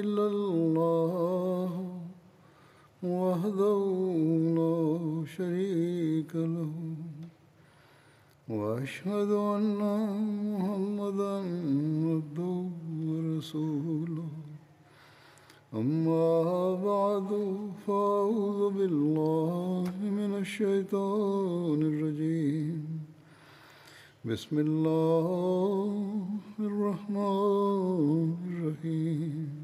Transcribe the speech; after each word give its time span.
إلا 0.00 0.26
الله 0.26 1.70
وحده 3.02 3.82
لا 4.58 4.78
شريك 5.36 6.32
له 6.36 6.72
وأشهد 8.48 9.30
أن 9.56 9.80
محمدا 10.52 11.36
عبده 12.10 12.56
ورسوله. 13.08 14.32
أما 15.74 16.34
بعد 16.90 17.30
فأعوذ 17.86 18.60
بالله 18.78 19.90
من 20.18 20.30
الشيطان 20.44 21.78
الرجيم. 21.90 22.82
بسم 24.24 24.54
الله 24.58 25.94
الرحمن 26.60 28.36
الرحيم. 28.50 29.63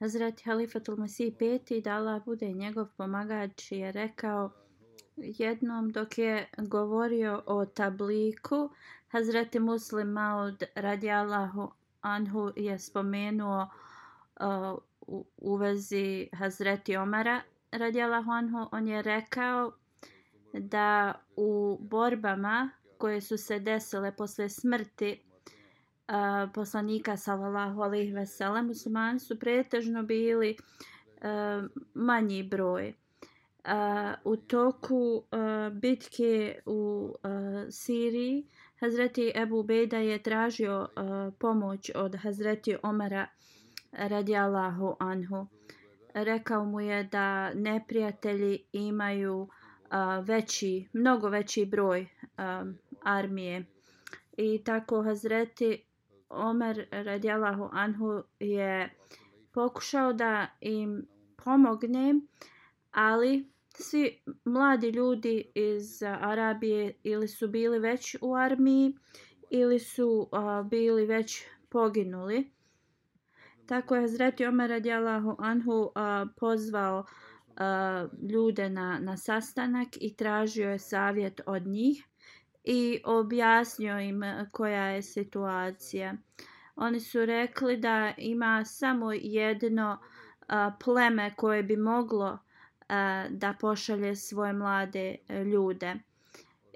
Hazreti 0.00 0.44
Halifatul 0.44 0.96
Masih 0.96 1.32
peti 1.38 1.80
da 1.80 1.96
Allah 1.96 2.24
bude 2.24 2.52
njegov 2.52 2.86
pomagač 2.96 3.72
je 3.72 3.92
rekao 3.92 4.50
jednom 5.16 5.92
dok 5.92 6.18
je 6.18 6.48
govorio 6.58 7.42
o 7.46 7.66
tabliku 7.66 8.70
Hazreti 9.08 9.60
Muslim 9.60 10.08
Maud 10.08 10.64
radijallahu 10.74 11.70
anhu 12.00 12.52
je 12.56 12.78
spomenuo 12.78 13.68
uh, 14.40 14.78
u, 15.00 15.26
u 15.36 15.56
vezi 15.56 16.28
Hazreti 16.32 16.96
Omara 16.96 17.42
radijallahu 17.72 18.30
anhu. 18.30 18.68
On 18.72 18.88
je 18.88 19.02
rekao 19.02 19.72
da 20.52 21.14
u 21.36 21.78
borbama 21.80 22.70
koje 22.98 23.20
su 23.20 23.36
se 23.36 23.58
desile 23.58 24.16
posle 24.16 24.48
smrti 24.48 25.20
uh, 26.08 26.52
poslanika 26.52 27.16
sallallahu 27.16 27.82
alejhi 27.82 28.12
ve 28.12 28.26
sellem 28.26 28.66
muslimani 28.66 29.20
su 29.20 29.38
pretežno 29.38 30.02
bili 30.02 30.56
uh, 30.56 31.70
manji 31.94 32.42
broj. 32.42 32.94
Uh, 33.64 34.32
u 34.32 34.36
toku 34.36 35.24
uh, 35.32 35.72
bitke 35.72 36.60
u 36.66 37.12
uh, 37.24 37.30
Siriji 37.70 38.46
Hazreti 38.80 39.32
Ebu 39.34 39.62
Bejda 39.62 39.98
je 39.98 40.22
tražio 40.22 40.80
uh, 40.80 41.34
pomoć 41.38 41.90
od 41.94 42.14
Hazreti 42.14 42.76
Omara 42.82 43.26
radijallahu 43.92 44.96
anhu. 44.98 45.46
Rekao 46.14 46.64
mu 46.64 46.80
je 46.80 47.04
da 47.04 47.54
neprijatelji 47.54 48.64
imaju 48.72 49.40
uh, 49.40 49.48
veći, 50.26 50.88
mnogo 50.92 51.28
veći 51.28 51.66
broj 51.66 52.06
armije. 53.02 53.64
I 54.36 54.64
tako 54.64 55.02
Hazreti 55.02 55.85
Omer 56.28 56.86
radijalahu 56.90 57.68
anhu 57.72 58.22
je 58.40 58.94
pokušao 59.52 60.12
da 60.12 60.46
im 60.60 61.06
pomogne, 61.44 62.14
ali 62.90 63.50
svi 63.74 64.22
mladi 64.44 64.90
ljudi 64.90 65.52
iz 65.54 66.02
Arabije 66.02 66.94
ili 67.02 67.28
su 67.28 67.48
bili 67.48 67.78
već 67.78 68.16
u 68.20 68.34
armiji 68.34 68.96
ili 69.50 69.78
su 69.78 70.28
uh, 70.32 70.68
bili 70.70 71.06
već 71.06 71.44
poginuli. 71.68 72.50
Tako 73.66 73.94
je 73.94 74.00
Hazreti 74.00 74.46
Omer 74.46 74.70
radijalahu 74.70 75.36
anhu 75.38 75.72
uh, 75.72 75.90
pozvao 76.36 76.98
uh, 77.00 78.30
ljude 78.30 78.68
na, 78.68 78.98
na 78.98 79.16
sastanak 79.16 79.88
i 80.00 80.16
tražio 80.16 80.70
je 80.70 80.78
savjet 80.78 81.40
od 81.46 81.66
njih 81.66 82.06
i 82.66 83.00
objasnio 83.04 84.00
im 84.00 84.22
e, 84.22 84.48
koja 84.52 84.86
je 84.86 85.02
situacija. 85.02 86.14
Oni 86.76 87.00
su 87.00 87.26
rekli 87.26 87.76
da 87.76 88.12
ima 88.18 88.64
samo 88.64 89.12
jedno 89.12 89.98
a, 90.48 90.72
pleme 90.84 91.34
koje 91.36 91.62
bi 91.62 91.76
moglo 91.76 92.38
a, 92.88 93.26
da 93.30 93.54
pošalje 93.60 94.16
svoje 94.16 94.52
mlade 94.52 95.16
ljude. 95.52 95.94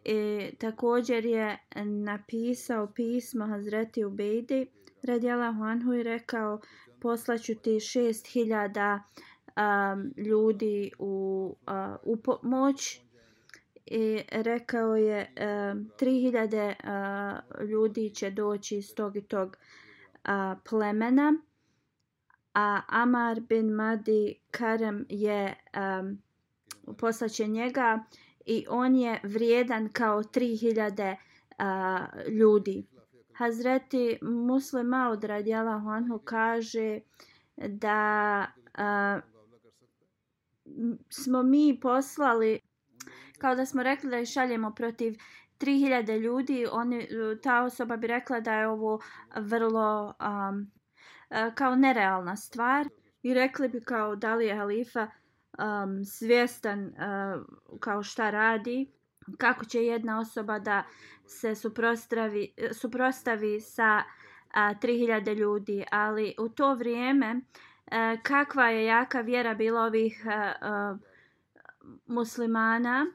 I 0.05 0.51
također 0.59 1.25
je 1.25 1.59
napisao 1.85 2.87
pismo 2.87 3.47
Hazreti 3.47 4.05
Ubejdi 4.05 4.67
radijala 5.03 5.53
Huanhu 5.53 5.93
i 5.93 6.03
rekao 6.03 6.61
poslaću 7.01 7.55
ti 7.55 7.81
šest 7.81 8.27
hiljada 8.27 9.03
ljudi 10.17 10.91
u, 10.99 11.57
a, 11.67 11.97
u 12.03 12.17
pomoć 12.17 13.01
i 13.91 14.23
rekao 14.31 14.97
je 14.97 15.35
uh, 15.37 15.43
3000 16.01 16.75
uh, 17.63 17.69
ljudi 17.69 18.11
će 18.15 18.31
doći 18.31 18.77
iz 18.77 18.95
tog 18.95 19.17
i 19.17 19.23
tog 19.23 19.57
uh, 20.25 20.59
plemena 20.71 21.43
a 22.55 22.81
Amar 22.89 23.41
bin 23.41 23.71
Madi 23.71 24.41
Karem 24.51 25.07
je 25.09 25.55
um, 26.01 26.23
poslaće 26.99 27.47
njega 27.47 28.05
i 28.47 28.67
on 28.69 28.97
je 28.97 29.21
vrijedan 29.25 29.89
kao 29.93 30.23
3000 30.23 31.17
uh, 31.17 32.33
ljudi. 32.33 32.87
Hazreti 33.33 34.19
Muslima 34.23 34.99
Maud 34.99 35.25
radijala 35.25 35.79
Honhu 35.79 36.19
kaže 36.19 37.01
da 37.57 38.47
uh, 38.79 39.23
smo 41.09 41.43
mi 41.43 41.79
poslali 41.83 42.61
kao 43.41 43.55
da 43.55 43.67
smo 43.67 43.83
rekli 43.83 44.11
da 44.11 44.19
ih 44.19 44.29
šaljemo 44.29 44.75
protiv 44.75 45.15
3000 45.61 46.19
ljudi, 46.19 46.67
oni, 46.73 46.99
e, 47.03 47.41
ta 47.43 47.63
osoba 47.63 47.97
bi 47.97 48.07
rekla 48.07 48.41
da 48.41 48.55
je 48.55 48.69
ovo 48.69 49.01
vrlo 49.37 50.15
um, 50.21 50.71
kao 51.55 51.75
nerealna 51.75 52.37
stvar 52.37 52.89
i 53.23 53.35
rekli 53.35 53.69
bi 53.69 53.81
kao 53.81 54.17
da 54.17 54.35
li 54.35 54.47
je 54.47 54.57
halifa 54.57 55.07
um, 55.07 56.05
svjestan 56.05 56.85
uh, 56.87 57.45
kao 57.81 58.03
šta 58.03 58.31
radi, 58.31 58.93
kako 59.39 59.65
će 59.65 59.85
jedna 59.85 60.21
osoba 60.21 60.59
da 60.59 60.83
se 61.27 61.55
suprostavi, 61.55 62.55
suprostavi 62.73 63.61
sa 63.61 64.03
uh, 64.05 64.55
3000 64.55 65.37
ljudi, 65.37 65.85
ali 65.91 66.35
u 66.39 66.49
to 66.49 66.75
vrijeme 66.75 67.35
uh, 67.37 68.23
kakva 68.23 68.69
je 68.69 68.85
jaka 68.85 69.21
vjera 69.21 69.55
bila 69.55 69.83
ovih 69.83 70.23
uh, 70.27 70.33
uh, 70.33 70.99
muslimana, 72.07 73.07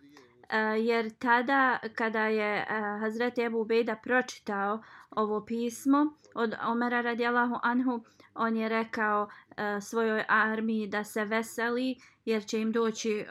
Eh, 0.50 0.86
jer 0.86 1.10
tada 1.10 1.80
kada 1.96 2.28
je 2.28 2.66
Hazret 2.68 3.00
Hazreti 3.02 3.42
Ebu 3.42 3.62
Ubejda 3.62 3.96
pročitao 3.96 4.84
ovo 5.12 5.46
pismo 5.46 6.14
od 6.36 6.54
Omera 6.68 7.02
radijalahu 7.02 7.56
anhu, 7.64 8.04
on 8.36 8.58
je 8.58 8.70
rekao 8.70 9.30
eh, 9.58 9.82
svojoj 9.82 10.24
armiji 10.28 10.88
da 10.88 11.04
se 11.04 11.26
veseli 11.26 11.96
jer 12.26 12.46
će 12.46 12.62
im 12.62 12.72
doći 12.72 13.26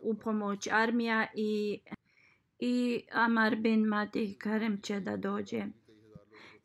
u 0.00 0.14
pomoć 0.14 0.68
armija 0.72 1.26
i, 1.34 1.80
i 2.58 3.02
Amar 3.12 3.56
bin 3.56 3.84
Mati 3.84 4.36
Karem 4.38 4.80
će 4.82 5.00
da 5.00 5.16
dođe. 5.16 5.62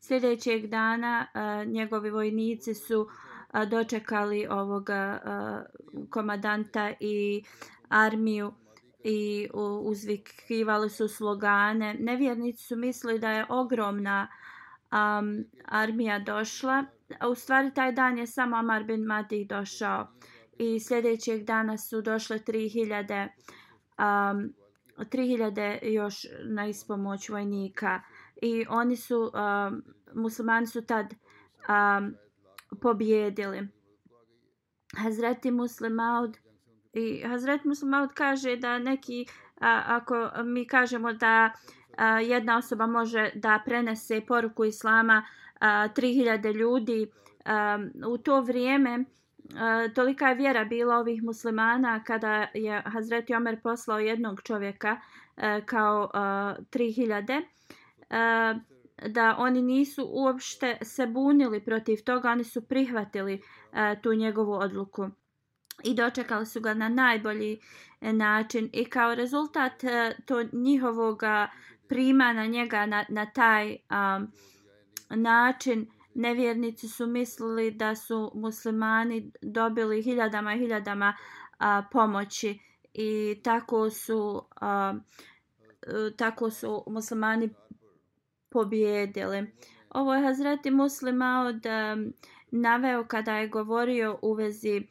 Sljedećeg 0.00 0.66
dana 0.66 1.26
njegovi 1.66 2.10
vojnici 2.10 2.74
su 2.74 3.08
dočekali 3.68 4.46
ovoga 4.46 5.20
komadanta 6.10 6.92
i 7.00 7.42
armiju 7.88 8.52
i 9.04 9.48
uzvikivali 9.82 10.90
su 10.90 11.08
slogane. 11.08 11.94
Nevjernici 11.94 12.64
su 12.64 12.76
mislili 12.76 13.18
da 13.18 13.30
je 13.30 13.46
ogromna 13.48 14.28
um, 14.92 15.44
armija 15.64 16.18
došla. 16.18 16.84
A 17.20 17.28
U 17.28 17.34
stvari 17.34 17.74
taj 17.74 17.92
dan 17.92 18.18
je 18.18 18.26
samo 18.26 18.56
Amar 18.56 18.84
bin 18.84 19.04
Matih 19.04 19.48
došao 19.48 20.08
i 20.58 20.80
sljedećeg 20.80 21.44
dana 21.44 21.78
su 21.78 22.02
došle 22.02 22.38
3000 22.38 23.28
um, 23.98 24.54
3000 24.96 25.84
još 25.92 26.26
na 26.44 26.66
ispomoć 26.66 27.28
vojnika 27.28 28.00
i 28.42 28.66
oni 28.68 28.96
su 28.96 29.20
um, 29.34 29.82
muslimani 30.14 30.66
su 30.66 30.82
tad 30.82 31.06
um, 31.68 32.14
pobjedili. 32.80 33.68
Hazreti 34.96 35.50
Muslimaud 35.50 36.38
i 36.92 37.22
Hazreti 37.26 37.68
Muslimaud 37.68 38.10
kaže 38.14 38.56
da 38.56 38.78
neki 38.78 39.26
a, 39.60 39.82
ako 39.86 40.30
mi 40.44 40.66
kažemo 40.66 41.12
da 41.12 41.50
a, 41.96 42.20
jedna 42.20 42.56
osoba 42.58 42.86
može 42.86 43.30
da 43.34 43.62
prenese 43.64 44.20
poruku 44.28 44.64
islama 44.64 45.26
a, 45.60 45.88
3000 45.96 46.54
ljudi 46.54 47.10
a, 47.44 47.78
u 48.06 48.18
to 48.18 48.40
vrijeme 48.40 49.04
a, 49.56 49.88
tolika 49.94 50.28
je 50.28 50.34
vjera 50.34 50.64
bila 50.64 50.96
ovih 50.96 51.22
muslimana 51.22 52.04
kada 52.04 52.46
je 52.54 52.82
Hazret 52.86 53.30
Omer 53.30 53.60
poslao 53.62 53.98
jednog 53.98 54.42
čovjeka 54.42 54.96
a, 55.36 55.60
kao 55.66 56.10
a, 56.14 56.54
3000 56.70 57.42
a, 58.10 58.54
da 59.08 59.36
oni 59.38 59.62
nisu 59.62 60.08
uopšte 60.12 60.78
se 60.82 61.06
bunili 61.06 61.64
protiv 61.64 62.04
toga, 62.04 62.30
oni 62.30 62.44
su 62.44 62.68
prihvatili 62.68 63.42
a, 63.72 63.94
tu 63.94 64.14
njegovu 64.14 64.52
odluku 64.52 65.10
i 65.84 65.94
dočekali 65.94 66.46
su 66.46 66.60
ga 66.60 66.74
na 66.74 66.88
najbolji 66.88 67.60
e, 68.00 68.12
način 68.12 68.70
i 68.72 68.84
kao 68.84 69.14
rezultat 69.14 69.84
e, 69.84 70.16
to 70.26 70.44
njihovog 70.52 71.22
prima 71.88 72.32
na 72.32 72.46
njega 72.46 72.86
na, 72.86 73.04
na 73.08 73.26
taj 73.26 73.70
um, 73.70 74.32
način 75.10 75.86
nevjernici 76.14 76.88
su 76.88 77.06
mislili 77.06 77.70
da 77.70 77.96
su 77.96 78.32
muslimani 78.34 79.32
dobili 79.42 80.02
hiljadama 80.02 80.54
i 80.54 80.58
hiljadama 80.58 81.16
a, 81.58 81.82
pomoći 81.92 82.58
i 82.94 83.40
tako 83.44 83.90
su 83.90 84.44
a, 84.60 84.94
e, 85.82 86.16
tako 86.16 86.50
su 86.50 86.84
muslimani 86.86 87.48
pobjedili. 88.50 89.52
Ovo 89.90 90.14
je 90.14 90.22
Hazreti 90.22 90.70
Muslima 90.70 91.44
od 91.48 91.62
naveo 92.50 93.04
kada 93.04 93.36
je 93.36 93.48
govorio 93.48 94.18
u 94.22 94.32
vezi 94.34 94.82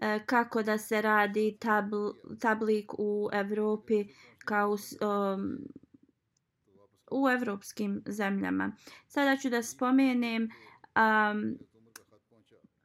E, 0.00 0.20
kako 0.26 0.62
da 0.62 0.78
se 0.78 1.02
radi 1.02 1.56
tabl, 1.60 2.08
tablik 2.40 2.92
u 2.98 3.28
Evropi 3.32 4.04
kao 4.38 4.70
um, 4.70 5.58
u 7.10 7.28
evropskim 7.28 8.02
zemljama. 8.06 8.72
Sada 9.08 9.36
ću 9.36 9.50
da 9.50 9.62
spomenem 9.62 10.42
um, 10.96 11.58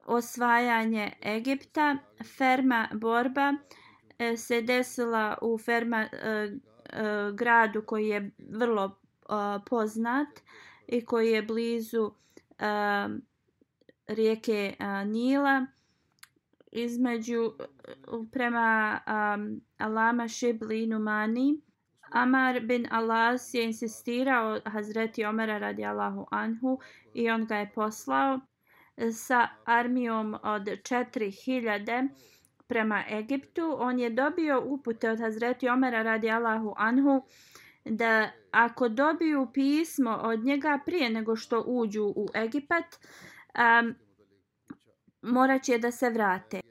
osvajanje 0.06 1.12
Egipta. 1.25 1.97
Ferma 2.38 2.88
borba 2.94 3.53
e, 4.19 4.38
se 4.38 4.61
desila 4.61 5.38
u 5.41 5.57
ferma 5.57 6.01
e, 6.01 6.07
e, 6.11 6.50
gradu 7.33 7.81
koji 7.81 8.07
je 8.07 8.31
vrlo 8.51 8.85
e, 8.85 9.25
poznat 9.69 10.27
i 10.88 11.06
koji 11.06 11.31
je 11.31 11.41
blizu 11.41 12.11
e, 12.59 12.65
rijeke 14.07 14.75
e, 14.79 15.06
Nila 15.06 15.65
između 16.75 17.54
eh, 17.60 17.94
prema 18.31 19.00
um, 19.07 19.62
Alama 19.77 20.27
Shibli 20.27 20.88
Numani. 20.88 21.62
Amar 22.12 22.60
bin 22.60 22.88
Alas 22.92 23.54
je 23.54 23.63
insistirao 23.63 24.60
Hazreti 24.66 25.25
Omera 25.25 25.57
radi 25.57 25.86
Allahu 25.86 26.27
Anhu 26.31 26.80
i 27.13 27.30
on 27.30 27.45
ga 27.45 27.56
je 27.56 27.72
poslao 27.75 28.39
sa 29.12 29.48
armijom 29.66 30.33
od 30.44 30.62
4000 30.62 32.07
prema 32.68 33.04
Egiptu. 33.10 33.75
On 33.80 34.00
je 34.00 34.10
dobio 34.10 34.62
upute 34.66 35.10
od 35.10 35.19
Hazreti 35.19 35.69
Omera 35.69 36.04
radi 36.04 36.30
Allahu 36.30 36.74
Anhu 36.78 37.25
da 37.86 38.30
ako 38.51 38.89
dobiju 38.89 39.48
pismo 39.54 40.19
od 40.24 40.44
njega 40.44 40.80
prije 40.86 41.10
nego 41.10 41.36
što 41.36 41.63
uđu 41.68 42.04
u 42.04 42.28
Egipat, 42.36 42.86
um, 43.56 43.95
morat 45.25 45.63
će 45.63 45.77
da 45.77 45.92
se 45.92 46.10
vrate. 46.10 46.62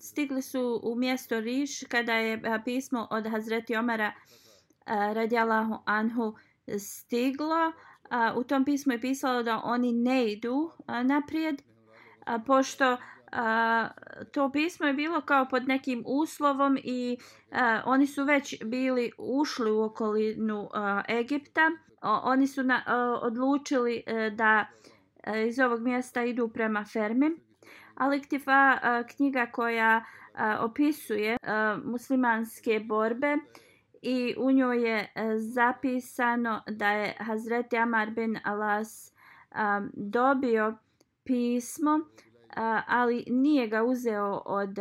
Stigli 0.00 0.42
su 0.42 0.80
u 0.82 0.94
mjesto 0.94 1.40
Riš 1.40 1.84
kada 1.88 2.12
je 2.12 2.42
pismo 2.64 3.08
od 3.10 3.26
Hazreti 3.26 3.76
Omara 3.76 4.12
radijalahu 4.86 5.78
anhu 5.84 6.34
stiglo. 6.78 7.72
U 8.36 8.44
tom 8.44 8.64
pismu 8.64 8.92
je 8.92 9.00
pisalo 9.00 9.42
da 9.42 9.60
oni 9.64 9.92
ne 9.92 10.32
idu 10.32 10.70
naprijed, 11.04 11.62
pošto 12.46 12.96
to 14.32 14.52
pismo 14.52 14.86
je 14.86 14.92
bilo 14.92 15.20
kao 15.20 15.48
pod 15.48 15.68
nekim 15.68 16.02
uslovom 16.06 16.78
i 16.84 17.18
oni 17.84 18.06
su 18.06 18.24
već 18.24 18.64
bili 18.64 19.12
ušli 19.18 19.70
u 19.70 19.82
okolinu 19.82 20.68
Egipta. 21.08 21.70
Oni 22.02 22.46
su 22.46 22.60
odlučili 23.22 24.02
e, 24.06 24.30
da 24.30 24.66
e, 25.22 25.46
iz 25.48 25.58
ovog 25.58 25.80
mjesta 25.80 26.24
idu 26.24 26.48
prema 26.48 26.84
Fermi. 26.84 27.30
Al-Iktifa 27.94 28.78
knjiga 29.16 29.46
koja 29.46 30.04
opisuje 30.60 31.36
muslimanske 31.84 32.80
borbe 32.80 33.36
i 34.02 34.34
u 34.38 34.52
njoj 34.52 34.90
je 34.90 35.12
e, 35.14 35.38
zapisano 35.38 36.62
da 36.66 36.90
je 36.90 37.16
Hazreti 37.18 37.76
Amar 37.76 38.10
bin 38.10 38.38
Alas 38.44 39.12
dobio 39.92 40.74
pismo, 41.24 42.00
ali 42.86 43.24
nije 43.28 43.68
ga 43.68 43.82
uzeo 43.82 44.42
od 44.46 44.76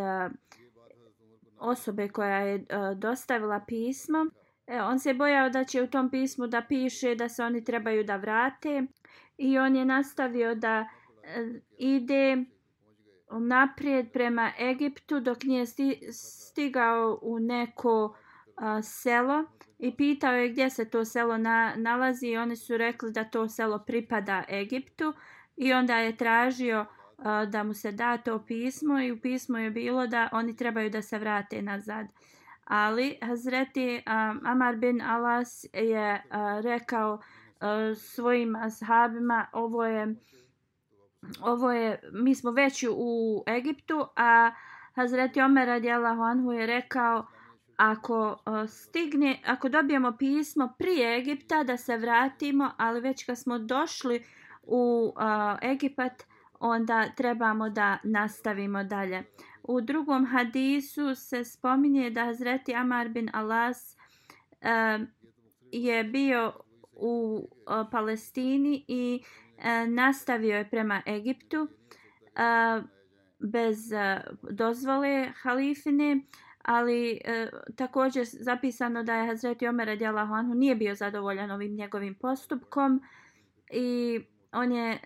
osobe 1.57 2.07
koja 2.07 2.37
je 2.37 2.55
e, 2.55 2.65
dostavila 2.95 3.59
pismo. 3.67 4.25
E, 4.67 4.81
on 4.81 4.99
se 4.99 5.13
bojao 5.13 5.49
da 5.49 5.63
će 5.63 5.81
u 5.81 5.87
tom 5.87 6.09
pismu 6.09 6.47
da 6.47 6.61
piše 6.61 7.15
da 7.15 7.29
se 7.29 7.43
oni 7.43 7.63
trebaju 7.63 8.03
da 8.03 8.15
vrate 8.15 8.83
i 9.37 9.57
on 9.57 9.75
je 9.75 9.85
nastavio 9.85 10.55
da 10.55 10.89
ide 11.77 12.45
naprijed 13.39 14.11
prema 14.11 14.51
Egiptu 14.59 15.19
dok 15.19 15.43
nije 15.43 15.65
stigao 16.11 17.19
u 17.21 17.39
neko 17.39 18.15
a, 18.55 18.81
selo 18.81 19.43
i 19.79 19.95
pitao 19.97 20.33
je 20.33 20.49
gdje 20.49 20.69
se 20.69 20.89
to 20.89 21.05
selo 21.05 21.37
na, 21.37 21.73
nalazi 21.75 22.27
i 22.27 22.37
oni 22.37 22.55
su 22.55 22.77
rekli 22.77 23.11
da 23.11 23.23
to 23.23 23.47
selo 23.47 23.79
pripada 23.79 24.43
Egiptu 24.50 25.13
i 25.57 25.73
onda 25.73 25.97
je 25.97 26.17
tražio 26.17 26.85
a, 27.17 27.45
da 27.45 27.63
mu 27.63 27.73
se 27.73 27.91
da 27.91 28.17
to 28.17 28.45
pismo 28.45 29.00
i 29.00 29.11
u 29.11 29.21
pismu 29.21 29.57
je 29.57 29.71
bilo 29.71 30.07
da 30.07 30.29
oni 30.31 30.55
trebaju 30.55 30.89
da 30.89 31.01
se 31.01 31.19
vrate 31.19 31.61
nazad. 31.61 32.07
Ali 32.63 33.17
Hazreti 33.21 34.01
a, 34.05 34.35
Amar 34.43 34.75
bin 34.75 35.01
Alas 35.01 35.65
je 35.73 36.23
a, 36.29 36.59
rekao 36.63 37.21
a, 37.59 37.93
svojim 37.95 38.55
ashabima 38.55 39.47
ovo 39.53 39.85
je 39.85 40.15
ovo 41.41 41.71
je, 41.71 41.99
mi 42.13 42.35
smo 42.35 42.51
već 42.51 42.83
u 42.91 43.43
Egiptu, 43.47 44.05
a 44.15 44.51
Hazreti 44.95 45.41
Omer 45.41 45.67
radijallahu 45.67 46.21
anhu 46.21 46.51
je 46.51 46.65
rekao 46.65 47.27
ako 47.77 48.37
e, 48.63 48.67
stigne, 48.67 49.41
ako 49.45 49.69
dobijemo 49.69 50.17
pismo 50.19 50.73
prije 50.77 51.17
Egipta 51.17 51.63
da 51.63 51.77
se 51.77 51.97
vratimo, 51.97 52.71
ali 52.77 53.01
već 53.01 53.25
kad 53.25 53.37
smo 53.37 53.59
došli 53.59 54.23
u 54.63 55.13
e, 55.61 55.71
Egipat, 55.71 56.23
onda 56.59 57.09
trebamo 57.17 57.69
da 57.69 57.97
nastavimo 58.03 58.83
dalje. 58.83 59.23
U 59.63 59.81
drugom 59.81 60.25
hadisu 60.25 61.15
se 61.15 61.43
spominje 61.43 62.09
da 62.09 62.25
Hazreti 62.25 62.75
Amar 62.75 63.09
bin 63.09 63.29
Alas 63.33 63.97
uh, 64.61 65.07
je 65.71 66.03
bio 66.03 66.53
u 66.91 67.47
Palestini 67.91 68.85
i 68.87 69.23
E, 69.63 69.88
nastavio 69.88 70.58
je 70.58 70.70
prema 70.70 71.01
Egiptu 71.06 71.68
e, 72.36 72.82
bez 73.39 73.91
e, 73.91 74.22
dozvole 74.51 75.32
halifine, 75.41 76.22
ali 76.62 77.22
također 77.75 78.25
zapisano 78.32 79.03
da 79.03 79.15
je 79.15 79.27
Hazreti 79.27 79.68
Omer 79.68 79.88
radijalahu 79.88 80.34
anhu 80.34 80.53
nije 80.53 80.75
bio 80.75 80.96
zadovoljan 80.96 81.51
ovim 81.51 81.75
njegovim 81.75 82.15
postupkom 82.15 83.01
i 83.72 84.20
on 84.51 84.72
je 84.72 85.00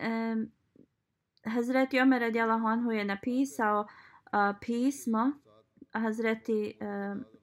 Hazreti 1.44 2.00
Omer 2.00 2.20
radijalahu 2.20 2.66
anhu 2.66 2.90
je 2.92 3.04
napisao 3.04 3.86
pismo 4.60 5.32
Hazreti 5.92 6.78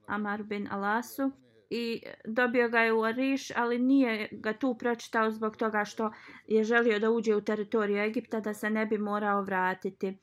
Amar 0.08 0.44
bin 0.44 0.68
Alasu 0.72 1.32
i 1.76 2.02
dobio 2.26 2.70
ga 2.70 2.80
je 2.80 2.94
u 2.94 3.04
Ariš, 3.04 3.52
ali 3.56 3.80
nije 3.80 4.28
ga 4.32 4.54
tu 4.54 4.76
pročitao 4.80 5.32
zbog 5.32 5.58
toga 5.58 5.86
što 5.86 6.12
je 6.48 6.64
želio 6.64 7.00
da 7.00 7.10
uđe 7.10 7.36
u 7.36 7.42
teritoriju 7.42 7.98
Egipta 7.98 8.40
da 8.40 8.54
se 8.54 8.70
ne 8.70 8.86
bi 8.86 8.98
morao 8.98 9.42
vratiti. 9.42 10.18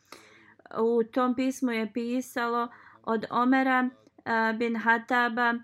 U 0.79 1.05
tom 1.05 1.35
pismu 1.35 1.73
je 1.73 1.93
pisalo 1.93 2.69
od 3.03 3.25
Omera 3.31 3.89
eh, 3.89 4.53
bin 4.59 4.77
Hataba 4.77 5.51
uh, 5.51 5.61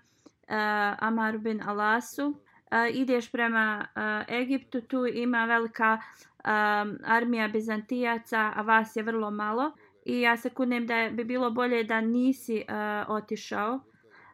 Amar 0.99 1.37
bin 1.37 1.61
Alasu 1.61 2.33
eh, 2.71 2.89
ideš 2.93 3.31
prema 3.31 3.87
Egiptu, 4.29 4.81
tu 4.81 5.05
ima 5.05 5.45
velika 5.45 6.01
armija 7.03 7.47
Bizantijaca, 7.47 8.53
a 8.55 8.61
vas 8.61 8.95
je 8.95 9.03
vrlo 9.03 9.31
malo. 9.31 9.71
I 10.05 10.21
ja 10.21 10.37
se 10.37 10.49
kunem 10.49 10.87
da 10.87 11.09
bi 11.11 11.23
bilo 11.23 11.51
bolje 11.51 11.83
da 11.83 12.01
nisi 12.01 12.63
otišao. 13.07 13.79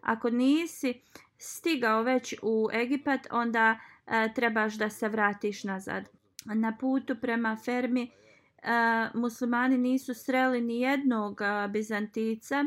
Ako 0.02 0.30
nisi 0.30 1.02
stigao 1.44 2.04
već 2.04 2.36
u 2.42 2.70
Egipat, 2.74 3.28
onda 3.32 3.80
e, 4.08 4.34
trebaš 4.34 4.74
da 4.74 4.90
se 4.90 5.10
vratiš 5.10 5.64
nazad. 5.64 6.10
Na 6.46 6.78
putu 6.80 7.16
prema 7.22 7.58
fermi 7.66 8.04
e, 8.04 8.10
muslimani 9.14 9.78
nisu 9.78 10.14
sreli 10.14 10.62
ni 10.62 10.82
jednog 10.82 11.42
uh, 11.42 11.72
Bizantica. 11.72 12.66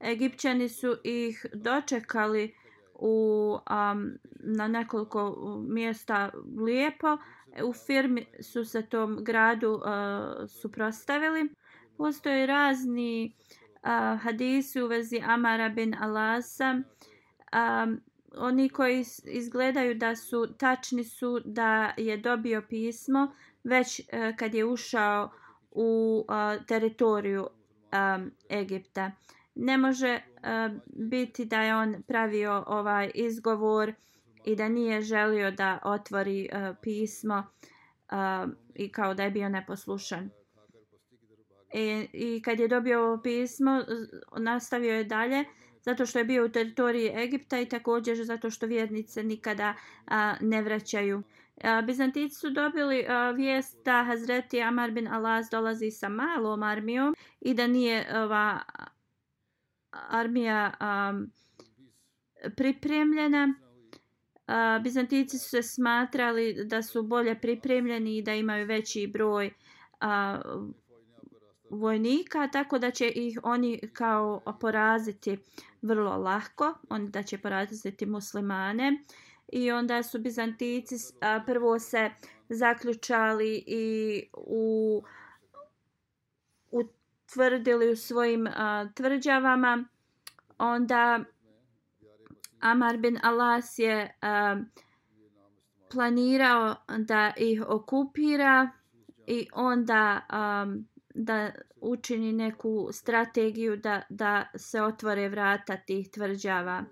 Egipćani 0.00 0.68
su 0.68 0.96
ih 1.04 1.46
dočekali 1.54 2.54
u, 2.94 3.58
um, 3.70 4.18
na 4.40 4.68
nekoliko 4.68 5.36
mjesta 5.68 6.30
lijepo. 6.58 7.18
U 7.64 7.72
firmi 7.72 8.26
su 8.40 8.64
se 8.64 8.82
tom 8.82 9.18
gradu 9.24 9.66
e, 9.66 9.90
uh, 9.90 10.48
suprostavili. 10.48 11.48
Postoje 11.96 12.46
razni 12.46 13.34
uh, 13.82 14.20
hadisi 14.20 14.82
u 14.82 14.86
vezi 14.86 15.20
Amara 15.26 15.68
bin 15.68 15.94
Alasa. 16.00 16.82
Um, 17.52 18.00
oni 18.36 18.68
koji 18.68 19.04
izgledaju 19.24 19.94
da 19.94 20.16
su 20.16 20.54
tačni 20.58 21.04
su 21.04 21.40
da 21.44 21.94
je 21.96 22.16
dobio 22.16 22.62
pismo 22.68 23.32
već 23.64 24.00
uh, 24.00 24.36
kad 24.36 24.54
je 24.54 24.64
ušao 24.64 25.30
u 25.70 26.24
uh, 26.28 26.66
teritoriju 26.66 27.42
um, 27.42 28.30
Egipta. 28.50 29.12
Ne 29.54 29.78
može 29.78 30.20
uh, 30.36 30.80
biti 30.86 31.44
da 31.44 31.62
je 31.62 31.76
on 31.76 32.02
pravio 32.02 32.64
ovaj 32.66 33.10
izgovor 33.14 33.92
i 34.44 34.56
da 34.56 34.68
nije 34.68 35.02
želio 35.02 35.50
da 35.50 35.78
otvori 35.84 36.48
uh, 36.52 36.76
pismo 36.82 37.42
uh, 38.12 38.52
i 38.74 38.92
kao 38.92 39.14
da 39.14 39.22
je 39.22 39.30
bio 39.30 39.48
neposlušan. 39.48 40.30
I, 41.74 42.08
I 42.12 42.42
kad 42.42 42.60
je 42.60 42.68
dobio 42.68 43.04
ovo 43.04 43.22
pismo, 43.22 43.84
nastavio 44.36 44.94
je 44.94 45.04
dalje, 45.04 45.44
zato 45.84 46.06
što 46.06 46.18
je 46.18 46.24
bio 46.24 46.44
u 46.44 46.48
teritoriji 46.48 47.12
Egipta 47.14 47.60
i 47.60 47.68
također 47.68 48.24
zato 48.24 48.50
što 48.50 48.66
vjernice 48.66 49.22
nikada 49.22 49.74
a, 50.06 50.34
ne 50.40 50.62
vraćaju. 50.62 51.22
A, 51.62 51.82
Bizantici 51.82 52.34
su 52.34 52.50
dobili 52.50 53.06
a, 53.08 53.30
vijest 53.30 53.84
da 53.84 54.04
Hazreti 54.04 54.62
Amar 54.62 54.90
bin 54.90 55.08
Alas 55.08 55.50
dolazi 55.50 55.90
sa 55.90 56.08
malom 56.08 56.62
armijom 56.62 57.14
i 57.40 57.54
da 57.54 57.66
nije 57.66 58.22
ova 58.22 58.60
armija 59.90 60.72
a, 60.80 61.20
pripremljena. 62.56 63.54
A, 64.46 64.80
Bizantici 64.82 65.38
su 65.38 65.48
se 65.48 65.62
smatrali 65.62 66.64
da 66.64 66.82
su 66.82 67.02
bolje 67.02 67.40
pripremljeni 67.40 68.16
i 68.16 68.22
da 68.22 68.34
imaju 68.34 68.66
veći 68.66 69.10
broj 69.12 69.50
a, 70.00 70.40
vojnika, 71.70 72.48
tako 72.48 72.78
da 72.78 72.90
će 72.90 73.08
ih 73.08 73.38
oni 73.42 73.80
kao 73.92 74.42
poraziti 74.60 75.38
vrlo 75.84 76.16
lahko, 76.16 76.74
onda 76.90 77.22
će 77.22 77.38
poraziti 77.38 78.06
muslimane. 78.06 79.04
I 79.48 79.70
onda 79.70 80.02
su 80.02 80.18
Bizantici 80.18 80.94
a, 81.20 81.40
prvo 81.46 81.78
se 81.78 82.10
zaključali 82.48 83.64
i 83.66 84.22
u 84.32 85.02
utvrdili 86.70 87.90
u 87.90 87.96
svojim 87.96 88.46
a, 88.46 88.88
tvrđavama. 88.94 89.84
Onda 90.58 91.24
Amar 92.60 92.96
bin 92.96 93.18
Alas 93.22 93.78
je 93.78 94.18
a, 94.20 94.56
planirao 95.92 96.74
da 96.98 97.32
ih 97.36 97.62
okupira 97.68 98.70
i 99.26 99.48
onda 99.52 100.20
a, 100.28 100.66
da 101.14 101.50
učini 101.80 102.32
neku 102.32 102.88
strategiju 102.92 103.76
da, 103.76 104.02
da 104.08 104.46
se 104.54 104.82
otvore 104.82 105.28
vrata 105.28 105.76
tih 105.76 106.10
tvrđava. 106.10 106.84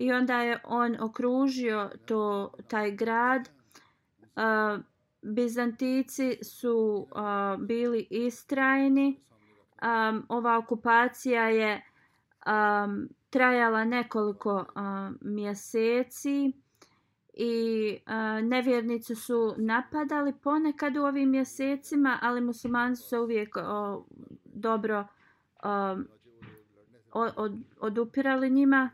I 0.00 0.12
onda 0.12 0.40
je 0.40 0.60
on 0.64 0.96
okružio 1.00 1.90
to, 2.06 2.52
taj 2.68 2.90
grad. 2.90 3.48
Uh, 4.36 4.84
Bizantici 5.22 6.38
su 6.42 7.06
uh, 7.10 7.66
bili 7.66 8.06
istrajni. 8.10 9.20
Um, 9.82 10.26
ova 10.28 10.58
okupacija 10.58 11.48
je 11.48 11.82
um, 12.46 13.08
trajala 13.30 13.84
nekoliko 13.84 14.54
uh, 14.54 15.16
mjeseci 15.20 16.52
i 17.40 17.98
uh, 18.06 18.48
nevjernici 18.48 19.14
su 19.14 19.54
napadali 19.58 20.32
ponekad 20.42 20.96
u 20.96 21.02
ovim 21.02 21.30
mjesecima, 21.30 22.18
ali 22.22 22.40
muslimani 22.40 22.96
su 22.96 23.08
se 23.08 23.18
uvijek 23.18 23.56
o, 23.56 24.06
dobro 24.44 25.06
o, 25.62 25.96
od, 27.12 27.52
odupirali 27.80 28.50
njima. 28.50 28.90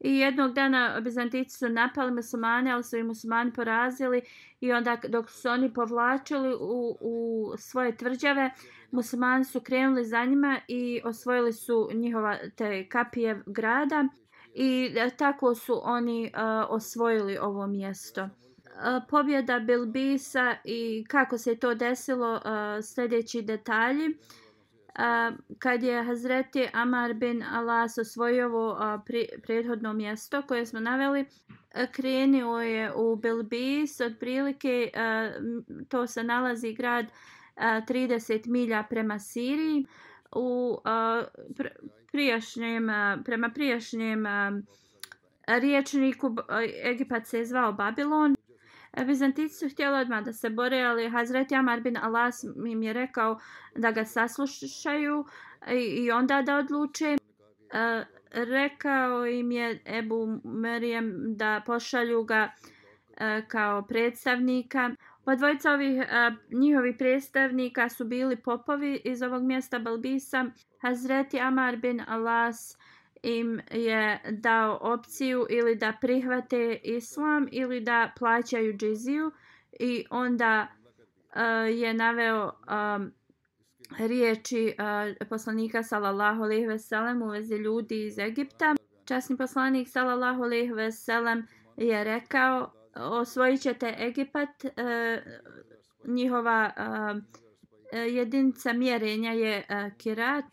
I 0.00 0.18
jednog 0.18 0.52
dana 0.52 1.00
Bizantici 1.00 1.58
su 1.58 1.68
napali 1.68 2.12
muslimane, 2.12 2.72
ali 2.72 2.84
su 2.84 2.96
i 2.96 3.02
muslimani 3.02 3.52
porazili 3.52 4.22
i 4.60 4.72
onda 4.72 4.96
dok 5.08 5.30
su 5.30 5.48
oni 5.48 5.74
povlačili 5.74 6.54
u, 6.60 6.96
u 7.00 7.52
svoje 7.58 7.96
tvrđave, 7.96 8.50
muslimani 8.90 9.44
su 9.44 9.60
krenuli 9.60 10.04
za 10.04 10.24
njima 10.24 10.60
i 10.68 11.00
osvojili 11.04 11.52
su 11.52 11.90
njihova 11.94 12.36
te 12.56 12.88
kapije 12.88 13.42
grada 13.46 14.08
i 14.54 14.94
e, 14.96 15.10
tako 15.16 15.54
su 15.54 15.80
oni 15.82 16.32
uh, 16.34 16.40
osvojili 16.68 17.38
ovo 17.38 17.66
mjesto. 17.66 18.22
Uh, 18.22 18.30
pobjeda 19.08 19.58
Bilbisa 19.58 20.56
i 20.64 21.04
kako 21.08 21.38
se 21.38 21.56
to 21.56 21.74
desilo, 21.74 22.34
uh, 22.34 22.84
sljedeći 22.84 23.42
detalji. 23.42 24.08
Uh, 24.08 25.38
kad 25.58 25.82
je 25.82 26.02
Hazreti 26.02 26.68
Amar 26.72 27.14
bin 27.14 27.42
Alas 27.42 27.98
osvojio 27.98 28.46
ovo 28.46 28.72
uh, 28.72 28.78
pri, 29.06 29.28
prethodno 29.42 29.92
mjesto 29.92 30.42
koje 30.42 30.66
smo 30.66 30.80
naveli, 30.80 31.20
uh, 31.20 31.26
krenio 31.92 32.58
je 32.58 32.94
u 32.94 33.16
Bilbis, 33.16 34.00
otprilike 34.00 34.90
uh, 34.94 35.42
to 35.88 36.06
se 36.06 36.24
nalazi 36.24 36.72
grad 36.72 37.06
uh, 37.06 37.62
30 37.62 38.46
milja 38.46 38.84
prema 38.90 39.18
Siriji. 39.18 39.86
U 40.36 40.78
uh, 40.84 41.26
prijašnjem, 42.14 42.90
eh, 42.90 43.16
prema 43.24 43.50
prijašnjem 43.50 44.26
eh, 44.26 44.50
riječniku 45.46 46.36
eh, 46.48 46.90
Egipat 46.90 47.26
se 47.26 47.38
je 47.38 47.46
zvao 47.46 47.72
Babilon. 47.72 48.36
Bizantici 49.06 49.54
su 49.54 49.68
htjeli 49.68 49.98
odmah 49.98 50.24
da 50.24 50.32
se 50.32 50.50
bore, 50.50 50.82
ali 50.82 51.10
Hazret 51.10 51.52
Amar 51.52 51.80
bin 51.80 51.96
Alas 51.96 52.44
im 52.66 52.82
je 52.82 52.92
rekao 52.92 53.40
da 53.76 53.90
ga 53.90 54.04
saslušaju 54.04 55.24
i 55.96 56.10
onda 56.10 56.42
da 56.42 56.56
odluče. 56.56 57.16
Rekao 58.30 59.26
im 59.26 59.52
je 59.52 59.82
Ebu 59.86 60.40
Merijem 60.44 61.12
da 61.36 61.62
pošalju 61.66 62.24
ga 62.24 62.52
kao 63.48 63.82
predstavnika. 63.82 64.90
Pa 65.24 65.34
dvojica 65.34 65.72
ovih 65.72 66.02
njihovih 66.50 66.94
predstavnika 66.98 67.88
su 67.88 68.04
bili 68.04 68.36
popovi 68.36 69.00
iz 69.04 69.22
ovog 69.22 69.42
mjesta 69.42 69.78
Balbisa. 69.78 70.50
Hazreti 70.84 71.40
Amar 71.40 71.76
bin 71.76 72.02
Alas 72.06 72.76
im 73.22 73.60
je 73.70 74.20
dao 74.30 74.78
opciju 74.80 75.46
ili 75.50 75.76
da 75.76 75.92
prihvate 76.00 76.80
islam 76.82 77.48
ili 77.52 77.80
da 77.80 78.12
plaćaju 78.18 78.76
džiziju 78.76 79.30
i 79.80 80.04
onda 80.10 80.66
uh, 80.66 81.78
je 81.78 81.94
naveo 81.94 82.44
um, 82.46 83.12
riječi 83.98 84.74
uh, 84.78 85.28
poslanika 85.28 85.82
sallallahu 85.82 86.42
alejhi 86.42 86.66
ve 86.66 86.78
sellem 86.78 87.22
u 87.22 87.26
vezi 87.26 87.54
ljudi 87.54 88.06
iz 88.06 88.18
Egipta. 88.18 88.74
Časni 89.04 89.36
poslanik 89.36 89.88
sallallahu 89.88 90.42
alejhi 90.42 90.72
ve 90.72 90.92
sellem 90.92 91.46
je 91.76 92.04
rekao 92.04 92.72
osvojit 92.94 93.60
ćete 93.60 93.94
Egipat, 93.98 94.64
uh, 94.64 94.72
njihova 96.04 96.70
uh, 96.76 97.22
jedinica 97.92 98.72
mjerenja 98.72 99.32
je 99.32 99.66
uh, 99.68 99.96
kirat 99.98 100.44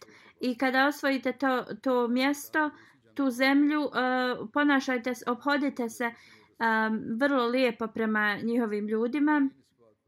i 0.41 0.57
kada 0.57 0.87
osvojite 0.87 1.33
to, 1.33 1.65
to 1.81 2.07
mjesto, 2.07 2.69
tu 3.15 3.29
zemlju, 3.29 3.81
uh, 3.81 4.49
ponašajte 4.53 5.15
se, 5.15 5.25
obhodite 5.27 5.89
se 5.89 6.05
um, 6.05 7.01
vrlo 7.19 7.45
lijepo 7.45 7.87
prema 7.87 8.35
njihovim 8.43 8.87
ljudima, 8.87 9.49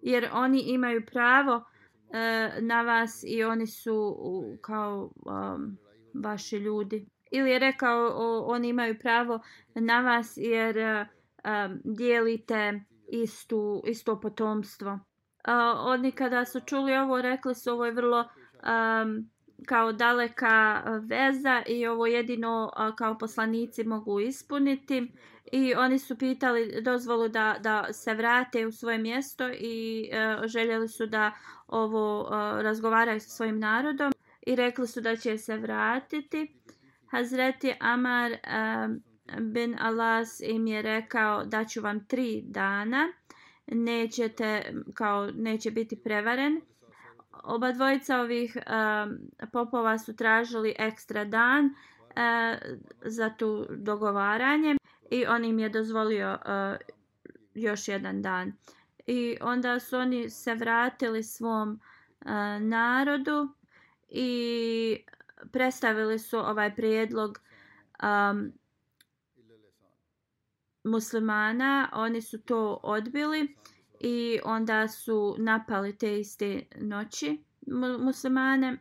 jer 0.02 0.30
oni 0.34 0.62
imaju 0.62 1.06
pravo 1.06 1.56
uh, 1.56 2.64
na 2.64 2.82
vas 2.82 3.24
i 3.28 3.44
oni 3.44 3.68
su 3.68 4.16
uh, 4.20 4.60
kao 4.62 5.12
um, 5.26 5.78
vaši 6.14 6.58
ljudi. 6.58 7.06
Ili 7.32 7.52
je 7.52 7.60
rekao, 7.60 8.08
uh, 8.08 8.54
oni 8.54 8.70
imaju 8.70 9.00
pravo 9.00 9.40
na 9.76 10.02
vas 10.02 10.34
jer 10.38 10.78
uh, 10.78 11.08
um, 11.44 11.82
dijelite 11.84 12.82
istu, 13.08 13.84
isto 13.88 14.20
potomstvo. 14.20 14.92
Uh, 14.92 15.00
oni 15.78 16.12
kada 16.12 16.46
su 16.46 16.60
čuli 16.60 16.96
ovo, 16.96 17.22
rekli 17.22 17.56
su 17.56 17.72
ovo 17.72 17.86
je 17.86 17.92
vrlo 17.92 18.20
um, 18.20 19.30
kao 19.68 19.92
daleka 19.92 20.84
e, 20.86 20.90
veza 21.00 21.64
i 21.68 21.88
ovo 21.88 22.06
jedino 22.06 22.72
kao 22.98 23.18
poslanici 23.18 23.84
mogu 23.84 24.20
ispuniti 24.20 25.12
i 25.52 25.74
oni 25.74 26.00
su 26.00 26.18
pitali 26.18 26.82
dozvolu 26.82 27.28
da, 27.28 27.56
da 27.60 27.94
se 27.94 28.14
vrate 28.14 28.68
u 28.68 28.72
svoje 28.72 28.98
mjesto 28.98 29.50
i 29.50 30.10
e, 30.12 30.38
željeli 30.48 30.88
su 30.88 31.06
da 31.06 31.32
ovo 31.68 32.28
e, 32.28 32.64
razgovaraju 32.64 33.20
sa 33.20 33.30
svojim 33.30 33.60
narodom 33.60 34.12
i 34.48 34.56
rekli 34.56 34.88
su 34.88 35.02
da 35.02 35.16
će 35.16 35.38
se 35.38 35.58
vratiti. 35.58 36.60
Hazreti 37.12 37.74
Amar 37.80 38.32
bin 39.42 39.76
Alas 39.80 40.42
im 40.46 40.68
je 40.68 40.82
rekao 40.82 41.46
da 41.46 41.66
ću 41.66 41.82
vam 41.82 42.06
tri 42.08 42.42
dana, 42.46 43.14
nećete, 43.68 44.74
kao, 44.94 45.32
neće 45.36 45.72
biti 45.72 46.04
prevaren. 46.04 46.62
Oba 47.44 47.72
dvojica 47.72 48.20
ovih 48.20 48.58
popova 49.52 49.98
su 49.98 50.16
tražili 50.16 50.76
ekstra 50.80 51.26
dan 51.26 51.76
eh, 52.16 52.58
za 53.02 53.30
tu 53.30 53.68
dogovaranje 53.70 54.76
i 55.12 55.26
on 55.26 55.46
im 55.46 55.60
je 55.60 55.70
dozvolio 55.70 56.38
eh, 56.46 56.78
još 57.54 57.88
jedan 57.88 58.22
dan. 58.22 58.54
I 59.08 59.38
onda 59.42 59.80
su 59.80 59.98
oni 59.98 60.30
se 60.30 60.56
vratili 60.56 61.24
svom 61.24 61.80
eh, 62.26 62.60
narodu 62.60 63.50
i 64.10 65.00
predstavili 65.52 66.20
su 66.20 66.38
ovaj 66.38 66.76
prijedlog 66.76 67.40
um, 68.04 68.54
muslimana. 70.84 71.90
Oni 71.94 72.22
su 72.22 72.42
to 72.42 72.80
odbili 72.84 73.56
i 74.04 74.40
onda 74.44 74.88
su 74.88 75.36
napali 75.40 75.98
te 75.98 76.20
iste 76.20 76.64
noći 76.76 77.44
muslimane. 78.00 78.78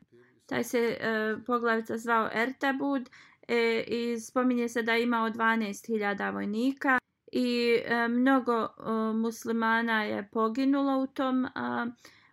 Taj 0.46 0.64
se 0.64 0.78
e, 0.78 1.36
poglavica 1.46 1.98
zvao 1.98 2.28
Ertabud 2.32 3.10
e, 3.48 3.84
i 3.86 4.20
spominje 4.20 4.68
se 4.68 4.82
da 4.82 4.92
je 4.92 5.02
imao 5.02 5.30
12.000 5.30 6.32
vojnika 6.34 6.98
i 7.32 7.78
e, 7.84 8.08
mnogo 8.08 8.62
e, 8.62 8.68
muslimana 9.14 10.04
je 10.04 10.28
poginulo 10.32 11.02
u 11.02 11.06
tom 11.06 11.46
a, 11.54 11.86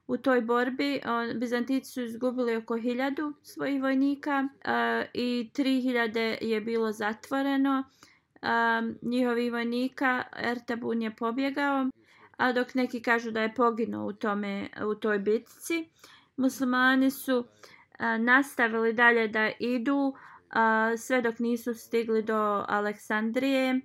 u 0.08 0.18
toj 0.18 0.42
borbi. 0.42 1.02
Bizantici 1.36 1.92
su 1.92 2.02
izgubili 2.02 2.56
oko 2.56 2.78
1000 2.78 3.34
svojih 3.44 3.82
vojnika 3.82 4.48
a, 4.66 5.04
i 5.14 5.52
3000 5.56 6.38
je 6.42 6.62
bilo 6.62 6.92
zatvoreno. 6.92 7.84
A, 8.42 8.82
njihovi 9.02 9.50
vojnika 9.50 10.24
Ertabun 10.38 11.02
je 11.02 11.16
pobjegao, 11.16 11.90
a 12.40 12.52
dok 12.54 12.76
neki 12.76 13.02
kažu 13.02 13.32
da 13.32 13.42
je 13.42 13.54
poginuo 13.54 14.08
u, 14.08 14.14
tome, 14.14 14.70
u 14.86 14.96
toj 14.96 15.20
bitci. 15.20 15.90
Muslimani 16.38 17.12
su 17.12 17.46
a, 17.98 18.18
nastavili 18.18 18.94
dalje 18.94 19.28
da 19.28 19.52
idu 19.60 20.14
a, 20.50 20.92
sve 20.98 21.22
dok 21.22 21.40
nisu 21.40 21.74
stigli 21.74 22.24
do 22.24 22.66
Aleksandrije. 22.68 23.82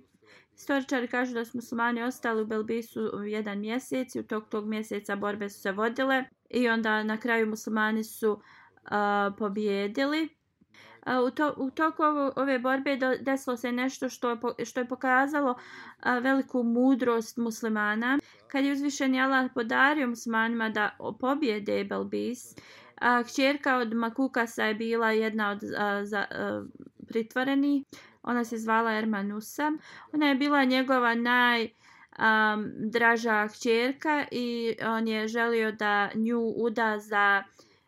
Istoričari 0.55 1.07
kažu 1.07 1.33
da 1.33 1.45
su 1.45 1.57
muslimani 1.57 2.03
ostali 2.03 2.41
u 2.41 2.45
Belbisu 2.45 3.23
jedan 3.25 3.59
mjesec 3.59 4.15
i 4.15 4.19
u 4.19 4.23
tog 4.23 4.49
tog 4.49 4.65
mjeseca 4.65 5.15
borbe 5.15 5.49
su 5.49 5.61
se 5.61 5.71
vodile 5.71 6.23
i 6.49 6.69
onda 6.69 7.03
na 7.03 7.17
kraju 7.17 7.47
muslimani 7.47 8.03
su 8.03 8.41
a, 8.85 9.31
pobjedili. 9.37 10.29
A, 11.05 11.21
u, 11.21 11.31
to, 11.31 11.53
u 11.57 11.71
toku 11.71 12.03
ovo, 12.03 12.31
ove 12.35 12.59
borbe 12.59 12.97
do, 12.97 13.15
desilo 13.21 13.57
se 13.57 13.71
nešto 13.71 14.09
što 14.09 14.29
je, 14.29 14.65
što 14.65 14.79
je 14.79 14.87
pokazalo 14.87 15.55
a, 15.99 16.19
veliku 16.19 16.63
mudrost 16.63 17.37
muslimana. 17.37 18.19
Kad 18.47 18.65
je 18.65 18.71
uzvišen 18.71 19.19
Allah 19.19 19.51
podario 19.53 20.07
muslimanima 20.07 20.69
da 20.69 20.97
pobjede 21.19 21.83
Belbis, 21.83 22.55
A, 23.01 23.23
kćerka 23.23 23.77
od 23.77 23.93
Makukasa 23.93 24.63
je 24.63 24.73
bila 24.73 25.11
jedna 25.11 25.49
od 25.51 25.59
a, 25.77 26.05
za, 26.05 26.25
a, 26.31 26.63
pritvoreni. 27.07 27.83
Ona 28.23 28.43
se 28.43 28.57
zvala 28.57 28.93
Ermanusa. 28.93 29.71
Ona 30.13 30.27
je 30.27 30.35
bila 30.35 30.63
njegova 30.63 31.15
naj 31.15 31.63
um, 31.63 32.71
draža 32.91 33.47
kćerka 33.47 34.25
i 34.31 34.75
on 34.85 35.07
je 35.07 35.27
želio 35.27 35.71
da 35.71 36.09
nju 36.15 36.53
uda 36.57 36.99
za 36.99 37.43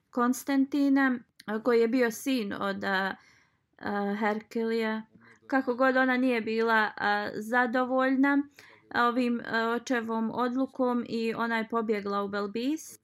Konstantina 0.10 1.20
koji 1.64 1.80
je 1.82 1.88
bio 1.88 2.12
sin 2.12 2.54
od 2.54 2.84
uh, 2.84 4.20
Herkelija. 4.20 5.02
Kako 5.48 5.76
god 5.76 5.98
ona 5.98 6.18
nije 6.18 6.42
bila 6.42 6.92
uh, 6.98 7.04
zadovoljna 7.36 8.44
ovim 8.96 9.36
uh, 9.36 9.82
očevom 9.82 10.32
odlukom 10.34 11.06
i 11.10 11.34
ona 11.34 11.58
je 11.58 11.68
pobjegla 11.70 12.24
u 12.24 12.28
Belbis. 12.28 13.00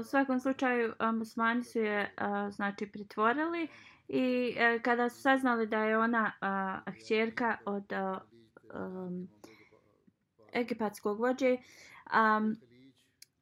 U 0.00 0.02
svakom 0.02 0.40
slučaju 0.40 0.94
musmani 1.12 1.64
su 1.64 1.78
je 1.78 2.14
znači 2.50 2.86
pritvorili 2.86 3.68
i 4.08 4.54
e, 4.58 4.78
kada 4.82 5.08
su 5.08 5.22
saznali 5.22 5.66
da 5.66 5.84
je 5.84 5.98
ona 5.98 6.32
hćerka 6.86 7.56
od 7.64 7.84
um, 8.74 9.28
egipatskog 10.54 11.20
vođe 11.20 11.56
um, 11.56 12.56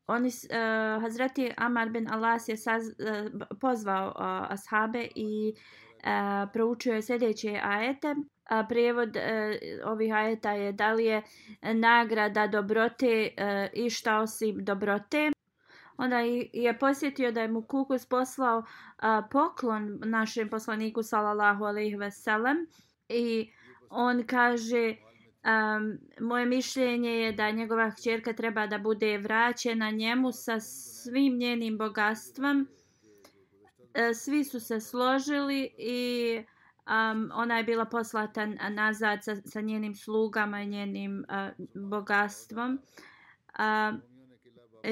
oni 0.06 0.28
uh, 0.28 1.02
Hazreti 1.02 1.52
Amar 1.56 1.90
bin 1.90 2.08
Alas 2.10 2.48
je 2.48 2.56
saz, 2.56 2.86
uh, 2.88 3.46
pozvao 3.60 4.06
uh, 4.08 4.52
ashabe 4.52 5.08
i 5.14 5.52
uh, 5.52 6.50
proučio 6.52 6.94
je 6.94 7.02
sljedeće 7.02 7.60
ajete. 7.62 8.14
A 8.50 8.66
prijevod 8.68 9.16
uh, 9.16 9.22
ovih 9.92 10.14
ajeta 10.14 10.52
je 10.52 10.72
da 10.72 10.92
li 10.92 11.04
je 11.04 11.22
nagrada 11.62 12.46
dobrote 12.46 13.28
uh, 13.38 13.84
i 13.84 13.90
šta 13.90 14.18
osim 14.18 14.64
dobrote. 14.64 15.30
Onda 15.96 16.18
je 16.52 16.78
posjetio 16.78 17.32
da 17.32 17.42
je 17.42 17.48
mu 17.48 17.62
Kukus 17.62 18.06
poslao 18.06 18.64
a, 18.96 19.22
poklon 19.30 20.00
našem 20.04 20.48
poslaniku 20.48 21.02
sallallahu 21.02 21.64
alejhi 21.64 21.96
ve 21.96 22.10
sellem 22.10 22.66
i 23.08 23.52
on 23.90 24.26
kaže 24.26 24.94
um, 25.44 25.98
moje 26.20 26.46
mišljenje 26.46 27.10
je 27.10 27.32
da 27.32 27.50
njegova 27.50 27.90
kćerka 27.90 28.32
treba 28.32 28.66
da 28.66 28.78
bude 28.78 29.18
vraćena 29.18 29.90
njemu 29.90 30.32
sa 30.32 30.60
svim 30.60 31.38
njenim 31.38 31.78
bogatstvom 31.78 32.68
e, 33.94 34.14
svi 34.14 34.44
su 34.44 34.60
se 34.60 34.80
složili 34.80 35.70
i 35.78 36.38
um, 36.86 37.30
ona 37.34 37.56
je 37.58 37.64
bila 37.64 37.84
poslata 37.84 38.46
nazad 38.70 39.24
sa, 39.24 39.36
sa 39.36 39.60
njenim 39.60 39.94
slugama 39.94 40.62
i 40.62 40.66
njenim 40.66 41.24
uh, 41.28 41.66
bogatstvom 41.74 42.78
uh, 43.58 43.98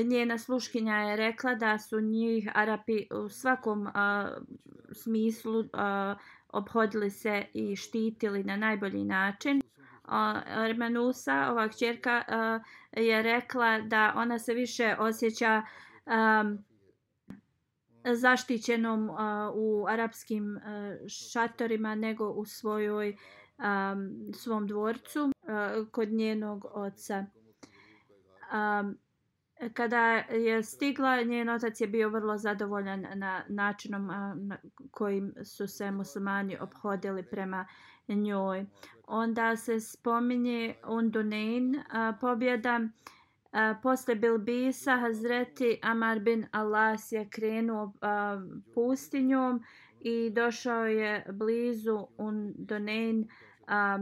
njena 0.05 0.39
sluškinja 0.39 0.97
je 0.97 1.17
rekla 1.17 1.55
da 1.55 1.79
su 1.79 2.01
njih 2.01 2.49
Arapi 2.55 3.07
u 3.25 3.29
svakom 3.29 3.87
uh, 3.87 3.93
smislu 4.93 5.59
uh, 5.59 5.67
obhodili 6.49 7.11
se 7.11 7.45
i 7.55 7.77
štitili 7.77 8.45
na 8.45 8.57
najbolji 8.57 9.05
način. 9.05 9.63
Armanusa, 10.47 11.51
ova 11.51 11.69
kćerka, 11.69 12.25
je 12.93 13.23
rekla 13.23 13.81
da 13.81 14.13
ona 14.17 14.39
se 14.39 14.55
više 14.55 14.97
osjeća 14.99 15.63
zaštićenom 18.05 19.11
u 19.55 19.87
arapskim 19.89 20.61
šatorima 21.09 21.95
nego 21.95 22.29
u 22.29 22.45
svojoj 22.45 23.17
a, 23.59 23.95
svom 24.35 24.67
dvorcu 24.67 25.33
kod 25.91 26.09
njenog 26.09 26.65
oca. 26.73 27.27
A, 28.51 28.93
kada 29.75 30.07
je 30.17 30.63
stigla, 30.63 31.23
njen 31.23 31.49
otac 31.49 31.81
je 31.81 31.87
bio 31.87 32.09
vrlo 32.09 32.39
zadovoljan 32.39 33.07
na 33.15 33.45
načinom 33.49 34.07
na 34.37 34.57
kojim 34.91 35.35
su 35.45 35.67
se 35.67 35.91
muslimani 35.91 36.59
obhodili 36.61 37.23
prema 37.23 37.67
njoj. 38.09 38.67
Onda 39.13 39.57
se 39.57 39.81
spominje 39.81 40.75
Undunein 40.89 41.83
pobjeda. 42.21 42.81
A, 43.53 43.75
posle 43.83 44.15
Bilbisa 44.15 44.97
Hazreti 44.97 45.79
Amar 45.83 46.21
bin 46.21 46.47
Alas 46.53 47.13
je 47.13 47.29
krenuo 47.31 47.93
a, 48.01 48.41
pustinjom 48.75 49.63
i 50.01 50.31
došao 50.31 50.87
je 50.87 51.27
blizu 51.33 52.07
Undunein, 52.19 53.29
a, 53.67 53.99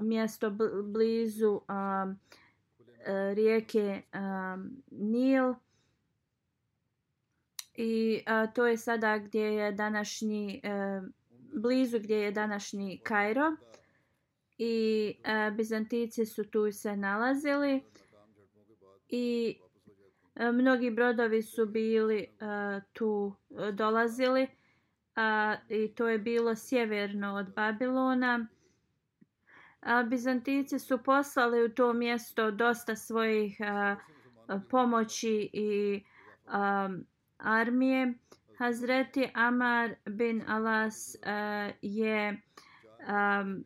mjesto 0.00 0.50
blizu 0.84 1.60
a, 1.68 2.14
e, 3.06 3.34
rijeke 3.34 4.02
a, 4.12 4.56
Nil 4.90 5.54
i 7.74 8.22
a, 8.26 8.46
to 8.46 8.66
je 8.66 8.76
sada 8.76 9.18
gdje 9.18 9.44
je 9.44 9.72
današnji 9.72 10.60
a, 10.64 11.02
blizu 11.54 11.98
gdje 11.98 12.16
je 12.16 12.32
današnji 12.32 13.00
Kairo 13.02 13.56
i 14.58 15.16
e, 15.24 15.50
Bizantici 15.50 16.26
su 16.26 16.44
tu 16.50 16.72
se 16.72 16.96
nalazili. 16.96 17.84
I 19.08 19.56
e, 20.34 20.52
mnogi 20.52 20.90
brodovi 20.90 21.42
su 21.42 21.66
bili 21.66 22.18
e, 22.18 22.28
tu 22.92 23.36
e, 23.50 23.72
dolazili. 23.72 24.48
A, 25.16 25.56
i 25.68 25.94
to 25.94 26.08
je 26.08 26.18
bilo 26.18 26.56
sjeverno 26.56 27.34
od 27.34 27.54
Babilona. 27.54 28.46
A, 29.80 30.02
Bizantici 30.02 30.78
su 30.78 30.98
poslali 30.98 31.64
u 31.64 31.68
to 31.68 31.92
mjesto 31.92 32.50
dosta 32.50 32.96
svojih 32.96 33.56
a, 33.60 33.96
pomoći 34.70 35.50
i 35.52 36.02
a, 36.46 36.88
armije. 37.38 38.14
Hazreti 38.58 39.30
Amar 39.34 39.94
bin 40.06 40.42
Alas 40.48 41.16
a, 41.22 41.70
je 41.82 42.42
um, 43.08 43.64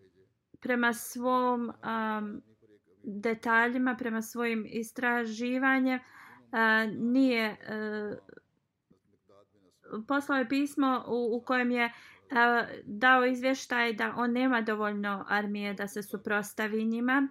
prema 0.63 0.93
svom 0.93 1.69
um, 1.69 2.43
detaljima, 3.03 3.97
prema 3.99 4.23
svojim 4.23 4.67
istraživanjem, 4.69 5.99
uh, 5.99 6.59
nije 6.99 7.51
uh, 7.51 8.19
poslao 10.09 10.39
je 10.39 10.49
pismo 10.49 11.05
u, 11.09 11.37
u 11.37 11.41
kojem 11.41 11.71
je 11.71 11.85
uh, 11.85 11.93
dao 12.85 13.27
izvještaj 13.27 13.93
da 13.93 14.15
on 14.17 14.33
nema 14.33 14.61
dovoljno 14.61 15.25
armije 15.29 15.75
da 15.75 15.89
se 15.89 16.03
suprostavi 16.03 16.85
njima. 16.85 17.29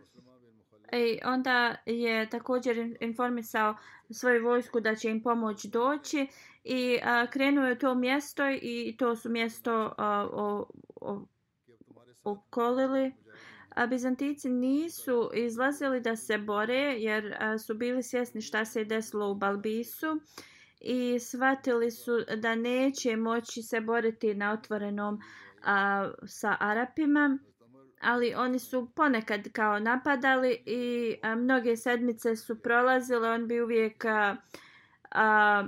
I 0.93 1.19
onda 1.25 1.75
je 1.85 2.29
također 2.29 2.97
informisao 2.99 3.75
svoju 4.09 4.43
vojsku 4.43 4.79
da 4.79 4.95
će 4.95 5.09
im 5.09 5.23
pomoć 5.23 5.65
doći 5.65 6.27
i 6.63 6.99
a, 7.03 7.27
krenuo 7.27 7.65
je 7.65 7.79
to 7.79 7.95
mjesto 7.95 8.43
i 8.61 8.95
to 8.99 9.15
su 9.15 9.29
mjesto 9.29 9.93
a, 9.97 10.27
o, 10.33 10.69
o, 10.95 11.25
okolili. 12.23 13.13
A 13.75 13.87
Bizantici 13.87 14.49
nisu 14.49 15.29
izlazili 15.33 16.01
da 16.01 16.15
se 16.15 16.37
bore 16.37 16.95
jer 16.97 17.35
a, 17.39 17.57
su 17.57 17.73
bili 17.73 18.03
svjesni 18.03 18.41
šta 18.41 18.65
se 18.65 18.79
je 18.79 18.85
desilo 18.85 19.31
u 19.31 19.35
Balbisu 19.35 20.21
i 20.81 21.19
shvatili 21.19 21.91
su 21.91 22.11
da 22.37 22.55
neće 22.55 23.15
moći 23.15 23.63
se 23.63 23.81
boriti 23.81 24.33
na 24.33 24.51
otvorenom 24.51 25.19
a, 25.63 26.11
sa 26.25 26.57
Arapima 26.59 27.39
ali 28.01 28.33
oni 28.33 28.59
su 28.59 28.91
ponekad 28.95 29.51
kao 29.51 29.79
napadali 29.79 30.63
i 30.65 31.15
a, 31.21 31.35
mnoge 31.35 31.77
sedmice 31.77 32.35
su 32.35 32.61
prolazile, 32.61 33.29
on 33.29 33.47
bi 33.47 33.61
uvijek 33.61 34.05
a, 34.05 34.35
a, 35.11 35.67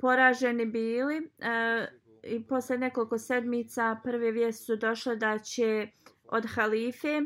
poraženi 0.00 0.66
bili 0.66 1.30
a, 1.42 1.86
i 2.22 2.46
posle 2.46 2.78
nekoliko 2.78 3.18
sedmica 3.18 4.00
prve 4.04 4.30
vijesti 4.30 4.64
su 4.64 4.76
došle 4.76 5.16
da 5.16 5.38
će 5.38 5.88
od 6.28 6.46
halife 6.46 7.20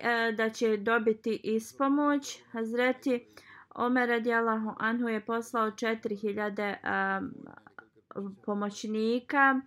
e, 0.00 0.32
da 0.32 0.50
će 0.50 0.76
dobiti 0.76 1.40
ispomoć. 1.44 2.42
Hazreti 2.50 3.26
Omer 3.74 4.08
radijalahu 4.08 4.74
anhu 4.78 5.08
je 5.08 5.20
poslao 5.20 5.70
4000 5.70 6.74
a, 6.82 7.20
e, 7.20 8.20
pomoćnika 8.44 9.60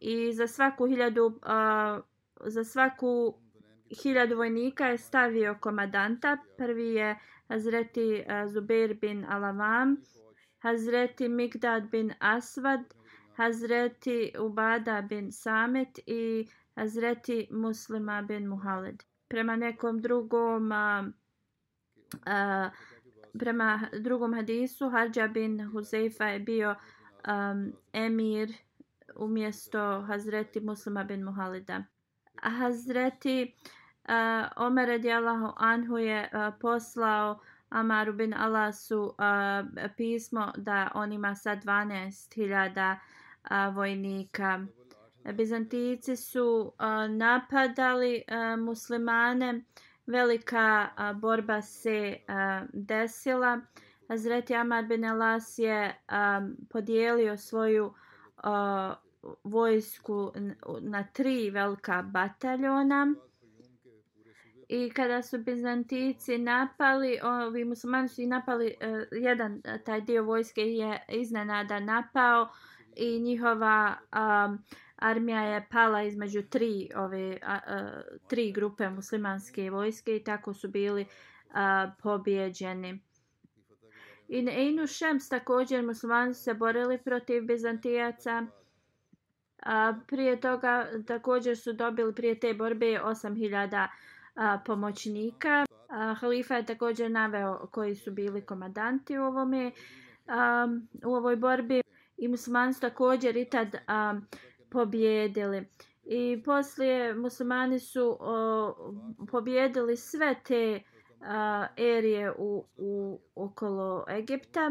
i 0.00 0.32
za 0.32 0.46
svaku 0.46 0.86
hiljadu 0.86 1.38
a, 1.42 2.00
za 2.40 2.64
svaku 2.64 3.34
hiljadu 4.02 4.36
vojnika 4.36 4.86
je 4.86 4.98
stavio 4.98 5.56
komadanta. 5.60 6.38
Prvi 6.58 6.94
je 6.94 7.18
Hazreti 7.48 8.24
Zubair 8.46 8.94
bin 8.94 9.24
Alavam, 9.28 9.96
Hazreti 10.58 11.28
Migdad 11.28 11.90
bin 11.90 12.12
Asvad, 12.18 12.80
Hazreti 13.36 14.32
Ubada 14.38 15.02
bin 15.02 15.32
Samet 15.32 15.98
i 16.06 16.48
Hazreti 16.76 17.48
Muslima 17.50 18.22
bin 18.22 18.48
Muhalid. 18.48 19.02
Prema 19.28 19.56
nekom 19.56 20.00
drugom 20.00 20.72
a, 20.72 21.04
a, 22.26 22.70
prema 23.38 23.88
drugom 24.00 24.34
hadisu 24.34 24.90
Hadža 24.90 25.28
bin 25.28 25.60
Huzeifa 25.60 26.24
je 26.24 26.38
bio 26.38 26.74
um, 27.28 27.72
emir 27.92 28.52
umjesto 29.16 30.00
Hazreti 30.00 30.60
Muslima 30.60 31.04
bin 31.04 31.24
Muhalida. 31.24 31.84
Hazreti 32.42 33.54
uh, 34.08 34.64
Omer 34.66 34.88
radijallahu 34.88 35.52
anhu 35.56 35.98
je 35.98 36.28
uh, 36.32 36.54
poslao 36.60 37.40
Amaru 37.70 38.12
bin 38.12 38.34
Alasu 38.34 39.02
uh, 39.02 39.90
pismo 39.96 40.52
da 40.56 40.90
on 40.94 41.12
ima 41.12 41.34
sad 41.34 41.64
12.000 41.64 42.96
uh, 43.50 43.74
vojnika. 43.76 44.66
Bizantijici 45.32 46.16
su 46.16 46.72
a, 46.78 47.08
napadali 47.08 48.22
a, 48.28 48.56
muslimane, 48.56 49.64
velika 50.06 50.88
a, 50.96 51.12
borba 51.12 51.62
se 51.62 52.16
a, 52.28 52.62
desila. 52.72 53.60
Hazreti 54.08 54.54
Amar 54.54 54.84
bin 54.84 55.04
Alas 55.04 55.58
je 55.58 55.94
a, 56.08 56.48
podijelio 56.70 57.36
svoju 57.36 57.94
a, 58.36 58.94
vojsku 59.44 60.32
na 60.80 61.04
tri 61.12 61.50
velika 61.50 62.02
bataljona. 62.02 63.14
I 64.68 64.90
kada 64.90 65.22
su 65.22 65.38
Bizantijici 65.38 66.38
napali, 66.38 67.18
ovi 67.22 67.64
muslimani 67.64 68.08
su 68.08 68.22
i 68.22 68.26
napali, 68.26 68.74
uh, 68.80 69.22
jedan 69.22 69.60
e, 69.64 69.78
taj 69.84 70.00
dio 70.00 70.22
vojske 70.22 70.60
je 70.60 71.04
iznenada 71.08 71.80
napao 71.80 72.48
i 72.96 73.20
njihova 73.20 73.94
um, 74.12 74.58
armija 75.04 75.42
je 75.42 75.66
pala 75.70 76.02
između 76.02 76.42
tri 76.42 76.90
ove 76.96 77.38
a, 77.42 77.58
a, 77.66 78.02
tri 78.28 78.52
grupe 78.52 78.88
muslimanske 78.90 79.70
vojske 79.70 80.16
i 80.16 80.24
tako 80.24 80.54
su 80.54 80.68
bili 80.68 81.06
a, 81.54 81.90
pobjeđeni. 82.02 83.00
I 84.28 84.42
na 84.42 84.52
Einu 84.52 84.86
Šems 84.86 85.28
također 85.28 85.82
muslimani 85.82 86.34
se 86.34 86.54
borili 86.54 86.98
protiv 86.98 87.42
Bizantijaca. 87.44 88.46
A, 89.62 89.94
prije 90.08 90.40
toga 90.40 90.86
također 91.06 91.58
su 91.58 91.72
dobili 91.72 92.14
prije 92.14 92.40
te 92.40 92.54
borbe 92.54 93.00
8000 93.04 93.88
pomoćnika. 94.66 95.66
A, 95.88 96.14
halifa 96.14 96.56
je 96.56 96.66
također 96.66 97.10
naveo 97.10 97.66
koji 97.72 97.94
su 97.94 98.12
bili 98.12 98.46
komandanti 98.46 99.18
u 99.18 99.24
ovome 99.24 99.72
a, 100.26 100.68
u 101.04 101.14
ovoj 101.14 101.36
borbi 101.36 101.82
i 102.16 102.28
muslimani 102.28 102.74
su 102.74 102.80
također 102.80 103.36
i 103.36 103.44
tad 103.44 103.76
a, 103.86 104.20
pobjedili. 104.74 105.68
I 106.04 106.42
poslije 106.44 107.14
muslimani 107.14 107.80
su 107.80 108.16
o, 108.20 108.74
pobjedili 109.30 109.96
sve 109.96 110.34
te 110.46 110.82
a, 111.20 111.66
erije 111.76 112.32
u, 112.38 112.64
u 112.76 113.20
okolo 113.34 114.04
Egipta. 114.08 114.70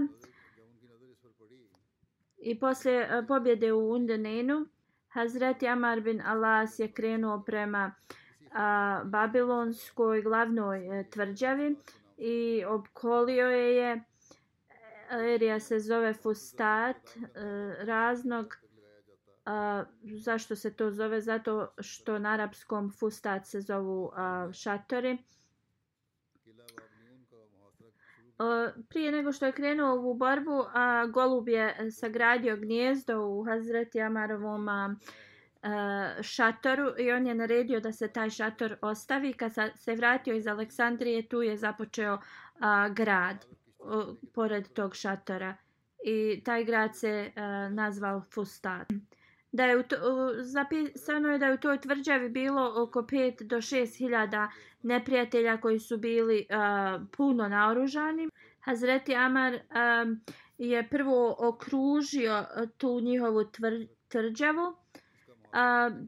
I 2.38 2.60
poslije 2.60 3.26
pobjede 3.28 3.74
u 3.74 3.92
Undenenu, 3.92 4.66
Hazreti 5.08 5.68
Amar 5.68 6.02
bin 6.02 6.22
Alas 6.22 6.80
je 6.80 6.92
krenuo 6.92 7.44
prema 7.46 7.96
a, 8.54 9.02
Babilonskoj 9.06 10.22
glavnoj 10.22 11.00
e, 11.00 11.10
tvrđavi 11.10 11.76
i 12.18 12.64
obkolio 12.68 13.46
je 13.46 13.76
je. 13.76 14.04
Erija 15.34 15.60
se 15.60 15.80
zove 15.80 16.14
Fustat, 16.14 16.98
e, 17.18 17.26
raznog. 17.86 18.63
A, 19.46 19.84
zašto 20.04 20.56
se 20.56 20.74
to 20.74 20.92
zove? 20.92 21.22
Zato 21.22 21.68
što 21.82 22.20
na 22.20 22.30
arapskom 22.30 22.92
Fustat 22.92 23.48
se 23.48 23.62
zovu 23.62 24.12
a, 24.16 24.50
šatori 24.54 25.18
prije 28.90 29.12
nego 29.12 29.32
što 29.32 29.46
je 29.46 29.52
krenuo 29.52 30.12
u 30.12 30.14
borbu, 30.14 30.66
a, 30.74 31.06
Golub 31.08 31.50
je 31.50 31.92
sagradio 31.92 32.58
gnjezdo 32.58 33.20
u 33.20 33.44
Hazreti 33.44 34.02
Amarovom 34.02 34.70
a, 34.70 34.96
šatoru 36.22 36.94
i 36.98 37.12
on 37.12 37.28
je 37.28 37.36
naredio 37.36 37.80
da 37.80 37.92
se 37.92 38.08
taj 38.08 38.30
šator 38.30 38.78
ostavi. 38.82 39.34
Kad 39.34 39.52
se 39.76 39.96
vratio 39.96 40.36
iz 40.36 40.48
Aleksandrije, 40.48 41.28
tu 41.28 41.42
je 41.42 41.58
započeo 41.58 42.18
a, 42.60 42.90
grad 42.90 43.46
a, 43.80 44.14
pored 44.34 44.74
tog 44.74 44.96
šatora. 44.96 45.56
I 46.06 46.42
taj 46.46 46.64
grad 46.64 46.98
se 46.98 47.32
a, 47.36 47.70
nazvao 47.70 48.22
Fustat 48.34 48.88
da 49.54 49.66
je 49.66 49.78
u 49.78 49.84
to, 49.84 49.98
zapisano 50.40 51.32
je 51.32 51.38
da 51.38 51.46
je 51.46 51.54
u 51.54 51.58
toj 51.58 51.82
tvrđavi 51.82 52.30
bilo 52.30 52.74
oko 52.76 53.02
5 53.02 53.44
do 53.44 53.58
6 53.58 53.98
hiljada 53.98 54.52
neprijatelja 54.82 55.62
koji 55.62 55.80
su 55.80 55.98
bili 55.98 56.48
uh, 56.50 57.08
puno 57.18 57.48
naoružani. 57.48 58.30
Hazreti 58.60 59.16
Amar 59.16 59.54
um, 59.54 60.22
je 60.58 60.90
prvo 60.90 61.36
okružio 61.40 62.46
tu 62.78 63.00
njihovu 63.00 63.44
tvr, 63.44 63.74
tvrđavu. 64.08 64.68
Uh, 64.68 64.76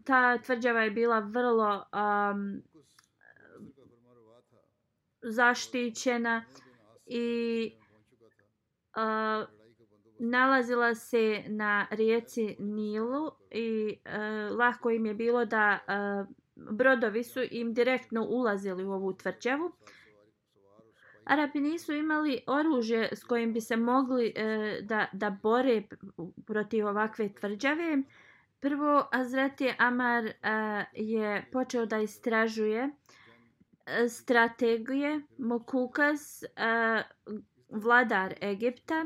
ta 0.05 0.37
tvrđava 0.37 0.81
je 0.81 0.91
bila 0.91 1.19
vrlo 1.19 1.85
um, 1.93 2.61
zaštićena 5.21 6.45
i 7.05 7.71
uh, 8.95 9.55
nalazila 10.19 10.95
se 10.95 11.43
na 11.47 11.87
rijeci 11.91 12.55
Nilu 12.59 13.31
i 13.51 13.97
e, 14.05 14.19
lako 14.49 14.89
im 14.89 15.05
je 15.05 15.13
bilo 15.13 15.45
da 15.45 15.79
e, 15.87 16.25
brodovi 16.55 17.23
su 17.23 17.39
im 17.51 17.73
direktno 17.73 18.25
ulazili 18.29 18.85
u 18.85 18.91
ovu 18.91 19.13
tvrđavu. 19.13 19.71
Arapi 21.25 21.59
nisu 21.61 21.93
imali 21.93 22.41
oružje 22.47 23.09
s 23.15 23.23
kojim 23.23 23.53
bi 23.53 23.61
se 23.61 23.75
mogli 23.75 24.33
e, 24.35 24.79
da, 24.81 25.07
da 25.13 25.29
bore 25.29 25.83
protiv 26.45 26.87
ovakve 26.87 27.33
tvrđave. 27.33 28.03
Prvo, 28.59 29.07
Azreti 29.11 29.73
Amar 29.77 30.25
e, 30.25 30.33
je 30.93 31.45
počeo 31.51 31.85
da 31.85 31.97
istražuje 31.97 32.89
e, 33.85 34.09
strategije 34.09 35.21
Mokukas, 35.37 36.43
e, 36.43 36.47
vladar 37.69 38.35
Egipta, 38.41 39.05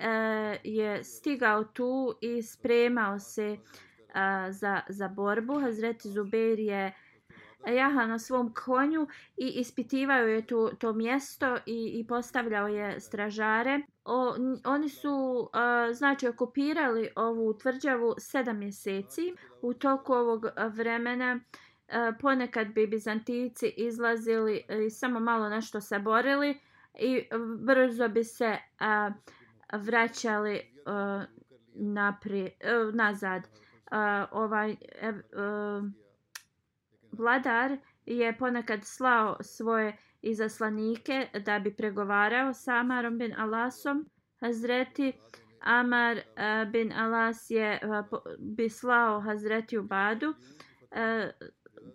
e, 0.00 0.58
je 0.64 1.04
stigao 1.04 1.64
tu 1.64 2.14
i 2.20 2.42
spremao 2.42 3.18
se 3.18 3.56
uh, 4.08 4.50
za, 4.50 4.80
za 4.88 5.08
borbu. 5.08 5.60
Hazreti 5.60 6.08
Zubair 6.08 6.58
je 6.58 6.92
jahao 7.66 8.06
na 8.06 8.18
svom 8.18 8.54
konju 8.54 9.06
i 9.36 9.48
ispitivao 9.48 10.18
je 10.18 10.46
to, 10.46 10.70
to 10.78 10.92
mjesto 10.92 11.56
i, 11.66 12.00
i 12.00 12.06
postavljao 12.06 12.68
je 12.68 13.00
stražare. 13.00 13.80
O, 14.04 14.34
oni 14.64 14.88
su 14.88 15.48
a, 15.52 15.88
znači 15.92 16.28
okupirali 16.28 17.08
ovu 17.16 17.58
tvrđavu 17.58 18.14
sedam 18.18 18.58
mjeseci. 18.58 19.34
U 19.62 19.74
toku 19.74 20.12
ovog 20.12 20.46
vremena 20.72 21.40
a, 21.88 22.12
ponekad 22.20 22.68
bi 22.68 22.86
Bizantijici 22.86 23.74
izlazili 23.76 24.64
i 24.86 24.90
samo 24.90 25.20
malo 25.20 25.48
nešto 25.48 25.80
saborili 25.80 26.58
i 26.98 27.22
brzo 27.58 28.08
bi 28.08 28.24
se 28.24 28.56
a, 28.78 29.10
vraćali 29.72 30.60
uh, 30.86 31.24
napri, 31.74 32.42
uh, 32.42 32.94
nazad. 32.94 33.42
Uh, 33.42 33.98
ovaj 34.30 34.70
uh, 34.70 35.84
vladar 37.12 37.76
je 38.06 38.38
ponekad 38.38 38.80
slao 38.84 39.36
svoje 39.40 39.96
izaslanike 40.22 41.28
da 41.44 41.58
bi 41.58 41.76
pregovarao 41.76 42.54
sa 42.54 42.74
Amarom 42.74 43.18
bin 43.18 43.34
Alasom. 43.38 44.06
Hazreti 44.40 45.12
Amar 45.60 46.16
uh, 46.16 46.70
bin 46.70 46.92
Alas 46.92 47.50
je 47.50 47.80
uh, 47.84 48.20
bi 48.38 48.68
slao 48.68 49.20
Hazreti 49.20 49.78
Ubadu 49.78 50.28
uh, 50.28 50.34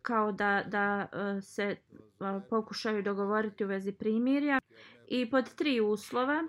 kao 0.02 0.32
da, 0.32 0.64
da 0.68 1.08
uh, 1.14 1.44
se 1.44 1.76
uh, 2.20 2.44
pokušaju 2.50 3.04
dogovoriti 3.04 3.66
u 3.66 3.68
vezi 3.68 3.92
primirja 3.92 4.60
i 5.08 5.30
pod 5.30 5.56
tri 5.56 5.82
uslova 5.82 6.44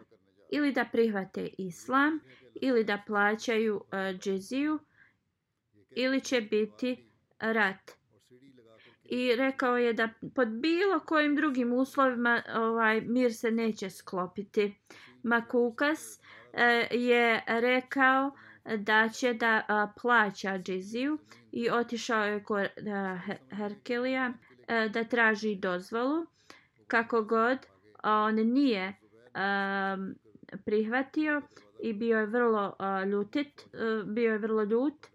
ili 0.51 0.73
da 0.73 0.85
prihvate 0.93 1.49
islam 1.59 2.21
ili 2.55 2.85
da 2.85 3.03
plaćaju 3.07 3.77
uh, 3.77 4.19
džeziju 4.19 4.79
ili 5.91 6.21
će 6.21 6.41
biti 6.41 7.09
rat 7.39 7.91
i 9.05 9.37
rekao 9.37 9.77
je 9.77 9.93
da 9.93 10.09
pod 10.35 10.49
bilo 10.49 11.01
kojim 11.01 11.37
drugim 11.37 11.73
uslovima 11.73 12.43
ovaj 12.55 13.01
mir 13.01 13.35
se 13.35 13.51
neće 13.51 13.91
sklopiti. 13.91 14.75
Makukas 15.23 16.01
uh, 16.19 16.59
je 16.91 17.43
rekao 17.47 18.31
da 18.77 19.09
će 19.09 19.35
da 19.35 19.63
uh, 19.69 19.91
plaća 20.03 20.59
džiziju 20.59 21.19
i 21.53 21.71
otišao 21.71 22.25
je 22.25 22.45
kod 22.45 22.65
e, 22.65 22.71
Herkelija 23.57 24.33
da 24.91 25.05
traži 25.05 25.55
dozvolu. 25.57 26.27
Kako 26.87 27.23
god, 27.23 27.59
on 28.03 28.35
nije 28.35 28.97
a, 29.35 29.97
prihvatio 30.65 31.43
i 31.83 31.93
bio 31.93 32.19
je 32.19 32.27
vrlo 32.27 32.77
uh, 32.79 33.09
ljutit, 33.09 33.49
uh, 33.67 34.09
bio 34.09 34.33
je 34.33 34.39
vrlo 34.39 34.63
ljut 34.63 35.07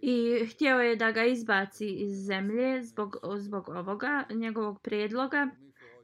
i 0.00 0.46
htio 0.46 0.78
je 0.78 0.96
da 0.96 1.12
ga 1.12 1.24
izbaci 1.24 1.88
iz 1.88 2.26
zemlje 2.26 2.82
zbog, 2.82 3.16
zbog 3.38 3.68
ovoga, 3.68 4.24
njegovog 4.30 4.80
predloga. 4.82 5.48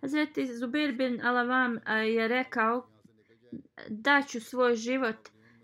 Hazreti 0.01 0.47
Zubir 0.47 0.93
bin 0.93 1.21
Alavam 1.27 1.79
je 2.07 2.29
rekao 2.29 2.87
da 3.89 4.23
ću 4.29 4.41
svoj 4.41 4.77
život 4.77 5.17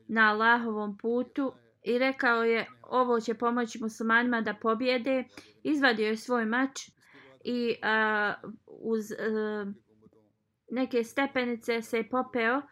na 0.08 0.30
Allahovom 0.30 0.98
putu 0.98 1.52
i 1.82 1.98
rekao 1.98 2.44
je 2.44 2.66
ovo 2.82 3.20
će 3.20 3.34
pomoći 3.34 3.78
muslimanima 3.82 4.40
da 4.40 4.54
pobjede. 4.54 5.24
Izvadio 5.62 6.06
je 6.06 6.16
svoj 6.16 6.44
mač 6.44 6.88
i 7.44 7.74
uh, 7.82 8.50
uz 8.66 9.10
uh, 9.10 9.72
neke 10.70 11.04
stepenice 11.04 11.82
se 11.82 11.96
je 11.96 12.08
popeo 12.08 12.62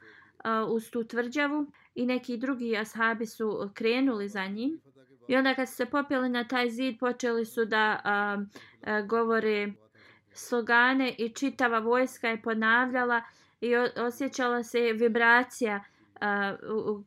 uz 0.68 0.90
tu 0.90 1.04
tvrđavu 1.04 1.66
i 1.94 2.06
neki 2.06 2.36
drugi 2.36 2.76
ashabi 2.76 3.26
su 3.26 3.70
krenuli 3.74 4.28
za 4.28 4.46
njim. 4.46 4.80
I 5.28 5.36
onda 5.36 5.54
kad 5.54 5.68
su 5.68 5.74
se 5.74 5.86
popeli 5.86 6.28
na 6.28 6.48
taj 6.48 6.70
zid, 6.70 6.98
počeli 6.98 7.44
su 7.44 7.64
da 7.64 8.00
a, 8.04 8.38
a, 8.82 9.02
govore 9.02 9.72
slogane 10.32 11.14
i 11.18 11.28
čitava 11.28 11.78
vojska 11.78 12.28
je 12.28 12.42
ponavljala 12.42 13.22
i 13.60 13.76
osjećala 13.76 14.62
se 14.62 14.92
vibracija 14.92 15.84
a, 16.20 16.56
u, 16.72 17.02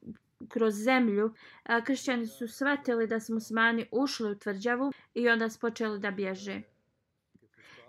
kroz 0.50 0.74
zemlju. 0.74 1.34
A, 1.64 1.84
kršćani 1.84 2.28
su 2.28 2.48
shvatili 2.48 3.08
da 3.08 3.20
su 3.20 3.34
musmani 3.34 3.88
ušli 3.92 4.32
u 4.32 4.36
tvrđavu 4.36 4.92
i 5.14 5.30
onda 5.30 5.50
su 5.50 5.60
počeli 5.60 6.00
da 6.00 6.12
bježe. 6.12 6.62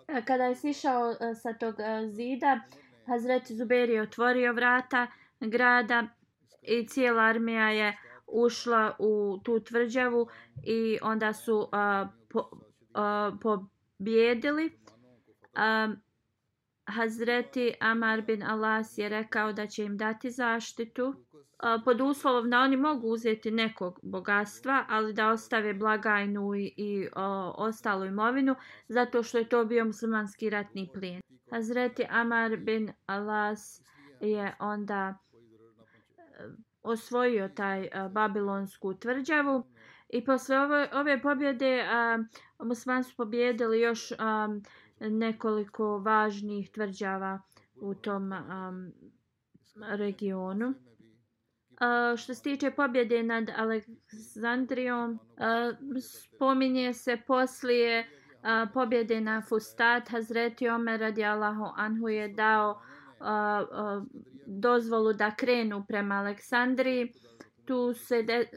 A, 0.08 0.22
kada 0.24 0.44
je 0.44 0.54
sišao 0.54 1.16
a, 1.20 1.34
sa 1.34 1.52
tog 1.52 1.80
a, 1.80 2.08
zida, 2.08 2.60
Hazreti 3.06 3.56
Zuber 3.56 3.90
je 3.90 4.02
otvorio 4.02 4.52
vrata 4.52 5.06
grada 5.50 6.06
i 6.62 6.86
cijela 6.88 7.22
armija 7.22 7.70
je 7.70 7.98
ušla 8.26 8.96
u 8.98 9.38
tu 9.44 9.60
tvrđavu 9.60 10.28
i 10.64 10.98
onda 11.02 11.32
su 11.32 11.68
a, 11.72 12.08
po, 12.30 12.50
a, 12.94 13.32
pobjedili. 13.42 14.78
A, 15.54 15.94
Hazreti 16.84 17.74
Amar 17.80 18.22
bin 18.22 18.42
Alas 18.42 18.98
je 18.98 19.08
rekao 19.08 19.52
da 19.52 19.66
će 19.66 19.84
im 19.84 19.96
dati 19.96 20.30
zaštitu 20.30 21.14
a, 21.58 21.78
pod 21.84 22.00
uslovom 22.00 22.50
da 22.50 22.60
oni 22.60 22.76
mogu 22.76 23.08
uzeti 23.08 23.50
nekog 23.50 24.00
bogatstva, 24.02 24.84
ali 24.88 25.12
da 25.12 25.28
ostave 25.28 25.74
blagajnu 25.74 26.54
i, 26.54 26.74
i 26.76 27.08
o, 27.16 27.54
ostalu 27.56 28.04
imovinu, 28.04 28.54
zato 28.88 29.22
što 29.22 29.38
je 29.38 29.48
to 29.48 29.64
bio 29.64 29.84
muslimanski 29.84 30.50
ratni 30.50 30.88
plijen. 30.94 31.22
Hazreti 31.50 32.06
Amar 32.10 32.56
bin 32.56 32.92
Alas 33.06 33.82
je 34.20 34.54
onda 34.58 35.18
osvojio 36.82 37.48
taj 37.48 37.88
a, 37.92 38.08
babilonsku 38.08 38.94
tvrđavu 38.94 39.64
i 40.08 40.24
posle 40.24 40.58
ove, 40.58 40.88
ove 40.92 41.22
pobjede 41.22 41.84
muslimani 42.58 43.04
su 43.04 43.16
pobjedili 43.16 43.80
još 43.80 44.12
a, 44.18 44.48
nekoliko 45.00 45.98
važnih 45.98 46.70
tvrđava 46.70 47.40
u 47.74 47.94
tom 47.94 48.32
a, 48.32 48.72
regionu. 49.80 50.74
A, 51.80 52.14
što 52.16 52.34
se 52.34 52.42
tiče 52.42 52.70
pobjede 52.70 53.22
nad 53.22 53.50
Aleksandrijom, 53.56 55.18
a, 55.38 55.72
spominje 56.00 56.92
se 56.94 57.16
poslije 57.26 58.06
a, 58.42 58.66
pobjede 58.74 59.20
na 59.20 59.42
Fustat, 59.48 60.08
Hazreti 60.08 60.68
Omer 60.68 61.00
radijallahu 61.00 61.64
anhu 61.76 62.08
je 62.08 62.28
dao 62.28 62.80
a, 63.20 63.64
a, 63.72 64.02
dozvolu 64.46 65.12
da 65.12 65.34
krenu 65.34 65.84
prema 65.88 66.14
Aleksandriji. 66.14 67.12
Tu 67.64 67.94
se 67.94 68.22
de, 68.22 68.34
eh, 68.34 68.48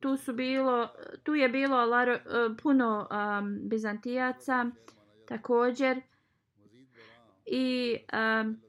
tu 0.00 0.16
su 0.16 0.32
bilo 0.32 0.88
tu 1.22 1.34
je 1.34 1.48
bilo 1.48 1.86
laro, 1.86 2.12
eh, 2.12 2.20
puno 2.62 3.08
um, 3.10 3.58
bizantijaca 3.68 4.66
također 5.28 6.00
i 7.46 7.96
um, 8.42 8.60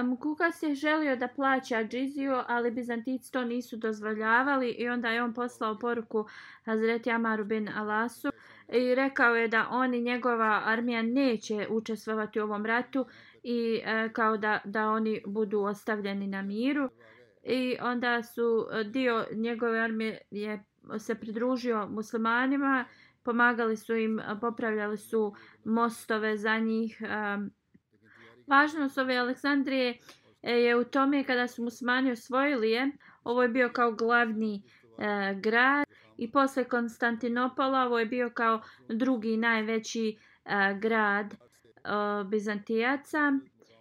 um, 0.00 0.16
Kukas 0.16 0.62
je 0.62 0.74
želio 0.74 1.16
da 1.16 1.28
plaća 1.28 1.84
džiziju, 1.84 2.34
ali 2.46 2.70
Bizantici 2.70 3.32
to 3.32 3.44
nisu 3.44 3.76
dozvoljavali 3.76 4.70
i 4.70 4.88
onda 4.88 5.08
je 5.08 5.22
on 5.22 5.34
poslao 5.34 5.78
poruku 5.78 6.26
Hazreti 6.64 7.10
Amaru 7.10 7.44
bin 7.44 7.68
Alasu 7.68 8.32
i 8.68 8.94
rekao 8.94 9.34
je 9.34 9.48
da 9.48 9.68
oni 9.70 10.00
njegova 10.00 10.62
armija 10.64 11.02
neće 11.02 11.66
učestvovati 11.70 12.40
u 12.40 12.44
ovom 12.44 12.66
ratu 12.66 13.06
i 13.42 13.80
e, 13.84 14.12
kao 14.12 14.36
da, 14.36 14.60
da 14.64 14.88
oni 14.88 15.22
budu 15.26 15.60
ostavljeni 15.60 16.26
na 16.26 16.42
miru. 16.42 16.90
I 17.42 17.76
onda 17.80 18.22
su 18.22 18.66
e, 18.72 18.84
dio 18.84 19.26
njegove 19.32 19.80
armije 19.80 20.18
je 20.30 20.64
se 20.98 21.14
pridružio 21.14 21.86
muslimanima 21.86 22.84
pomagali 23.22 23.76
su 23.76 23.94
im 23.94 24.18
e, 24.18 24.22
popravljali 24.40 24.96
su 24.96 25.34
mostove 25.64 26.36
za 26.36 26.58
njih 26.58 27.02
e. 27.02 27.06
važnost 28.46 28.98
ove 28.98 29.16
Aleksandrije 29.16 29.98
je 30.42 30.76
u 30.76 30.84
tome 30.84 31.24
kada 31.24 31.48
su 31.48 31.62
muslimani 31.62 32.12
osvojili 32.12 32.70
je 32.70 32.90
ovo 33.24 33.42
je 33.42 33.48
bio 33.48 33.70
kao 33.72 33.92
glavni 33.92 34.62
e, 34.98 35.34
grad 35.34 35.86
i 36.16 36.30
posle 36.30 36.64
Konstantinopola 36.64 37.86
ovo 37.86 37.98
je 37.98 38.06
bio 38.06 38.30
kao 38.34 38.60
drugi 38.88 39.36
najveći 39.36 40.18
e, 40.44 40.78
grad. 40.80 41.49
Bizantijaca. 42.26 43.32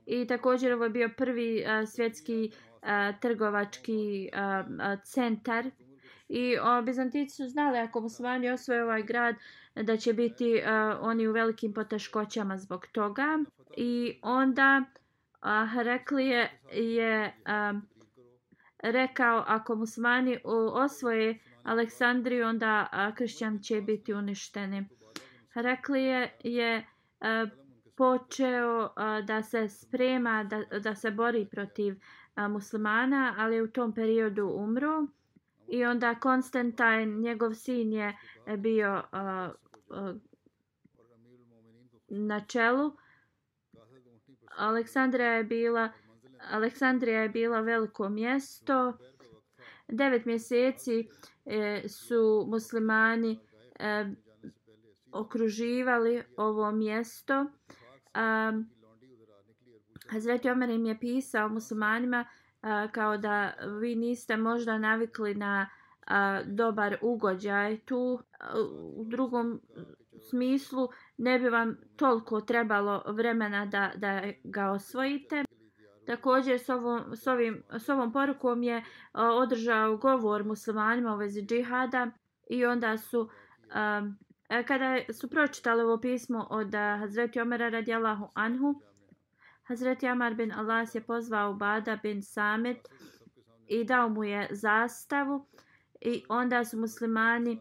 I 0.05 0.27
također 0.27 0.73
ovo 0.73 0.83
je 0.83 0.89
bio 0.89 1.09
prvi 1.17 1.59
e, 1.59 1.85
svjetski 1.85 2.51
e, 2.81 3.13
trgovački 3.21 4.25
e, 4.25 4.29
centar. 5.03 5.65
I 6.29 6.57
a, 6.62 6.81
Bizantijci 6.81 7.35
su 7.35 7.49
znali 7.49 7.77
ako 7.79 8.01
muslimani 8.01 8.49
osvoje 8.49 8.83
ovaj 8.83 9.03
grad 9.03 9.35
da 9.75 9.97
će 9.97 10.13
biti 10.13 10.62
a, 10.65 10.99
oni 11.01 11.27
u 11.27 11.31
velikim 11.31 11.73
poteškoćama 11.73 12.57
zbog 12.57 12.88
toga. 12.91 13.39
I 13.77 14.19
onda 14.21 14.83
a, 15.41 15.67
Heraklije 15.73 16.59
je 16.71 17.33
a, 17.45 17.73
rekao 18.79 19.43
ako 19.47 19.75
muslimani 19.75 20.39
osvoje 20.73 21.39
Aleksandriju 21.63 22.47
onda 22.47 22.88
a, 22.91 23.15
kršćan 23.15 23.59
će 23.62 23.81
biti 23.81 24.13
uništeni. 24.13 24.85
Heraklije 25.53 26.38
je 26.43 26.85
a, 27.21 27.45
počeo 27.99 28.89
da 29.23 29.43
se 29.43 29.69
sprema 29.69 30.43
da, 30.43 30.79
da 30.79 30.95
se 30.95 31.12
bori 31.12 31.47
protiv 31.51 31.95
muslimana, 32.49 33.35
ali 33.38 33.55
je 33.55 33.63
u 33.63 33.71
tom 33.71 33.93
periodu 33.93 34.51
umro. 34.55 35.07
I 35.67 35.85
onda 35.85 36.15
Konstantin, 36.15 37.19
njegov 37.19 37.53
sin 37.53 37.93
je 37.93 38.17
e, 38.45 38.57
bio 38.57 39.03
uh, 39.12 40.15
na 42.07 42.39
čelu. 42.39 42.91
Aleksandrija 44.57 45.31
je 45.31 45.43
bila 45.43 45.89
Aleksandrija 46.51 47.21
je 47.21 47.29
bila 47.29 47.62
veliko 47.62 48.09
mjesto. 48.09 48.93
Devet 49.88 50.25
mjeseci 50.25 51.09
e, 51.45 51.83
su 51.88 52.45
muslimani 52.47 53.39
e, 53.79 54.05
okruživali 55.12 56.23
ovo 56.38 56.71
mjesto. 56.71 57.45
Um, 58.19 58.69
Hazreti 60.10 60.49
Omer 60.49 60.69
im 60.69 60.86
je 60.86 60.99
pisao 60.99 61.49
muslimanima 61.49 62.25
uh, 62.62 62.91
kao 62.91 63.17
da 63.17 63.53
vi 63.82 63.95
niste 63.95 64.38
možda 64.38 64.77
navikli 64.77 65.36
na 65.36 65.69
uh, 66.01 66.47
dobar 66.47 66.97
ugođaj 67.01 67.77
tu 67.77 67.97
uh, 67.99 68.19
u 68.95 69.03
drugom 69.03 69.62
smislu 70.29 70.89
ne 71.17 71.39
bi 71.39 71.49
vam 71.49 71.77
toliko 71.95 72.41
trebalo 72.41 73.03
vremena 73.08 73.65
da, 73.65 73.91
da 73.95 74.21
ga 74.43 74.69
osvojite. 74.69 75.43
Također 76.05 76.60
s 76.60 76.69
ovom, 76.69 77.15
s, 77.15 77.27
ovim, 77.27 77.63
s 77.71 77.89
ovom 77.89 78.13
porukom 78.13 78.63
je 78.63 78.77
uh, 78.77 78.84
održao 79.13 79.97
govor 79.97 80.43
muslimanima 80.43 81.13
u 81.13 81.17
vezi 81.17 81.41
džihada 81.41 82.12
i 82.49 82.65
onda 82.65 82.97
su 82.97 83.19
um, 83.19 84.17
E, 84.49 84.63
kada 84.63 85.13
su 85.13 85.29
pročitali 85.29 85.83
ovo 85.83 85.97
pismo 85.97 86.47
od 86.49 86.73
e, 86.73 86.77
Hazreti 86.77 87.41
Omera 87.41 87.69
radijallahu 87.69 88.29
anhu 88.33 88.81
Hazreti 89.63 90.07
Amar 90.07 90.33
bin 90.33 90.51
Alas 90.51 90.95
je 90.95 91.01
pozvao 91.01 91.53
Bada 91.53 91.99
bin 92.03 92.21
Samet 92.23 92.77
i 93.67 93.83
dao 93.83 94.09
mu 94.09 94.23
je 94.23 94.47
zastavu 94.51 95.45
i 96.01 96.23
onda 96.29 96.65
su 96.65 96.77
muslimani 96.77 97.59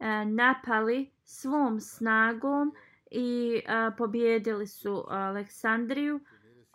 e, 0.00 0.24
napali 0.24 1.10
svom 1.24 1.80
snagom 1.80 2.72
i 3.10 3.62
e, 3.66 3.90
pobjedili 3.98 4.66
su 4.66 5.04
Aleksandriju. 5.08 6.20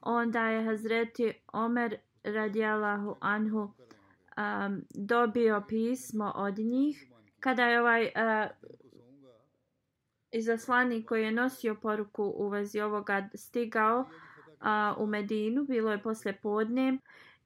Onda 0.02 0.48
je 0.48 0.64
Hazreti 0.64 1.34
Omer 1.54 1.98
radijalahu 2.24 3.16
anhu 3.20 3.60
um, 4.38 4.82
dobio 4.96 5.64
pismo 5.68 6.32
od 6.36 6.58
njih. 6.58 7.08
Kada 7.40 7.66
je 7.66 7.82
ovaj 7.82 8.04
uh, 8.04 8.52
izaslanik 10.34 11.08
koji 11.08 11.24
je 11.24 11.32
nosio 11.32 11.76
poruku 11.76 12.24
u 12.24 12.50
vezi 12.50 12.82
ovoga 12.82 13.30
stigao, 13.36 14.10
a, 14.60 14.96
u 14.98 15.06
Medinu, 15.06 15.64
bilo 15.64 15.92
je 15.92 16.02
posle 16.02 16.34
podne 16.34 16.98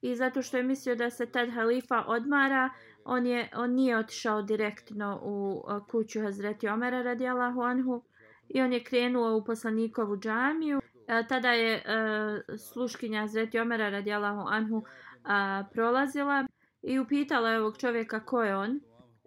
i 0.02 0.16
zato 0.16 0.42
što 0.42 0.58
je 0.58 0.64
mislio 0.64 0.96
da 0.96 1.10
se 1.10 1.26
tad 1.26 1.50
halifa 1.50 2.04
odmara, 2.08 2.70
on, 3.06 3.26
je, 3.26 3.50
on 3.56 3.72
nije 3.72 3.98
otišao 3.98 4.42
direktno 4.42 5.20
u 5.24 5.64
a, 5.68 5.86
kuću 5.88 6.22
Hazreti 6.22 6.68
Omera 6.68 7.02
radijalahu 7.02 7.62
anhu 7.62 8.04
i 8.50 8.62
on 8.62 8.74
je 8.74 8.84
krenuo 8.84 9.38
u 9.38 9.46
poslanikovu 9.46 10.18
džamiju. 10.18 10.82
A, 11.08 11.24
tada 11.24 11.52
je 11.52 11.84
a, 11.86 12.40
sluškinja 12.58 13.20
Hazreti 13.20 13.60
Omera 13.60 13.90
radijalahu 13.90 14.48
anhu 14.48 14.84
a, 15.24 15.64
prolazila 15.74 16.48
i 16.82 17.00
upitala 17.00 17.50
je 17.50 17.60
ovog 17.60 17.78
čovjeka 17.78 18.26
ko 18.26 18.44
je 18.44 18.58
on 18.58 18.80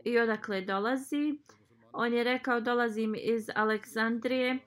i 0.05 0.19
odakle 0.19 0.61
dolazi. 0.61 1.39
On 1.93 2.13
je 2.13 2.25
rekao 2.25 2.61
dolazim 2.61 3.15
iz 3.19 3.51
Aleksandrije. 3.55 4.59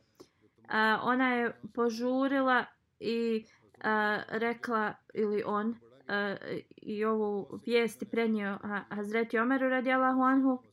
A, 0.67 0.99
ona 1.03 1.33
je 1.33 1.59
požurila 1.73 2.65
i 2.99 3.45
a, 3.83 4.21
rekla 4.29 4.93
ili 5.13 5.43
on 5.45 5.75
a, 6.07 6.35
i 6.75 7.05
ovu 7.05 7.59
vijesti 7.65 8.05
prenio 8.05 8.57
Hazreti 8.89 9.37
Omeru 9.39 9.69
radijalahu 9.69 10.21
anhu. 10.21 10.63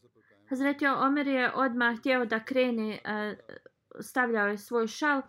Hazreti 0.48 0.86
Omer 0.86 1.26
je 1.26 1.52
odmah 1.54 1.98
htio 1.98 2.24
da 2.24 2.44
krene, 2.44 2.98
a, 3.04 3.34
stavljao 4.00 4.48
je 4.48 4.58
svoj 4.58 4.86
šal 4.86 5.22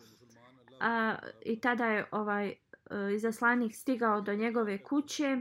a, 0.79 1.15
i 1.45 1.60
tada 1.60 1.86
je 1.86 2.05
ovaj 2.12 2.53
izaslanik 3.15 3.75
stigao 3.75 4.21
do 4.21 4.34
njegove 4.34 4.84
kuće. 4.84 5.38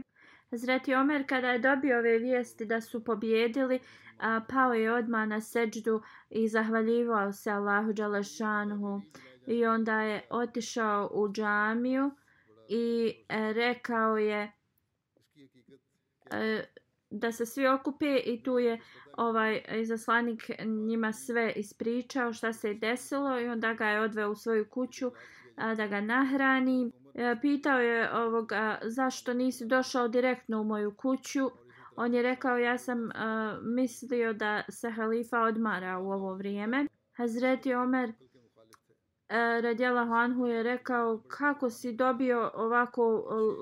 Hazreti 0.51 0.95
Omer 0.95 1.27
kada 1.27 1.51
je 1.51 1.59
dobio 1.59 1.99
ove 1.99 2.17
vijesti 2.17 2.65
da 2.65 2.81
su 2.81 3.03
pobjedili, 3.03 3.79
a, 4.19 4.41
pao 4.49 4.73
je 4.73 4.93
odmah 4.93 5.27
na 5.27 5.41
seđdu 5.41 6.01
i 6.29 6.47
zahvaljivao 6.47 7.33
se 7.33 7.51
Allahu 7.51 7.93
Đalešanhu. 7.93 9.01
i 9.47 9.65
onda 9.65 10.01
je 10.01 10.21
otišao 10.29 11.09
u 11.13 11.31
džamiju 11.31 12.11
i 12.69 13.13
e, 13.29 13.53
rekao 13.53 14.17
je 14.17 14.51
e, 16.31 16.63
da 17.09 17.31
se 17.31 17.45
svi 17.45 17.67
okupe 17.67 18.17
i 18.25 18.43
tu 18.43 18.59
je 18.59 18.79
ovaj 19.17 19.61
izaslanik 19.75 20.51
njima 20.65 21.13
sve 21.13 21.53
ispričao 21.55 22.33
šta 22.33 22.53
se 22.53 22.67
je 22.67 22.73
desilo 22.73 23.39
i 23.39 23.47
onda 23.47 23.73
ga 23.73 23.85
je 23.85 24.01
odveo 24.01 24.31
u 24.31 24.35
svoju 24.35 24.69
kuću 24.69 25.11
a, 25.55 25.75
da 25.75 25.87
ga 25.87 26.01
nahrani. 26.01 26.91
E, 27.15 27.35
pitao 27.41 27.79
je 27.79 28.13
ovoga 28.13 28.79
zašto 28.83 29.33
nisi 29.33 29.65
došao 29.65 30.07
direktno 30.07 30.61
u 30.61 30.63
moju 30.63 30.95
kuću. 30.95 31.51
On 31.95 32.13
je 32.13 32.21
rekao 32.21 32.57
ja 32.57 32.77
sam 32.77 33.03
uh, 33.03 33.11
mislio 33.61 34.33
da 34.33 34.63
se 34.69 34.89
halifa 34.89 35.39
odmara 35.39 35.99
u 35.99 36.11
ovo 36.11 36.33
vrijeme. 36.33 36.85
Hazreti 37.17 37.73
Omer 37.73 38.09
e, 38.09 38.13
uh, 38.13 39.63
Radjela 39.63 40.05
Hanhu 40.05 40.47
je 40.47 40.63
rekao 40.63 41.23
kako 41.27 41.69
si 41.69 41.93
dobio 41.93 42.51
ovako 42.53 43.03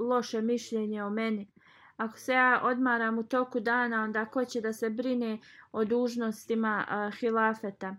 loše 0.09 0.41
mišljenje 0.41 1.03
o 1.03 1.09
meni. 1.09 1.51
Ako 1.97 2.17
se 2.17 2.33
ja 2.33 2.61
odmaram 2.63 3.19
u 3.19 3.23
toku 3.23 3.59
dana, 3.59 4.03
onda 4.03 4.25
ko 4.25 4.45
će 4.45 4.61
da 4.61 4.73
se 4.73 4.89
brine 4.89 5.39
o 5.71 5.85
dužnostima 5.85 6.85
uh, 6.89 7.19
hilafeta. 7.19 7.95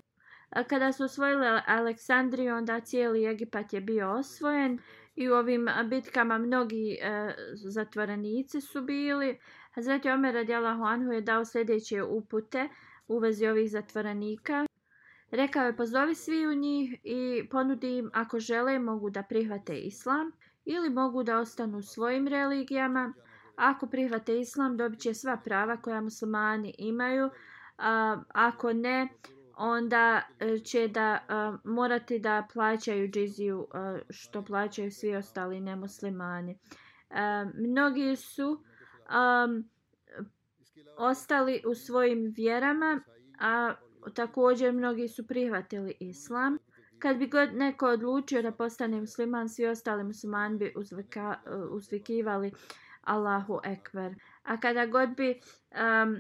Kada 0.69 0.93
su 0.93 1.05
osvojili 1.05 1.47
Aleksandriju, 1.67 2.55
onda 2.55 2.81
cijeli 2.81 3.27
Egipat 3.27 3.73
je 3.73 3.81
bio 3.81 4.11
osvojen 4.11 4.79
i 5.21 5.31
u 5.31 5.35
ovim 5.35 5.69
bitkama 5.85 6.39
mnogi 6.39 6.99
e, 7.01 7.35
zatvorenici 7.55 8.61
su 8.61 8.83
bili. 8.83 9.39
Hazreti 9.75 10.11
Omer 10.11 10.35
radijalahu 10.35 10.83
anhu 10.85 11.13
je 11.13 11.21
dao 11.21 11.45
sljedeće 11.45 12.03
upute 12.03 12.69
u 13.09 13.19
vezi 13.19 13.47
ovih 13.47 13.71
zatvorenika. 13.71 14.67
Rekao 15.31 15.67
je 15.67 15.77
pozovi 15.77 16.15
svi 16.15 16.47
u 16.47 16.55
njih 16.55 17.01
i 17.05 17.49
ponudi 17.51 17.99
im 17.99 18.11
ako 18.15 18.39
žele 18.39 18.79
mogu 18.79 19.11
da 19.11 19.23
prihvate 19.23 19.79
islam 19.79 20.33
ili 20.65 20.91
mogu 20.91 21.23
da 21.23 21.39
ostanu 21.39 21.83
svojim 21.83 22.29
religijama. 22.29 23.13
Ako 23.57 23.87
prihvate 23.87 24.41
islam 24.41 24.77
dobit 24.77 25.01
će 25.01 25.15
sva 25.15 25.37
prava 25.45 25.77
koja 25.77 26.01
muslimani 26.01 26.75
imaju. 26.79 27.31
A, 27.79 28.23
ako 28.29 28.73
ne, 28.73 29.09
onda 29.63 30.23
e, 30.39 30.59
će 30.59 30.89
da 30.89 31.19
uh, 31.29 31.61
morati 31.65 32.19
da 32.19 32.47
plaćaju 32.53 33.09
džiziju 33.09 33.59
uh, 33.59 34.01
što 34.11 34.45
plaćaju 34.45 34.91
svi 34.91 35.17
ostali 35.17 35.61
nemuslimani. 35.61 36.59
Uh, 37.11 37.17
mnogi 37.55 38.17
su 38.17 38.49
um, 38.51 39.71
ostali 40.99 41.63
u 41.67 41.75
svojim 41.75 42.33
vjerama, 42.37 43.01
a 43.41 43.75
također 44.15 44.73
mnogi 44.73 45.09
su 45.09 45.27
prihvatili 45.27 45.97
islam. 46.01 46.59
Kad 46.99 47.17
bi 47.17 47.27
god 47.27 47.55
neko 47.55 47.87
odlučio 47.87 48.43
da 48.43 48.53
postane 48.53 49.01
musliman, 49.01 49.49
svi 49.49 49.67
ostali 49.67 50.05
muslimani 50.05 50.59
bi 50.59 50.73
uzvika, 50.77 51.35
uzvikivali 51.71 52.53
Allahu 53.01 53.61
Ekber. 53.65 54.15
A 54.43 54.61
kada 54.61 54.87
god 54.87 55.09
bi 55.17 55.41
um, 55.71 56.17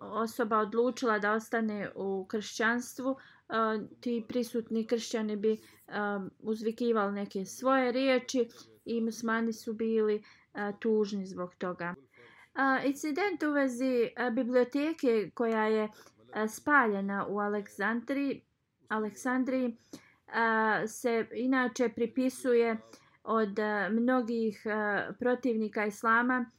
osoba 0.00 0.58
odlučila 0.58 1.18
da 1.18 1.32
ostane 1.32 1.90
u 1.94 2.26
kršćanstvu, 2.28 3.08
um, 3.08 3.88
ti 4.00 4.24
prisutni 4.28 4.86
kršćani 4.86 5.36
bi 5.36 5.52
um, 5.88 6.30
uzvikivali 6.38 7.12
neke 7.12 7.44
svoje 7.44 7.92
riječi 7.92 8.48
i 8.84 9.00
muslimani 9.00 9.52
su 9.52 9.72
bili 9.72 10.14
uh, 10.54 10.78
tužni 10.78 11.26
zbog 11.26 11.54
toga. 11.54 11.94
Uh, 12.54 12.86
incident 12.86 13.42
u 13.42 13.50
vezi 13.50 14.10
uh, 14.26 14.34
biblioteke 14.34 15.30
koja 15.34 15.66
je 15.66 15.88
spaljena 16.48 17.26
u 17.28 17.38
Aleksandriji, 17.38 18.42
Aleksandriji 18.88 19.76
se 20.86 21.26
inače 21.34 21.88
pripisuje 21.88 22.76
od 23.24 23.58
mnogih 23.90 24.66
protivnika 25.18 25.86
islama 25.86 26.50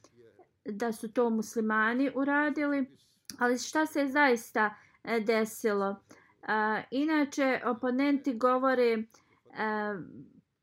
da 0.65 0.91
su 0.91 1.11
to 1.11 1.29
muslimani 1.29 2.11
uradili. 2.15 2.85
Ali 3.39 3.57
šta 3.57 3.85
se 3.85 4.07
zaista 4.07 4.75
e, 5.03 5.19
desilo? 5.19 5.95
E, 6.47 6.83
inače, 6.91 7.61
oponenti 7.65 8.33
govore 8.33 8.91
e, 8.93 9.03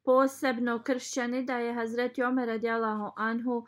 posebno 0.05 0.83
kršćani 0.83 1.45
da 1.45 1.59
je 1.59 1.75
Hazreti 1.75 2.23
Omer 2.23 2.49
radijalahu 2.49 3.11
anhu 3.17 3.67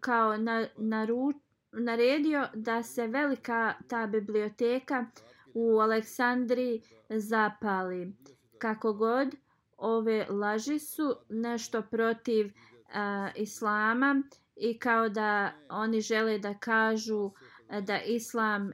kao 0.00 0.36
na, 0.36 0.66
naru, 0.76 1.32
naredio 1.72 2.48
da 2.54 2.82
se 2.82 3.06
velika 3.06 3.74
ta 3.88 4.06
biblioteka 4.06 5.06
u 5.54 5.78
Aleksandriji 5.80 6.82
zapali. 7.08 8.12
Kako 8.58 8.92
god, 8.92 9.34
ove 9.76 10.26
laži 10.28 10.78
su 10.78 11.16
nešto 11.28 11.82
protiv 11.82 12.52
a, 12.94 13.30
islama 13.34 14.22
i 14.56 14.78
kao 14.78 15.08
da 15.08 15.52
oni 15.70 16.00
žele 16.00 16.38
da 16.38 16.54
kažu 16.54 17.30
e, 17.70 17.80
da 17.80 18.00
islam 18.00 18.66
uh, 18.66 18.72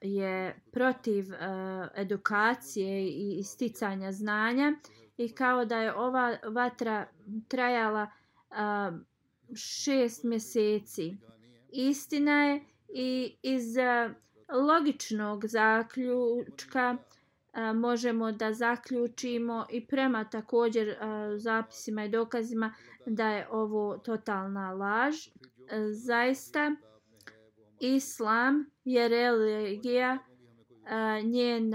je 0.00 0.60
protiv 0.72 1.24
uh, 1.28 1.88
edukacije 1.94 3.02
i 3.06 3.38
isticanja 3.38 4.12
znanja 4.12 4.72
i 5.16 5.34
kao 5.34 5.64
da 5.64 5.76
je 5.76 5.94
ova 5.94 6.36
vatra 6.44 7.06
trajala 7.48 8.10
uh, 8.50 8.98
šest 9.54 10.24
mjeseci. 10.24 11.16
Istina 11.72 12.44
je 12.44 12.64
i 12.88 13.36
iz 13.42 13.76
uh, 13.76 14.12
logičnog 14.66 15.46
zaključka 15.46 16.96
a, 17.52 17.72
možemo 17.72 18.32
da 18.32 18.52
zaključimo 18.52 19.66
i 19.70 19.86
prema 19.86 20.24
također 20.24 20.96
a, 21.00 21.34
zapisima 21.38 22.04
i 22.04 22.08
dokazima 22.08 22.74
da 23.06 23.28
je 23.28 23.48
ovo 23.50 23.98
totalna 23.98 24.72
laž. 24.72 25.14
A, 25.26 25.92
zaista, 25.92 26.74
islam 27.80 28.70
je 28.84 29.08
religija 29.08 30.18
njen 31.24 31.72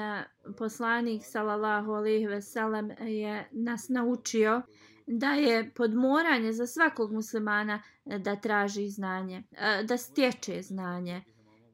poslanik 0.57 1.21
sallallahu 1.25 1.91
alejhi 1.91 2.27
ve 2.27 2.41
sellem 2.41 2.91
je 2.99 3.49
nas 3.51 3.89
naučio 3.89 4.61
da 5.07 5.27
je 5.27 5.71
podmoranje 5.75 6.53
za 6.53 6.67
svakog 6.67 7.11
muslimana 7.11 7.81
da 8.05 8.35
traži 8.35 8.89
znanje, 8.89 9.43
da 9.83 9.97
stječe 9.97 10.61
znanje. 10.61 11.23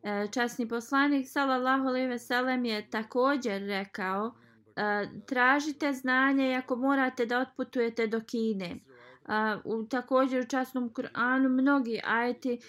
E, 0.03 0.27
časni 0.31 0.67
poslanik 0.67 1.27
sallallahu 1.27 1.87
alejhi 1.87 2.07
ve 2.07 2.19
sellem 2.19 2.65
je 2.65 2.89
također 2.89 3.61
rekao 3.61 4.35
e, 4.75 5.07
tražite 5.25 5.93
znanje 5.93 6.51
i 6.51 6.55
ako 6.55 6.75
morate 6.75 7.25
da 7.25 7.39
otputujete 7.39 8.07
do 8.07 8.21
Kine. 8.27 8.65
E, 8.65 8.79
u 9.63 9.83
također 9.83 10.41
u 10.41 10.47
časnom 10.47 10.89
Kur'anu 10.93 11.49
mnogi 11.49 12.01
ajeti 12.03 12.59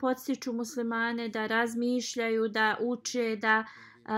podstiču 0.00 0.52
muslimane 0.52 1.28
da 1.28 1.46
razmišljaju, 1.46 2.48
da 2.48 2.76
uče, 2.80 3.36
da 3.36 3.64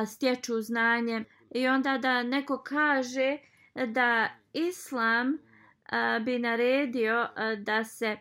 stječu 0.06 0.60
znanje 0.60 1.24
i 1.50 1.68
onda 1.68 1.98
da 1.98 2.22
neko 2.22 2.58
kaže 2.58 3.38
da 3.86 4.28
islam 4.52 5.38
bi 6.24 6.38
naredio 6.38 7.28
da 7.58 7.84
se 7.84 8.16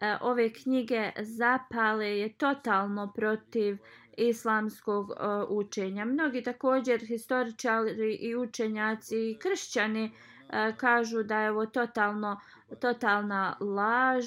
E, 0.00 0.16
ove 0.20 0.52
knjige 0.52 1.12
zapale 1.20 2.18
je 2.18 2.32
totalno 2.32 3.12
protiv 3.12 3.78
islamskog 4.16 5.10
e, 5.10 5.14
učenja. 5.48 6.04
Mnogi 6.04 6.42
također 6.42 7.00
historičari 7.00 8.14
i 8.14 8.36
učenjaci 8.36 9.16
i 9.16 9.38
kršćani 9.38 10.04
e, 10.04 10.72
kažu 10.76 11.22
da 11.22 11.40
je 11.40 11.50
ovo 11.50 11.66
totalno, 11.66 12.40
totalna 12.80 13.56
laž, 13.60 14.24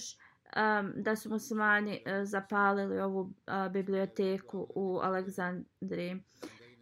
da 0.95 1.15
su 1.15 1.29
muslimani 1.29 2.03
zapalili 2.23 2.99
ovu 2.99 3.33
biblioteku 3.73 4.67
u 4.75 4.99
Aleksandriji. 5.03 6.23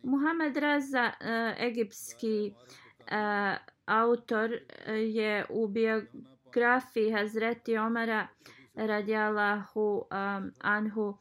Muhammed 0.04 0.58
Reza, 0.58 1.12
egipski 1.60 2.54
autor, 3.86 4.58
je 4.88 5.46
u 5.50 5.68
biografiji 5.68 7.12
Hazreti 7.12 7.78
Omara 7.78 8.28
radijalahu 8.88 9.96
um, 10.12 10.52
anhu 10.60 11.08
uh, 11.10 11.16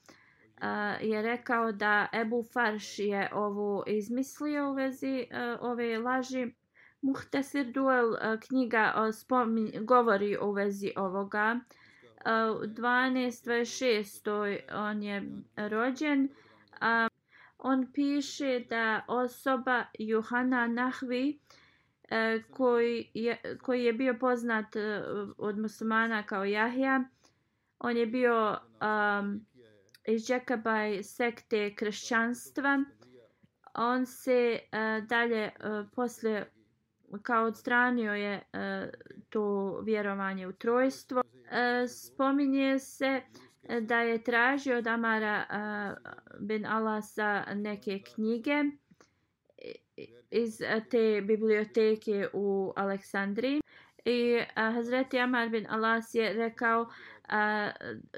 je 1.00 1.22
rekao 1.22 1.72
da 1.72 2.06
Ebu 2.12 2.44
Farš 2.52 2.98
je 2.98 3.30
ovo 3.32 3.84
izmislio 3.86 4.70
u 4.70 4.74
vezi 4.74 5.26
uh, 5.30 5.38
ove 5.60 5.98
laži. 5.98 6.54
Muhtesir 7.00 7.72
Duel 7.72 8.10
uh, 8.10 8.18
knjiga 8.48 8.94
uh, 8.96 9.14
spomin, 9.14 9.72
govori 9.86 10.38
u 10.42 10.52
vezi 10.52 10.92
ovoga. 10.96 11.60
Uh, 11.60 11.62
12.26. 12.62 14.58
on 14.74 15.02
je 15.02 15.22
rođen. 15.56 16.24
Uh, 16.24 16.28
on 17.58 17.92
piše 17.92 18.64
da 18.70 19.04
osoba 19.08 19.84
Johana 19.98 20.66
Nahvi 20.66 21.38
uh, 21.38 22.44
koji, 22.50 23.10
je, 23.14 23.40
koji 23.62 23.84
je 23.84 23.92
bio 23.92 24.14
poznat 24.20 24.76
uh, 24.76 24.82
od 25.38 25.58
muslimana 25.58 26.22
kao 26.22 26.44
Jahja, 26.44 27.04
on 27.78 27.96
je 27.96 28.06
bio 28.06 28.58
um, 29.20 29.46
iz 30.04 30.30
Jacobaj 30.30 31.02
sekte 31.02 31.74
kršćanstva. 31.74 32.84
On 33.74 34.06
se 34.06 34.58
uh, 34.62 35.06
dalje 35.06 35.44
uh, 35.44 35.86
posle 35.94 36.46
kao 37.22 37.44
odstranio 37.44 38.14
je 38.14 38.34
uh, 38.52 38.88
to 39.28 39.80
vjerovanje 39.80 40.46
u 40.46 40.52
trojstvo. 40.52 41.20
Uh, 41.20 41.90
spominje 41.90 42.78
se 42.78 43.22
uh, 43.22 43.48
da 43.80 44.00
je 44.00 44.22
tražio 44.22 44.78
od 44.78 44.86
Amara 44.86 45.44
uh, 45.50 46.10
bin 46.40 46.66
Alasa 46.66 47.44
neke 47.54 48.02
knjige 48.14 48.64
iz 50.30 50.58
te 50.90 51.22
biblioteke 51.26 52.28
u 52.32 52.72
Aleksandriji. 52.76 53.60
I 54.04 54.36
uh, 54.36 54.74
Hazreti 54.74 55.18
Amar 55.18 55.48
bin 55.48 55.66
Alas 55.70 56.14
je 56.14 56.32
rekao 56.32 56.88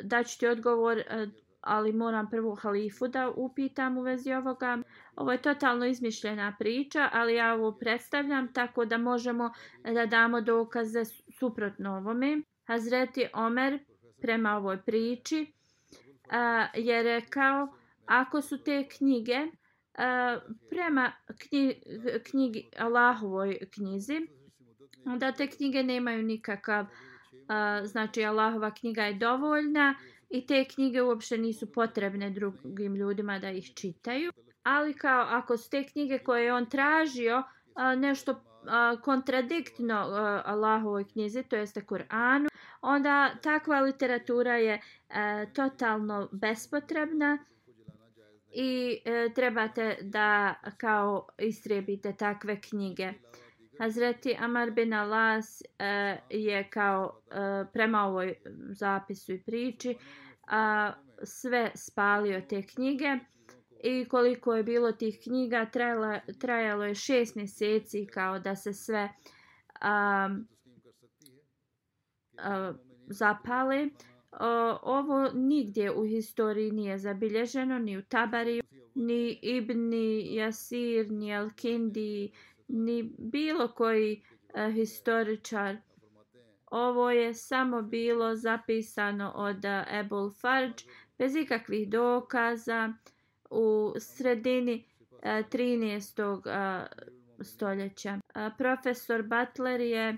da 0.02 0.22
ću 0.24 0.38
ti 0.38 0.46
odgovor, 0.46 0.98
e, 0.98 1.26
ali 1.61 1.92
moram 1.92 2.30
prvo 2.30 2.54
halifu 2.54 3.08
da 3.08 3.30
upitam 3.36 3.98
u 3.98 4.02
vezi 4.02 4.32
ovoga. 4.32 4.78
Ovo 5.16 5.32
je 5.32 5.42
totalno 5.42 5.86
izmišljena 5.86 6.56
priča, 6.58 7.08
ali 7.12 7.34
ja 7.34 7.54
ovo 7.54 7.72
predstavljam 7.72 8.52
tako 8.52 8.84
da 8.84 8.98
možemo 8.98 9.52
da 9.94 10.06
damo 10.06 10.40
dokaze 10.40 11.04
suprotno 11.38 11.96
ovome. 11.96 12.42
Hazreti 12.66 13.26
Omer 13.34 13.78
prema 14.20 14.56
ovoj 14.56 14.82
priči 14.82 15.52
a, 16.30 16.66
je 16.74 17.02
rekao 17.02 17.68
ako 18.06 18.42
su 18.42 18.62
te 18.62 18.88
knjige 18.88 19.38
a, 19.94 20.38
prema 20.70 21.12
knji, 21.38 21.82
knjigi 22.30 22.70
Allahovoj 22.78 23.58
knjizi 23.74 24.20
onda 25.06 25.32
te 25.32 25.46
knjige 25.46 25.82
nemaju 25.82 26.22
nikakav 26.22 26.86
znači 27.84 28.24
Allahova 28.24 28.74
knjiga 28.74 29.03
je 29.03 29.14
dovoljna 29.14 29.94
i 30.30 30.46
te 30.46 30.64
knjige 30.64 31.03
uopšte 31.03 31.38
nisu 31.38 31.72
potrebne 31.72 32.30
drugim 32.30 32.94
ljudima 32.94 33.38
da 33.38 33.51
ih 33.51 33.74
čitaju 33.74 34.32
ali 34.62 34.94
kao 34.94 35.26
ako 35.28 35.57
su 35.57 35.70
te 35.70 35.86
knjige 35.86 36.18
koje 36.18 36.55
on 36.55 36.66
tražio 36.66 37.42
a, 37.74 37.94
nešto 37.94 38.40
kontradiktno 39.03 39.94
Allahovoj 40.44 41.05
knjizi, 41.05 41.42
to 41.42 41.57
jeste 41.57 41.80
Kur'anu, 41.80 42.48
onda 42.80 43.30
takva 43.42 43.80
literatura 43.80 44.57
je 44.57 44.80
e, 45.09 45.46
totalno 45.53 46.28
bespotrebna 46.32 47.38
i 48.53 49.01
e, 49.05 49.28
trebate 49.34 49.98
da 50.01 50.55
kao 50.76 51.28
istrebite 51.38 52.12
takve 52.12 52.61
knjige. 52.61 53.12
Hazreti 53.80 54.36
Amar 54.38 54.70
bin 54.70 54.92
Alas 54.92 55.62
e, 55.78 56.16
je 56.30 56.70
kao 56.70 57.20
e, 57.30 57.64
prema 57.72 58.06
ovoj 58.06 58.34
zapisu 58.70 59.32
i 59.32 59.42
priči 59.42 59.96
a, 60.48 60.92
sve 61.22 61.70
spalio 61.74 62.40
te 62.48 62.62
knjige 62.66 63.18
i 63.84 64.04
koliko 64.08 64.54
je 64.56 64.62
bilo 64.62 64.92
tih 64.92 65.18
knjiga 65.22 65.66
trajalo, 65.72 66.18
trajalo 66.40 66.84
je 66.84 66.94
šest 66.94 67.36
mjeseci 67.36 68.06
kao 68.06 68.38
da 68.38 68.56
se 68.56 68.72
sve 68.72 69.08
a, 69.80 70.28
a, 72.38 72.72
zapale. 73.06 73.88
Ovo 74.82 75.30
nigdje 75.34 75.92
u 75.92 76.04
historiji 76.04 76.70
nije 76.70 76.98
zabilježeno, 76.98 77.78
ni 77.78 77.98
u 77.98 78.02
Tabari, 78.02 78.60
ni 78.94 79.38
Ibni 79.42 80.34
Jasir, 80.34 81.10
ni 81.10 81.26
Al-Kindi, 81.26 82.30
ni 82.72 83.12
bilo 83.18 83.68
koji 83.68 84.22
e, 84.54 84.70
historičar. 84.72 85.76
Ovo 86.66 87.10
je 87.10 87.34
samo 87.34 87.82
bilo 87.82 88.36
zapisano 88.36 89.32
od 89.34 89.64
e, 89.64 89.84
Ebul 89.90 90.30
Farj 90.30 90.72
bez 91.18 91.36
ikakvih 91.36 91.88
dokaza 91.88 92.92
u 93.50 93.94
sredini 93.98 94.84
e, 95.22 95.42
13. 95.52 96.48
E, 96.48 96.86
stoljeća. 97.44 98.18
Profesor 98.58 99.22
Butler 99.22 99.80
je 99.80 100.16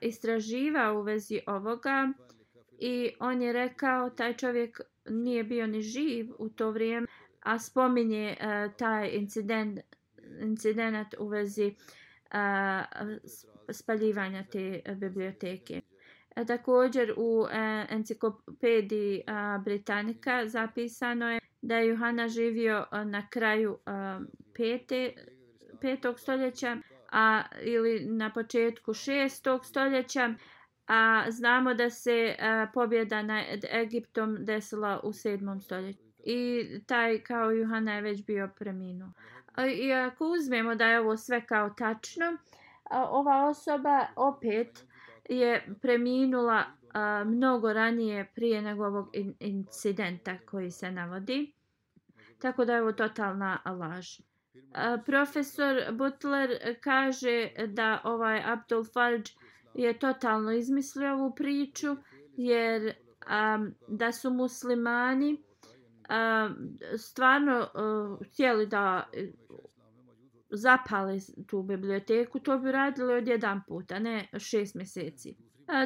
istraživao 0.00 0.98
u 0.98 1.02
vezi 1.02 1.40
ovoga 1.46 2.12
i 2.78 3.10
on 3.20 3.42
je 3.42 3.52
rekao 3.52 4.10
taj 4.10 4.36
čovjek 4.36 4.80
nije 5.08 5.44
bio 5.44 5.66
ni 5.66 5.80
živ 5.80 6.32
u 6.38 6.48
to 6.48 6.70
vrijeme, 6.70 7.06
a 7.40 7.58
spominje 7.58 8.36
taj 8.78 9.10
incident, 9.12 9.80
incident 10.40 11.14
u 11.18 11.28
vezi 11.28 11.74
spaljivanja 13.70 14.44
te 14.44 14.82
biblioteke. 14.96 15.80
E, 16.36 16.44
također 16.44 17.14
u 17.16 17.46
e, 17.50 17.86
enciklopediji 17.90 19.22
Britanika 19.64 20.48
zapisano 20.48 21.30
je 21.30 21.40
da 21.62 21.76
je 21.76 21.88
Johana 21.88 22.28
živio 22.28 22.86
na 23.04 23.28
kraju 23.30 23.78
pete, 24.54 25.12
petog 25.80 26.20
stoljeća 26.20 26.76
a 27.12 27.42
ili 27.62 28.06
na 28.06 28.32
početku 28.32 28.94
šestog 28.94 29.64
stoljeća 29.64 30.34
a 30.86 31.24
znamo 31.30 31.74
da 31.74 31.90
se 31.90 32.36
a, 32.38 32.66
pobjeda 32.74 33.22
nad 33.22 33.64
Egiptom 33.72 34.36
desila 34.40 35.00
u 35.04 35.08
7. 35.08 35.60
stoljeću 35.60 36.06
i 36.24 36.68
taj 36.86 37.22
kao 37.22 37.50
Johana 37.50 37.94
je 37.94 38.02
već 38.02 38.26
bio 38.26 38.50
preminuo. 38.58 39.12
I 39.64 39.92
ako 39.92 40.26
uzmemo 40.26 40.74
da 40.74 40.86
je 40.86 41.00
ovo 41.00 41.16
sve 41.16 41.46
kao 41.46 41.70
tačno, 41.70 42.36
ova 42.90 43.48
osoba 43.48 44.06
opet 44.16 44.84
je 45.28 45.76
preminula 45.82 46.64
mnogo 47.24 47.72
ranije 47.72 48.32
prije 48.34 48.62
nego 48.62 48.86
ovog 48.86 49.08
incidenta 49.40 50.38
koji 50.46 50.70
se 50.70 50.90
navodi. 50.90 51.52
Tako 52.38 52.64
da 52.64 52.74
je 52.74 52.82
ovo 52.82 52.92
totalna 52.92 53.58
laž. 53.66 54.20
Profesor 55.06 55.76
Butler 55.92 56.50
kaže 56.80 57.50
da 57.66 58.00
ovaj 58.04 58.42
Abdul 58.44 58.84
Farj 58.84 59.22
je 59.74 59.98
totalno 59.98 60.52
izmislio 60.52 61.14
ovu 61.14 61.34
priču 61.34 61.96
jer 62.36 62.94
um, 63.26 63.74
da 63.88 64.12
su 64.12 64.30
muslimani 64.30 65.32
um, 65.32 66.78
stvarno 66.98 67.58
uh, 67.58 68.26
htjeli 68.26 68.66
da 68.66 69.10
zapale 70.50 71.18
tu 71.46 71.62
biblioteku, 71.62 72.38
to 72.38 72.58
bi 72.58 72.72
radili 72.72 73.14
od 73.14 73.28
jedan 73.28 73.62
puta, 73.68 73.98
ne 73.98 74.28
šest 74.38 74.74
mjeseci. 74.74 75.36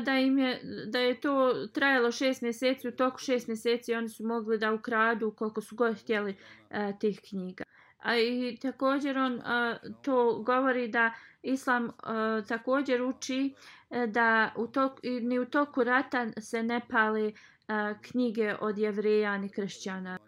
Da 0.05 0.13
im 0.13 0.39
je, 0.39 0.61
da 0.87 0.99
je 0.99 1.21
to 1.21 1.55
trajalo 1.73 2.13
šest 2.13 2.43
mjeseci, 2.43 2.89
u 2.89 2.93
toku 2.93 3.19
šest 3.19 3.49
mjeseci 3.49 3.95
oni 3.95 4.09
su 4.09 4.27
mogli 4.27 4.59
da 4.59 4.73
ukradu 4.73 5.31
koliko 5.31 5.61
su 5.61 5.77
god 5.77 6.01
htjeli 6.01 6.37
a, 6.71 6.93
tih 6.93 7.21
knjiga. 7.29 7.65
A 7.99 8.17
i 8.17 8.59
također 8.63 9.19
on 9.19 9.41
a, 9.45 9.77
to 10.03 10.43
govori 10.43 10.89
da 10.89 11.15
islam 11.43 11.91
a, 12.03 12.43
također 12.49 13.03
uči 13.03 13.55
a, 13.91 14.07
da 14.07 14.53
u 14.57 14.67
tok, 14.67 14.93
ni 15.03 15.39
u 15.39 15.45
toku 15.45 15.85
rata 15.85 16.27
se 16.41 16.63
ne 16.63 16.81
pali 16.91 17.35
a, 17.69 17.95
knjige 18.03 18.55
od 18.61 18.79
jevreja 18.79 19.39
ni 19.39 19.49
kršćana. 19.49 20.19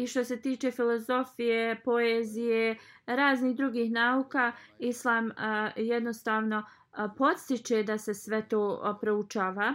I 0.00 0.06
što 0.06 0.24
se 0.24 0.40
tiče 0.40 0.70
filozofije, 0.70 1.80
poezije, 1.84 2.76
raznih 3.06 3.56
drugih 3.56 3.92
nauka, 3.92 4.52
islam 4.78 5.30
a, 5.36 5.70
jednostavno 5.76 6.64
a, 6.92 7.08
podstiče 7.08 7.82
da 7.82 7.98
se 7.98 8.14
sve 8.14 8.48
to 8.48 8.80
a, 8.82 8.98
proučava. 9.00 9.74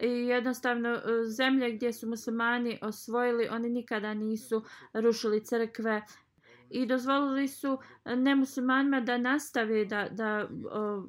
I 0.00 0.08
jednostavno 0.08 0.88
e, 0.88 1.00
zemlje 1.26 1.72
gdje 1.72 1.92
su 1.92 2.08
muslimani 2.08 2.78
osvojili, 2.82 3.48
oni 3.48 3.70
nikada 3.70 4.14
nisu 4.14 4.64
rušili 4.92 5.44
crkve, 5.44 6.02
i 6.70 6.86
dozvolili 6.86 7.48
su 7.48 7.78
nemuslimanima 8.04 9.00
da 9.00 9.18
nastave 9.18 9.84
da, 9.84 10.08
da 10.10 10.48
o, 10.70 11.02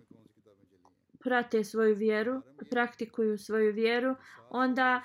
prate 1.23 1.63
svoju 1.63 1.95
vjeru, 1.95 2.41
praktikuju 2.71 3.37
svoju 3.37 3.73
vjeru, 3.73 4.15
onda 4.49 5.01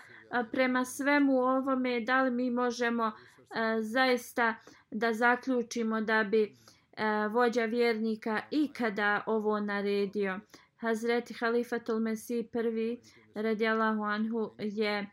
prema 0.53 0.85
svemu 0.85 1.39
ovome 1.39 2.01
da 2.01 2.22
li 2.22 2.31
mi 2.31 2.51
možemo 2.51 3.07
e, 3.07 3.12
zaista 3.81 4.55
da 4.91 5.12
zaključimo 5.12 6.01
da 6.01 6.24
bi 6.24 6.43
e, 6.43 7.28
vođa 7.28 7.64
vjernika 7.64 8.41
ikada 8.51 9.22
ovo 9.26 9.61
naredio. 9.61 10.41
Hazreti 10.76 11.35
Halifatul 11.35 12.01
Mesih 12.01 12.47
prvi 12.53 13.01
radijalahu 13.35 14.03
anhu 14.03 14.51
je 14.59 15.07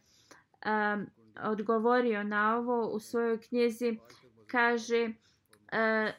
a, 0.62 0.98
odgovorio 1.44 2.24
na 2.24 2.58
ovo 2.58 2.90
u 2.90 3.00
svojoj 3.00 3.42
knjizi 3.42 3.98
kaže 4.48 5.10
uh, 5.72 6.12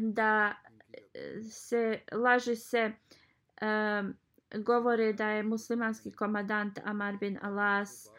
da 0.00 0.54
se 1.50 2.00
laže 2.12 2.56
se 2.56 2.92
uh, 3.62 4.10
govore 4.64 5.12
da 5.12 5.28
je 5.28 5.42
muslimanski 5.42 6.12
komadant 6.12 6.78
Amar 6.84 7.16
bin 7.16 7.38
Alas 7.42 8.10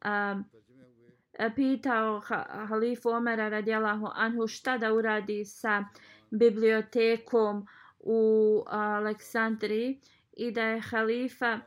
a, 0.00 0.42
e, 1.38 1.50
pitao 1.54 2.20
halifu 2.68 3.08
Omera 3.08 3.48
radijalahu 3.48 4.08
anhu 4.14 4.46
šta 4.46 4.78
da 4.78 4.92
uradi 4.94 5.44
sa 5.44 5.84
bibliotekom 6.30 7.66
u 7.98 8.62
Aleksandriji 8.66 10.00
i 10.32 10.50
da 10.50 10.62
je 10.62 10.80
halifa 10.80 11.58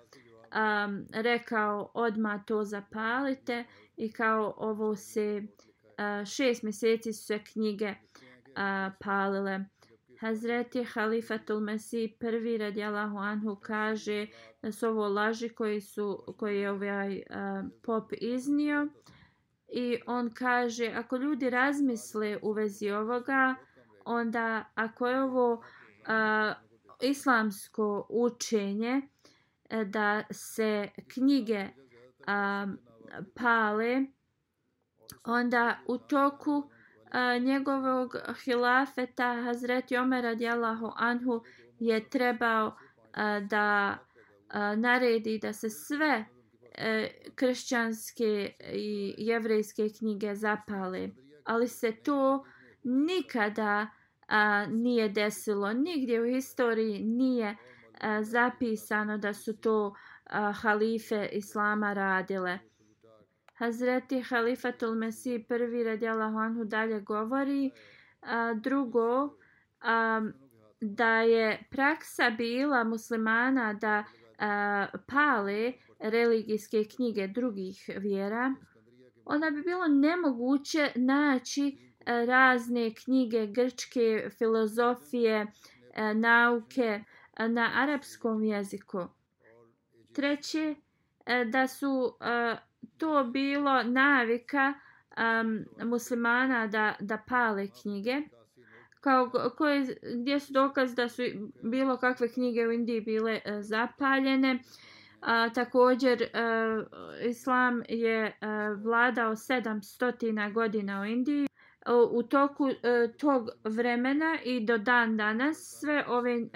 um, 0.54 1.06
rekao 1.14 1.92
odma 1.94 2.44
to 2.48 2.64
zapalite 2.64 3.64
i 3.98 4.12
kao 4.12 4.54
ovo 4.58 4.96
se 4.96 5.42
uh, 5.44 6.26
šest 6.26 6.64
mjeseci 6.64 7.14
su 7.14 7.26
se 7.26 7.40
knjige 7.44 7.90
uh, 7.90 8.94
palile. 9.00 9.60
Hazreti 10.24 10.84
Halifatul 10.84 11.60
Mesih 11.60 12.14
prvi 12.20 12.58
radijalahu 12.58 13.18
anhu 13.18 13.56
kaže 13.56 14.28
da 14.62 14.72
su 14.72 14.88
ovo 14.88 15.08
laži 15.08 15.50
koji 15.50 15.82
su 15.82 16.24
koji 16.38 16.60
je 16.60 16.72
ovaj 16.72 17.18
uh, 17.18 17.24
pop 17.82 18.14
iznio. 18.22 18.88
I 19.68 20.00
on 20.08 20.30
kaže 20.34 20.88
ako 20.96 21.18
ljudi 21.18 21.50
razmisle 21.50 22.40
u 22.42 22.52
vezi 22.52 22.90
ovoga 22.90 23.56
onda 24.06 24.66
ako 24.76 25.08
je 25.08 25.24
ovo 25.24 25.54
uh, 25.54 26.64
islamsko 27.02 28.08
učenje 28.10 29.02
e, 29.70 29.86
da 29.86 30.24
se 30.32 30.90
knjige 31.08 31.68
a, 32.28 32.68
pale 33.36 34.06
onda 35.24 35.80
u 35.88 35.98
toku 35.98 36.70
njegovog 37.42 38.16
hilafeta 38.44 39.42
Hazreti 39.44 39.98
Omer 39.98 40.24
radijallahu 40.24 40.92
anhu 40.96 41.44
je 41.80 42.10
trebao 42.10 42.76
a, 43.14 43.40
da 43.40 43.98
a, 44.50 44.76
naredi 44.76 45.40
da 45.40 45.54
se 45.54 45.70
sve 45.70 46.26
a, 46.78 47.08
kršćanske 47.36 48.52
i 48.74 49.16
jevrejske 49.18 49.90
knjige 49.98 50.36
zapale. 50.36 51.10
Ali 51.44 51.68
se 51.68 51.92
to 51.92 52.46
nikada 52.84 53.88
a, 54.28 54.66
nije 54.66 55.10
desilo. 55.10 55.74
Nigdje 55.74 56.22
u 56.22 56.26
historiji 56.26 57.04
nije 57.04 57.56
a, 58.02 58.24
zapisano 58.24 59.18
da 59.18 59.34
su 59.34 59.58
to 59.58 59.96
a, 60.26 60.52
halife 60.52 61.30
islama 61.32 61.94
radile. 61.94 62.60
Hazreti 63.54 64.22
Halifatul 64.22 64.96
Mesih 64.96 65.46
prvi 65.48 65.84
radijalahu 65.84 66.38
anhu 66.38 66.64
dalje 66.64 67.00
govori. 67.00 67.72
A, 68.22 68.54
drugo, 68.54 69.38
a, 69.82 70.22
da 70.82 71.22
je 71.22 71.64
praksa 71.72 72.30
bila 72.30 72.84
muslimana 72.84 73.74
da 73.74 74.04
a, 74.40 74.88
pale 75.08 75.74
religijske 76.00 76.84
knjige 76.96 77.28
drugih 77.28 77.90
vjera, 77.98 78.56
onda 79.26 79.50
bi 79.50 79.62
bilo 79.62 79.88
nemoguće 79.88 80.92
naći 80.96 81.78
razne 82.06 82.94
knjige 82.96 83.48
grčke 83.48 84.30
filozofije, 84.38 85.48
nauke 86.16 87.04
na 87.38 87.72
arapskom 87.76 88.44
jeziku. 88.44 89.08
Treće, 90.14 90.76
da 91.52 91.68
su 91.68 92.18
to 92.98 93.24
bilo 93.24 93.84
navika 93.84 94.74
um, 95.18 95.66
muslimana 95.90 96.68
da, 96.68 96.96
da 97.00 97.18
pale 97.28 97.68
knjige. 97.82 98.22
Kao 99.02 99.32
koje, 99.58 99.98
gdje 100.16 100.40
su 100.40 100.54
dokaz 100.54 100.96
da 100.96 101.10
su 101.10 101.24
bilo 101.64 101.98
kakve 101.98 102.32
knjige 102.32 102.68
u 102.68 102.72
Indiji 102.72 103.02
bile 103.02 103.40
uh, 103.46 103.52
zapaljene. 103.60 104.60
A, 105.22 105.50
također, 105.50 106.22
uh, 106.22 106.86
islam 107.30 107.84
je 107.90 108.26
uh, 108.26 108.84
vladao 108.84 109.32
700 109.32 110.54
godina 110.54 111.02
u 111.02 111.06
Indiji. 111.06 111.48
U, 111.88 112.18
u 112.18 112.24
toku 112.24 112.64
uh, 112.64 112.74
tog 113.20 113.50
vremena 113.64 114.38
i 114.46 114.66
do 114.66 114.78
dan 114.78 115.18
danas 115.18 115.80
sve 115.80 116.06
ove 116.08 116.36
uh, 116.36 116.50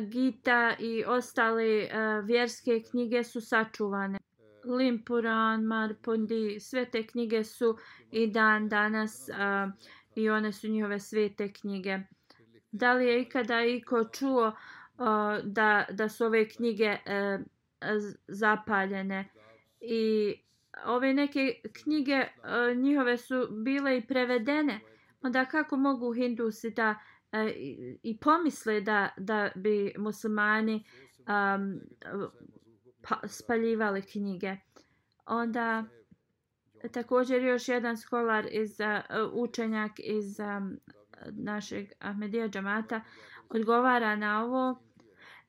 Gita 0.00 0.74
i 0.78 1.04
ostale 1.04 1.82
uh, 1.82 2.24
vjerske 2.24 2.82
knjige 2.90 3.24
su 3.24 3.40
sačuvane. 3.40 4.18
Limpuran, 4.68 5.64
Marpondi, 5.64 6.60
sve 6.60 6.90
te 6.90 7.06
knjige 7.06 7.44
su 7.44 7.76
i 8.10 8.26
dan 8.26 8.68
danas 8.68 9.28
a, 9.28 9.70
i 10.14 10.30
one 10.30 10.52
su 10.52 10.68
njihove 10.68 11.00
svete 11.00 11.52
knjige. 11.52 11.98
Da 12.72 12.92
li 12.92 13.06
je 13.06 13.22
ikada 13.22 13.64
iko 13.64 14.04
čuo 14.04 14.52
a, 14.98 15.40
da, 15.44 15.86
da 15.90 16.08
su 16.08 16.24
ove 16.24 16.48
knjige 16.48 16.96
e, 17.06 17.38
a, 17.80 17.98
zapaljene 18.28 19.28
i 19.80 20.34
ove 20.84 21.14
neke 21.14 21.60
knjige 21.82 22.24
a, 22.42 22.72
njihove 22.74 23.16
su 23.16 23.48
bile 23.50 23.98
i 23.98 24.06
prevedene 24.06 24.80
onda 25.22 25.44
kako 25.44 25.76
mogu 25.76 26.12
hindusi 26.12 26.70
da 26.70 26.94
e, 27.32 27.48
i, 27.48 27.98
i 28.02 28.18
pomisle 28.20 28.80
da, 28.80 29.08
da 29.16 29.50
bi 29.54 29.94
muslimani 29.98 30.84
um, 31.28 31.80
pa, 33.08 33.28
spaljivali 33.28 34.02
knjige. 34.02 34.56
Onda 35.26 35.84
također 36.92 37.42
još 37.42 37.68
jedan 37.68 37.96
skolar 37.96 38.46
iz 38.50 38.80
uh, 38.80 39.32
učenjak 39.32 39.92
iz 39.98 40.40
um, 40.40 40.80
našeg 41.30 41.88
Ahmedija 41.98 42.48
džamata 42.48 43.00
odgovara 43.48 44.16
na 44.16 44.44
ovo. 44.44 44.82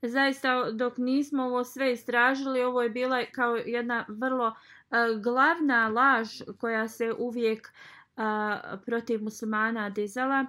Zaista 0.01 0.71
dok 0.71 0.97
nismo 0.97 1.43
ovo 1.43 1.63
sve 1.63 1.91
istražili, 1.91 2.63
ovo 2.63 2.81
je 2.81 2.89
bila 2.89 3.25
kao 3.31 3.55
jedna 3.55 4.05
vrlo 4.09 4.47
uh, 4.47 5.21
glavna 5.23 5.87
laž 5.87 6.41
koja 6.59 6.87
se 6.87 7.13
uvijek 7.17 7.73
uh, 8.15 8.23
protiv 8.85 9.23
muslimana 9.23 9.89
dizala. 9.89 10.45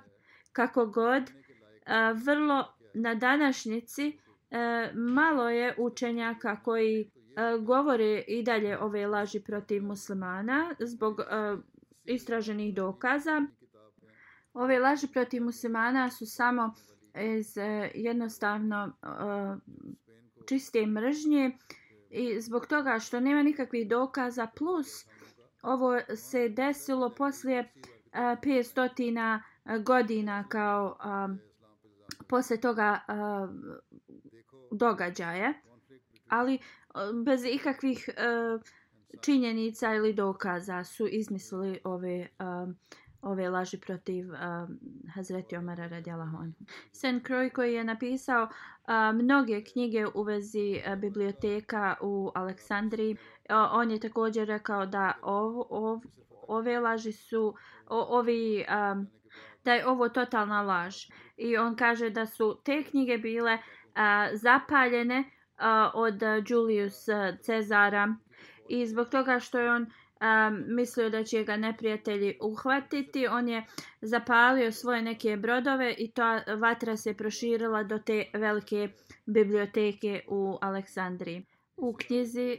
Kako 0.52 0.86
god, 0.86 1.22
uh, 1.22 2.22
vrlo 2.24 2.74
na 2.94 3.14
današnjici 3.14 4.18
e, 4.50 4.90
malo 4.94 5.48
je 5.48 5.74
učenjaka 5.78 6.62
koji 6.62 7.00
e, 7.00 7.58
govore 7.58 8.24
i 8.28 8.42
dalje 8.42 8.78
ove 8.78 9.06
laži 9.06 9.40
protiv 9.40 9.82
muslimana 9.84 10.74
zbog 10.78 11.20
e, 11.20 11.24
istraženih 12.04 12.74
dokaza. 12.74 13.42
Ove 14.54 14.78
laži 14.78 15.06
protiv 15.12 15.42
muslimana 15.42 16.10
su 16.10 16.26
samo 16.26 16.74
iz 17.14 17.56
e, 17.58 17.90
jednostavno 17.94 18.92
e, 19.02 19.06
čiste 20.48 20.86
mržnje 20.86 21.58
i 22.10 22.40
zbog 22.40 22.66
toga 22.66 22.98
što 22.98 23.20
nema 23.20 23.42
nikakvih 23.42 23.88
dokaza 23.88 24.46
plus 24.46 25.06
ovo 25.62 26.00
se 26.16 26.48
desilo 26.48 27.10
poslije 27.10 27.58
e, 27.58 27.68
500 28.12 29.40
godina 29.84 30.44
kao 30.48 30.96
e, 30.98 31.08
a, 31.08 31.28
posle 32.28 32.56
toga 32.56 33.00
a, 33.08 33.48
događaje 34.70 35.54
ali 36.28 36.54
e, 36.54 36.58
bez 37.24 37.44
ikakvih 37.44 38.08
e, 38.08 38.12
činjenica 39.20 39.94
ili 39.94 40.12
dokaza 40.12 40.84
su 40.84 41.08
izmislili 41.08 41.80
ove 41.84 42.18
e, 42.18 42.28
ove 43.22 43.48
laži 43.48 43.80
protiv 43.80 44.30
uh, 44.30 44.38
Hazreti 45.14 45.56
Omara 45.56 45.86
radijalahu 45.86 46.36
anhu. 46.36 46.64
Sen 46.92 47.20
Kroj 47.20 47.50
koji 47.50 47.74
je 47.74 47.84
napisao 47.84 48.42
uh, 48.42 48.50
mnoge 49.14 49.64
knjige 49.64 50.06
u 50.14 50.22
vezi 50.22 50.82
uh, 50.86 50.98
biblioteka 50.98 51.96
u 52.00 52.32
Aleksandriji, 52.34 53.12
uh, 53.12 53.18
on 53.72 53.90
je 53.90 54.00
također 54.00 54.48
rekao 54.48 54.86
da 54.86 55.12
ov, 55.22 55.60
ov, 55.70 56.00
ove 56.48 56.80
laži 56.80 57.12
su, 57.12 57.54
o, 57.86 58.18
ovi, 58.18 58.64
um, 58.92 59.06
da 59.64 59.74
je 59.74 59.86
ovo 59.86 60.08
totalna 60.08 60.62
laž. 60.62 60.96
I 61.36 61.56
on 61.56 61.76
kaže 61.76 62.10
da 62.10 62.26
su 62.26 62.60
te 62.64 62.82
knjige 62.82 63.18
bile 63.18 63.54
uh, 63.54 63.60
a, 63.94 64.28
zapaljene 64.32 65.24
a, 65.56 65.90
od 65.94 66.22
Julius 66.48 67.06
Cezara 67.42 68.14
i 68.68 68.86
zbog 68.86 69.08
toga 69.08 69.40
što 69.40 69.58
je 69.58 69.70
on 69.70 69.86
um, 70.20 70.64
mislio 70.66 71.10
da 71.10 71.24
će 71.24 71.44
ga 71.44 71.56
neprijatelji 71.56 72.38
uhvatiti. 72.42 73.26
On 73.26 73.48
je 73.48 73.66
zapalio 74.00 74.72
svoje 74.72 75.02
neke 75.02 75.36
brodove 75.36 75.94
i 75.98 76.10
ta 76.10 76.42
vatra 76.58 76.96
se 76.96 77.14
proširila 77.14 77.82
do 77.82 77.98
te 77.98 78.24
velike 78.34 78.88
biblioteke 79.26 80.22
u 80.28 80.58
Aleksandriji. 80.60 81.46
U 81.76 81.96
knjizi 81.96 82.58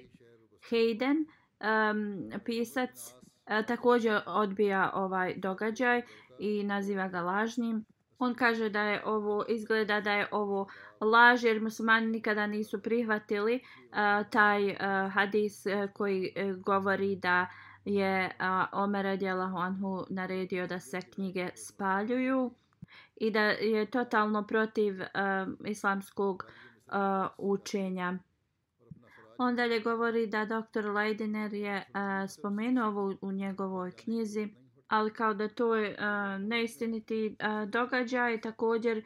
Hayden 0.70 1.26
um, 1.60 2.32
pisac 2.46 2.90
uh, 2.90 3.66
također 3.66 4.22
odbija 4.26 4.92
ovaj 4.94 5.34
događaj 5.38 6.02
i 6.40 6.64
naziva 6.64 7.08
ga 7.08 7.22
lažnim. 7.22 7.86
On 8.24 8.36
kaže 8.36 8.70
da 8.70 8.82
je 8.82 9.06
ovo 9.06 9.46
izgleda 9.48 10.02
da 10.02 10.12
je 10.12 10.28
ovo 10.32 10.68
laž 11.02 11.44
jer 11.44 11.62
muslimani 11.62 12.08
nikada 12.08 12.48
nisu 12.48 12.82
prihvatili 12.82 13.56
uh, 13.56 14.30
taj 14.30 14.70
uh, 14.70 14.78
hadis 15.14 15.66
uh, 15.66 15.92
koji 15.94 16.34
uh, 16.36 16.56
govori 16.56 17.16
da 17.16 17.48
je 17.86 18.26
uh, 18.26 18.80
Omer 18.84 19.06
radijallahu 19.06 19.58
anhu 19.58 20.06
naredio 20.10 20.68
da 20.68 20.80
se 20.80 21.02
knjige 21.02 21.50
spaljuju 21.56 22.52
i 23.16 23.32
da 23.32 23.42
je 23.42 23.86
totalno 23.86 24.48
protiv 24.48 25.02
uh, 25.02 25.68
islamskog 25.68 26.44
uh, 26.88 26.94
učenja. 27.38 28.18
On 29.38 29.56
dalje 29.56 29.80
govori 29.80 30.28
da 30.28 30.46
dr. 30.46 30.86
Leidiner 30.90 31.54
je 31.54 31.78
uh, 31.78 32.30
spomenuo 32.30 32.88
ovo 32.88 33.16
u 33.22 33.32
njegovoj 33.32 33.92
knjizi 33.92 34.61
ali 34.92 35.14
kao 35.14 35.34
da 35.34 35.48
to 35.48 35.76
je 35.76 35.89
uh, 35.89 36.42
neistiniti 36.42 37.36
uh, 37.39 37.70
događaj. 37.70 38.42
Također 38.42 38.98
uh, 38.98 39.02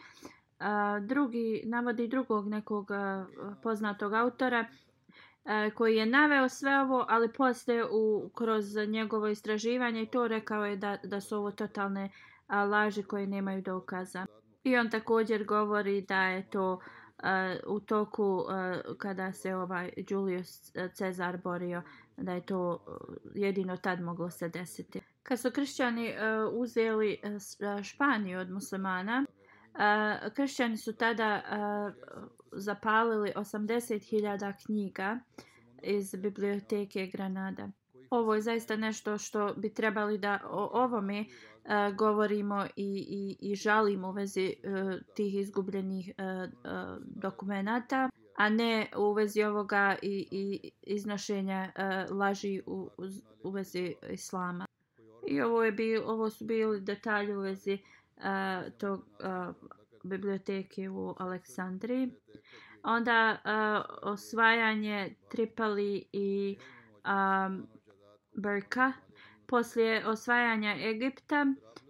drugi 1.05 1.61
navodi 1.65 2.07
drugog 2.07 2.47
nekog 2.47 2.89
uh, 2.91 3.27
poznatog 3.63 4.13
autora 4.13 4.65
uh, 4.65 5.73
koji 5.73 5.95
je 5.95 6.05
naveo 6.05 6.49
sve 6.49 6.81
ovo 6.81 7.05
ali 7.09 7.33
posle 7.33 7.83
u 7.91 8.29
kroz 8.33 8.75
njegovo 8.87 9.27
istraživanje 9.27 10.01
i 10.01 10.05
to 10.05 10.27
rekao 10.27 10.65
je 10.65 10.75
da 10.75 10.97
da 11.03 11.21
su 11.21 11.37
ovo 11.37 11.51
totalne 11.51 12.05
uh, 12.05 12.55
laži 12.69 13.03
koje 13.03 13.27
nemaju 13.27 13.61
dokaza. 13.61 14.25
I 14.63 14.77
on 14.77 14.89
također 14.89 15.45
govori 15.45 16.01
da 16.01 16.23
je 16.23 16.49
to 16.49 16.73
uh, 16.73 16.79
u 17.67 17.79
toku 17.79 18.23
uh, 18.23 18.97
kada 18.97 19.33
se 19.33 19.55
ovaj 19.55 19.91
Julius 20.09 20.71
Cezar 20.93 21.37
borio 21.37 21.81
da 22.17 22.33
je 22.33 22.45
to 22.45 22.85
jedino 23.35 23.77
tad 23.77 24.01
moglo 24.01 24.29
se 24.29 24.49
desiti 24.49 25.01
kad 25.27 25.39
su 25.39 25.51
kršćani 25.51 26.09
uh, 26.09 26.53
uzeli 26.53 27.17
uh, 27.23 27.83
Španiju 27.83 28.39
od 28.39 28.49
muslimana, 28.51 29.25
uh, 29.25 30.33
kršćani 30.33 30.77
su 30.77 30.93
tada 30.93 31.41
uh, 31.41 31.93
zapalili 32.51 33.31
80.000 33.35 34.53
knjiga 34.65 35.19
iz 35.83 36.15
biblioteke 36.15 37.07
Granada. 37.07 37.69
Ovo 38.09 38.35
je 38.35 38.41
zaista 38.41 38.75
nešto 38.75 39.17
što 39.17 39.53
bi 39.57 39.73
trebali 39.73 40.17
da 40.17 40.39
o 40.49 40.69
ovome 40.83 41.19
uh, 41.21 41.95
govorimo 41.95 42.65
i, 42.75 43.05
i, 43.09 43.51
i 43.51 43.55
žalimo 43.55 44.09
u 44.09 44.11
vezi 44.11 44.53
uh, 44.63 44.93
tih 45.15 45.35
izgubljenih 45.35 46.11
uh, 46.17 46.49
uh, 46.49 46.97
dokumentata, 47.01 48.09
a 48.37 48.49
ne 48.49 48.87
u 48.97 49.13
vezi 49.13 49.43
ovoga 49.43 49.95
i, 50.01 50.27
i 50.31 50.71
iznošenja 50.81 51.71
uh, 51.75 52.17
laži 52.17 52.61
u, 52.65 52.89
u, 52.97 53.03
u 53.43 53.49
vezi 53.49 53.95
islama. 54.09 54.65
I 55.27 55.41
ovo, 55.41 55.63
je 55.63 55.71
bil, 55.71 56.03
ovo 56.05 56.29
su 56.29 56.45
bili 56.45 56.81
detalji 56.81 57.35
u 57.35 57.39
vezi 57.39 57.77
uh, 58.17 58.23
tog 58.77 58.99
uh, 58.99 59.55
biblioteke 60.03 60.89
u 60.89 61.15
Aleksandriji. 61.17 62.11
Onda 62.83 63.37
uh, 63.45 64.09
osvajanje 64.11 65.15
Tripali 65.29 66.09
i 66.11 66.57
um, 67.05 67.67
Brka. 68.33 68.91
Poslije 69.47 70.07
osvajanja 70.07 70.75
Egipta 70.89 71.45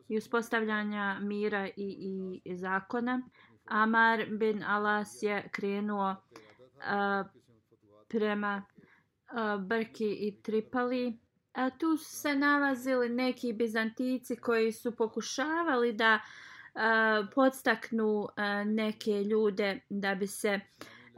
i 0.07 0.17
uspostavljanja 0.17 1.19
mira 1.21 1.67
i, 1.67 2.41
i 2.45 2.55
zakona, 2.55 3.21
Amar 3.65 4.25
bin 4.29 4.63
Alas 4.63 5.17
je 5.21 5.49
krenuo 5.51 6.11
uh, 6.11 7.27
prema 8.07 8.63
uh, 9.31 9.61
Brki 9.61 10.17
i 10.19 10.41
Tripali 10.41 11.24
A 11.55 11.69
tu 11.69 11.97
su 11.97 12.15
se 12.15 12.35
nalazili 12.35 13.09
neki 13.09 13.53
bizantici 13.53 14.35
koji 14.35 14.71
su 14.71 14.95
pokušavali 14.95 15.93
da 15.93 16.19
a, 16.75 17.25
podstaknu 17.35 18.27
a, 18.35 18.63
neke 18.63 19.23
ljude 19.23 19.79
da 19.89 20.15
bi 20.15 20.27
se 20.27 20.59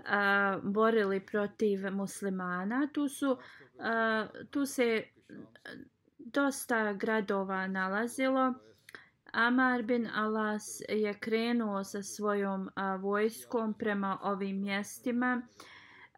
a, 0.05 0.59
borili 0.63 1.25
protiv 1.25 1.91
muslimana. 1.91 2.88
Tu 2.93 3.09
su 3.09 3.38
a, 3.79 4.27
tu 4.51 4.65
se 4.65 5.03
dosta 6.17 6.93
gradova 6.93 7.67
nalazilo. 7.67 8.53
Amar 9.31 9.83
bin 9.83 10.07
Alas 10.15 10.81
je 10.89 11.13
krenuo 11.13 11.83
sa 11.83 12.03
svojom 12.03 12.69
a, 12.75 12.95
vojskom 12.95 13.73
prema 13.73 14.19
ovim 14.23 14.61
mjestima. 14.61 15.41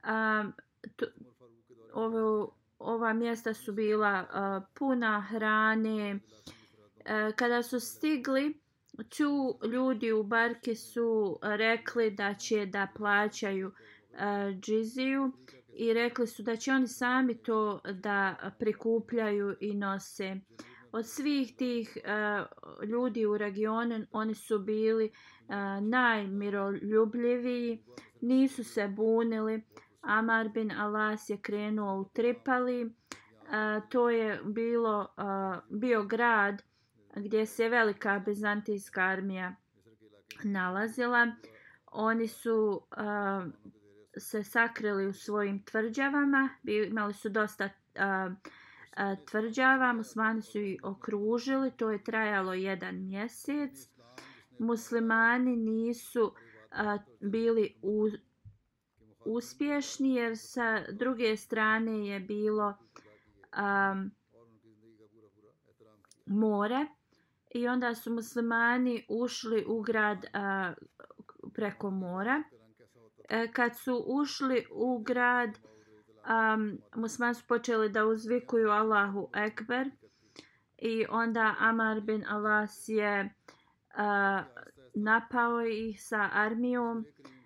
A, 0.03 0.43
tu, 0.95 1.05
ovo 1.93 2.59
ova 2.80 3.13
mjesta 3.13 3.53
su 3.53 3.73
bila 3.73 4.23
uh, 4.23 4.67
puna 4.73 5.21
hrane. 5.21 6.15
Uh, 6.15 7.36
kada 7.36 7.63
su 7.63 7.80
stigli, 7.80 8.61
tu 9.17 9.59
ljudi 9.67 10.11
u 10.11 10.23
barke 10.23 10.75
su 10.75 11.39
rekli 11.41 12.11
da 12.11 12.34
će 12.34 12.65
da 12.65 12.88
plaćaju 12.95 13.67
uh, 13.67 13.73
džiziju 14.59 15.32
i 15.73 15.93
rekli 15.93 16.27
su 16.27 16.43
da 16.43 16.55
će 16.55 16.71
oni 16.71 16.88
sami 16.88 17.38
to 17.38 17.82
da 17.93 18.36
prikupljaju 18.59 19.55
i 19.59 19.73
nose. 19.73 20.36
Od 20.91 21.07
svih 21.07 21.55
tih 21.55 21.97
uh, 21.97 22.03
ljudi 22.89 23.25
u 23.25 23.38
regionu 23.38 24.05
oni 24.11 24.36
su 24.36 24.59
bili 24.59 25.05
uh, 25.05 25.11
najmiroljubljiviji, 25.82 27.84
nisu 28.21 28.63
se 28.63 28.88
bunili, 28.88 29.61
Amar 30.02 30.50
bin 30.50 30.72
Alas 30.72 31.30
je 31.30 31.38
krenuo 31.41 32.02
u 32.02 32.06
Tripali. 32.06 32.86
Uh, 32.86 33.89
to 33.89 34.10
je 34.10 34.41
bilo 34.43 35.08
uh, 35.18 35.80
bio 35.80 36.04
grad 36.04 36.62
gdje 37.16 37.45
se 37.45 37.70
velika 37.70 38.22
bizantijska 38.26 39.02
armija 39.02 39.56
nalazila. 40.43 41.28
Oni 41.91 42.28
su 42.28 42.82
uh, 42.97 43.52
se 44.18 44.43
sakrili 44.43 45.08
u 45.08 45.14
svojim 45.14 45.64
tvrđavama. 45.64 46.50
Imali 46.88 47.14
su 47.14 47.30
dosta 47.30 47.66
uh, 47.66 48.32
uh, 48.32 49.26
tvrđava. 49.26 49.93
Muslimani 49.93 50.41
su 50.41 50.60
ih 50.60 50.80
okružili. 50.84 51.72
To 51.72 51.91
je 51.91 52.04
trajalo 52.04 52.54
jedan 52.54 52.95
mjesec. 52.95 53.89
Muslimani 54.60 55.56
nisu 55.56 56.34
a, 56.72 56.97
bili 57.20 57.76
u, 57.82 58.10
uspješni 59.26 60.15
jer 60.15 60.38
sa 60.38 60.84
druge 60.91 61.38
strane 61.38 62.07
je 62.07 62.20
bilo 62.20 62.78
um, 63.57 64.11
more 66.26 66.86
i 67.53 67.67
onda 67.67 67.95
su 67.95 68.13
muslimani 68.13 69.05
ušli 69.09 69.65
u 69.67 69.82
grad 69.82 70.17
uh, 70.17 70.76
preko 71.53 71.89
mora. 71.89 72.43
E, 73.30 73.51
kad 73.51 73.78
su 73.78 74.03
ušli 74.07 74.65
u 74.72 74.99
grad, 74.99 75.49
um, 75.49 76.78
muslimani 76.95 77.36
su 77.36 77.47
počeli 77.47 77.89
da 77.89 78.05
uzvikuju 78.05 78.70
Allahu 78.70 79.30
Ekber 79.36 79.89
i 80.78 81.05
onda 81.09 81.55
Amar 81.59 82.01
bin 82.01 82.26
Alas 82.28 82.84
je 82.88 83.24
uh, 83.24 84.45
napao 84.95 85.61
ih 85.61 86.03
sa 86.03 86.30
armijom. 86.34 86.97
Uh, 86.97 87.39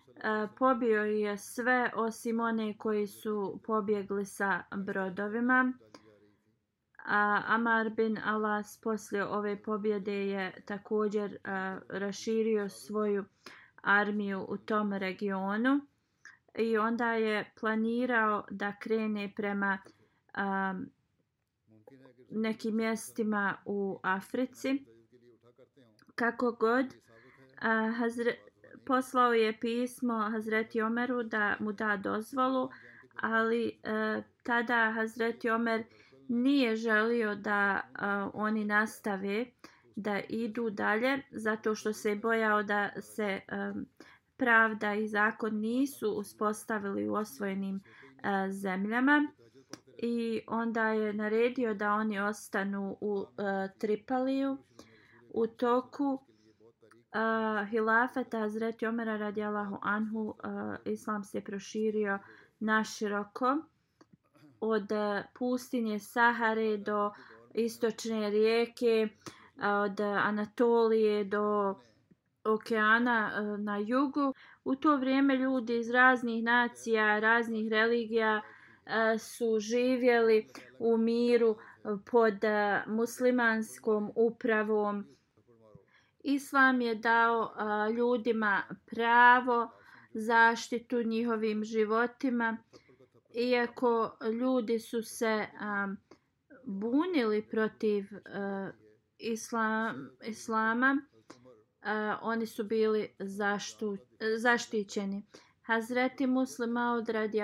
pobio 0.60 1.04
je 1.04 1.38
sve 1.38 1.92
osim 1.96 2.40
one 2.40 2.78
koji 2.78 3.08
su 3.08 3.60
pobjegli 3.66 4.26
sa 4.26 4.64
brodovima. 4.76 5.74
A 7.06 7.42
Amar 7.48 7.90
bin 7.90 8.18
Alas 8.26 8.80
poslije 8.84 9.26
ove 9.26 9.64
pobjede 9.64 10.28
je 10.28 10.62
također 10.66 11.38
a, 11.44 11.80
raširio 11.90 12.70
svoju 12.70 13.26
armiju 13.82 14.46
u 14.50 14.58
tom 14.58 14.94
regionu 14.94 15.80
i 16.58 16.78
onda 16.78 17.14
je 17.14 17.52
planirao 17.60 18.46
da 18.50 18.74
krene 18.80 19.34
prema 19.36 19.78
a, 20.34 20.74
nekim 22.30 22.76
mjestima 22.76 23.58
u 23.66 24.00
Africi. 24.04 24.86
Kako 26.16 26.52
god, 26.52 26.86
a, 27.62 27.92
Hazre, 27.98 28.36
poslao 28.86 29.34
je 29.34 29.60
pismo 29.60 30.30
Hazreti 30.32 30.82
Omeru 30.82 31.24
da 31.24 31.56
mu 31.60 31.72
da 31.72 31.98
dozvolu, 31.98 32.70
ali 33.16 33.68
e, 33.68 34.22
tada 34.44 34.92
Hazreti 34.96 35.50
Omer 35.50 35.84
nije 36.28 36.76
želio 36.76 37.36
da 37.36 37.82
e, 37.82 38.06
oni 38.34 38.66
nastave 38.66 39.46
da 39.96 40.22
idu 40.30 40.70
dalje 40.70 41.22
zato 41.32 41.76
što 41.76 41.94
se 41.94 42.16
bojao 42.16 42.64
da 42.64 42.90
se 43.02 43.24
e, 43.24 43.42
pravda 44.38 44.94
i 44.94 45.08
zakon 45.08 45.56
nisu 45.60 46.12
uspostavili 46.12 47.10
u 47.10 47.14
osvojenim 47.14 47.76
e, 47.78 48.52
zemljama. 48.52 49.28
I 49.98 50.42
onda 50.48 50.88
je 50.88 51.14
naredio 51.14 51.74
da 51.74 51.94
oni 51.94 52.20
ostanu 52.20 52.98
u 53.02 53.26
e, 53.26 53.70
Tripaliju. 53.78 54.58
U 55.30 55.48
toku 55.48 56.26
uh, 57.14 57.70
hilafeta 57.70 58.40
Hazreti 58.40 58.88
Omera 58.88 59.18
radijalahu 59.18 59.78
anhu 59.82 60.28
uh, 60.28 60.36
islam 60.86 61.24
se 61.24 61.42
proširio 61.42 62.20
naširoko 62.60 63.58
od 64.60 64.92
uh, 64.92 65.26
pustinje 65.40 66.00
Sahare 66.00 66.78
do 66.78 67.12
istočne 67.54 68.30
rijeke 68.30 69.08
uh, 69.08 69.64
od 69.64 70.00
Anatolije 70.00 71.24
do 71.24 71.76
okeana 72.44 73.32
uh, 73.34 73.60
na 73.60 73.78
jugu. 73.78 74.34
U 74.64 74.76
to 74.76 74.98
vrijeme 74.98 75.36
ljudi 75.36 75.78
iz 75.78 75.90
raznih 75.90 76.44
nacija, 76.44 77.20
raznih 77.20 77.72
religija 77.72 78.42
uh, 78.42 79.22
su 79.22 79.60
živjeli 79.60 80.48
u 80.80 80.98
miru 80.98 81.56
pod 82.12 82.38
muslimanskom 82.88 84.12
upravom. 84.16 85.06
Islam 86.24 86.82
je 86.82 86.96
dao 86.96 87.54
a, 87.56 87.90
ljudima 87.90 88.64
pravo 88.86 89.72
zaštitu 90.14 91.04
njihovim 91.04 91.64
životima. 91.64 92.58
Iako 93.36 94.18
ljudi 94.42 94.80
su 94.80 95.02
se 95.02 95.48
a, 95.60 95.88
bunili 96.66 97.42
protiv 97.42 98.06
a, 98.26 98.70
islam, 99.18 100.10
islama, 100.26 100.98
a, 101.82 102.18
oni 102.22 102.46
su 102.46 102.64
bili 102.64 103.16
zaštu, 103.20 103.98
zaštićeni. 104.38 105.26
Hazreti 105.62 106.28
Muslim 106.28 106.78
Aud 106.78 107.10
radi 107.10 107.42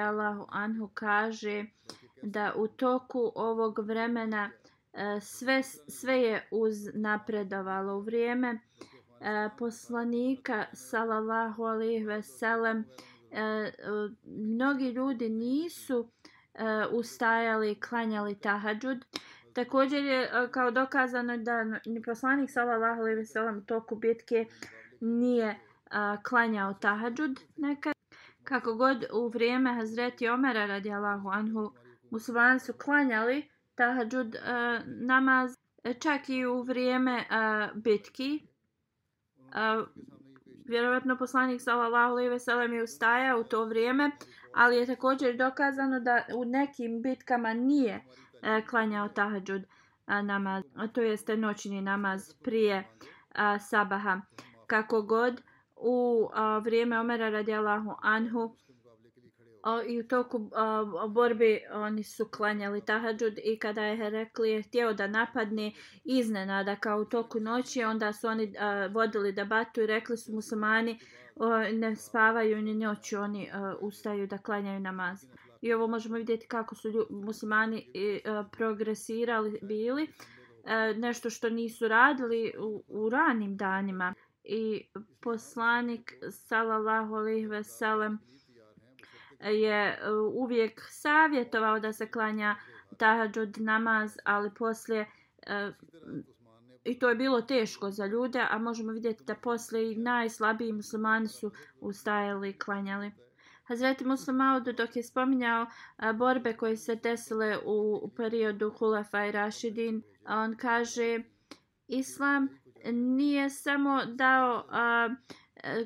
Anhu 0.49 0.89
kaže 0.93 1.65
da 2.21 2.53
u 2.55 2.67
toku 2.67 3.31
ovog 3.35 3.79
vremena 3.79 4.51
E, 4.99 5.21
sve, 5.21 5.63
sve 5.87 6.21
je 6.21 6.47
uz 6.51 6.75
napredovalo 6.93 7.97
u 7.97 8.01
vrijeme 8.01 8.49
e, 8.49 9.49
poslanika 9.57 10.65
sallallahu 10.73 11.63
alaihi 11.63 12.05
ve 12.05 12.23
sellem 12.23 12.85
e, 13.31 13.71
mnogi 14.25 14.89
ljudi 14.89 15.29
nisu 15.29 16.09
ustajali 16.91 17.79
klanjali 17.79 18.35
tahadžud 18.35 19.05
Također 19.53 20.03
je 20.03 20.29
kao 20.51 20.71
dokazano 20.71 21.37
da 21.37 21.63
ni 21.63 22.01
poslanik 22.05 22.49
sallallahu 22.49 23.01
alejhi 23.01 23.17
ve 23.17 23.25
sellem 23.25 23.57
u 23.57 23.61
toku 23.61 23.95
bitke 23.95 24.45
nije 25.01 25.59
klanjao 26.23 26.73
tahadžud 26.73 27.39
nekad. 27.57 27.93
Kako 28.43 28.75
god 28.75 29.05
u 29.13 29.27
vrijeme 29.27 29.73
Hazreti 29.73 30.29
Omera 30.29 30.65
radijallahu 30.65 31.29
anhu 31.29 31.71
muslimani 32.11 32.59
su 32.59 32.73
klanjali 32.73 33.49
tahadžud 33.79 34.35
a, 34.35 34.39
e, 34.39 34.83
namaz 34.85 35.55
e, 35.83 35.93
čak 35.93 36.29
i 36.29 36.45
u 36.45 36.61
vrijeme 36.63 37.23
a, 37.29 37.69
bitki. 37.75 38.47
A, 39.53 39.83
vjerovatno 40.65 41.17
poslanik 41.17 41.61
sallallahu 41.61 42.11
alejhi 42.11 42.29
ve 42.29 42.39
sellem 42.39 42.73
je 42.73 42.83
ustajao 42.83 43.39
u 43.39 43.43
to 43.43 43.65
vrijeme, 43.65 44.11
ali 44.53 44.75
je 44.75 44.85
također 44.85 45.37
dokazano 45.37 45.99
da 45.99 46.23
u 46.35 46.45
nekim 46.45 47.01
bitkama 47.01 47.53
nije 47.53 48.03
e, 48.41 48.61
klanjao 48.69 49.07
tahadžud 49.09 49.61
namaz, 50.23 50.63
to 50.93 51.01
jeste 51.01 51.37
noćni 51.37 51.81
namaz 51.81 52.33
prije 52.43 52.83
a, 53.35 53.59
sabaha. 53.59 54.21
Kako 54.67 55.01
god, 55.01 55.41
u 55.75 56.29
a, 56.33 56.57
vrijeme 56.57 56.99
Omera 56.99 57.29
radijalahu 57.29 57.95
anhu 58.01 58.55
a, 59.63 59.83
i 59.87 59.99
u 59.99 60.07
toku 60.07 60.49
a, 60.55 60.83
borbi 61.07 61.61
oni 61.73 62.03
su 62.03 62.29
klanjali 62.31 62.85
tahadžud 62.85 63.33
i 63.43 63.59
kada 63.59 63.83
je 63.83 63.97
Herakli 63.97 64.51
je 64.51 64.61
htio 64.61 64.93
da 64.93 65.07
napadne 65.07 65.71
iznenada 66.03 66.75
kao 66.75 66.99
u 66.99 67.05
toku 67.05 67.39
noći, 67.39 67.83
onda 67.83 68.13
su 68.13 68.27
oni 68.27 68.53
a, 68.59 68.87
vodili 68.91 69.31
debatu 69.31 69.81
i 69.81 69.85
rekli 69.87 70.17
su 70.17 70.33
muslimani 70.33 70.99
a, 71.39 71.71
ne 71.71 71.95
spavaju 71.95 72.61
ni 72.61 72.73
noću, 72.73 73.17
oni 73.17 73.49
a, 73.53 73.75
ustaju 73.81 74.27
da 74.27 74.37
klanjaju 74.37 74.79
namaz. 74.79 75.25
I 75.61 75.73
ovo 75.73 75.87
možemo 75.87 76.15
vidjeti 76.15 76.47
kako 76.47 76.75
su 76.75 76.89
lju, 76.89 77.07
muslimani 77.09 77.91
a, 78.25 78.43
progresirali 78.51 79.59
bili 79.61 80.07
a, 80.65 80.93
nešto 80.93 81.29
što 81.29 81.49
nisu 81.49 81.87
radili 81.87 82.53
u, 82.59 82.83
u 82.87 83.09
ranim 83.09 83.57
danima. 83.57 84.13
I 84.43 84.89
poslanik 85.21 86.13
sallallahu 86.31 87.15
alejhi 87.15 87.47
ve 87.47 87.63
sellem 87.63 88.19
je 89.39 89.87
e, 89.87 90.11
uvijek 90.33 90.81
savjetovao 90.89 91.79
da 91.79 91.93
se 91.93 92.11
klanja 92.11 92.55
tahadžud 92.97 93.57
namaz 93.57 94.17
ali 94.23 94.51
poslije 94.53 95.05
e, 95.47 95.71
i 96.83 96.99
to 96.99 97.09
je 97.09 97.15
bilo 97.15 97.41
teško 97.41 97.91
za 97.91 98.05
ljude 98.05 98.45
a 98.49 98.57
možemo 98.57 98.91
vidjeti 98.91 99.23
da 99.23 99.35
poslije 99.35 99.91
i 99.91 99.97
najslabiji 99.97 100.73
muslimani 100.73 101.27
su 101.27 101.51
ustajali 101.79 102.49
i 102.49 102.59
klanjali. 102.59 103.11
Hazreti 103.63 104.05
Muslim 104.05 104.41
Audu 104.41 104.73
dok 104.73 104.95
je 104.95 105.03
spominjao 105.03 105.65
a, 105.97 106.13
borbe 106.13 106.53
koje 106.53 106.77
se 106.77 106.95
desile 106.95 107.57
u, 107.65 107.99
u 108.03 108.09
periodu 108.15 108.69
Hulafa 108.69 109.25
i 109.25 109.31
Rašidin, 109.31 110.03
on 110.27 110.55
kaže 110.55 111.19
Islam 111.87 112.47
nije 112.93 113.49
samo 113.49 114.05
dao 114.05 114.65
a, 114.69 115.09
Eh, 115.63 115.85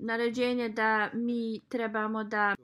naređenje 0.00 0.68
da 0.68 1.10
mi 1.12 1.60
trebamo 1.68 2.24
da 2.24 2.54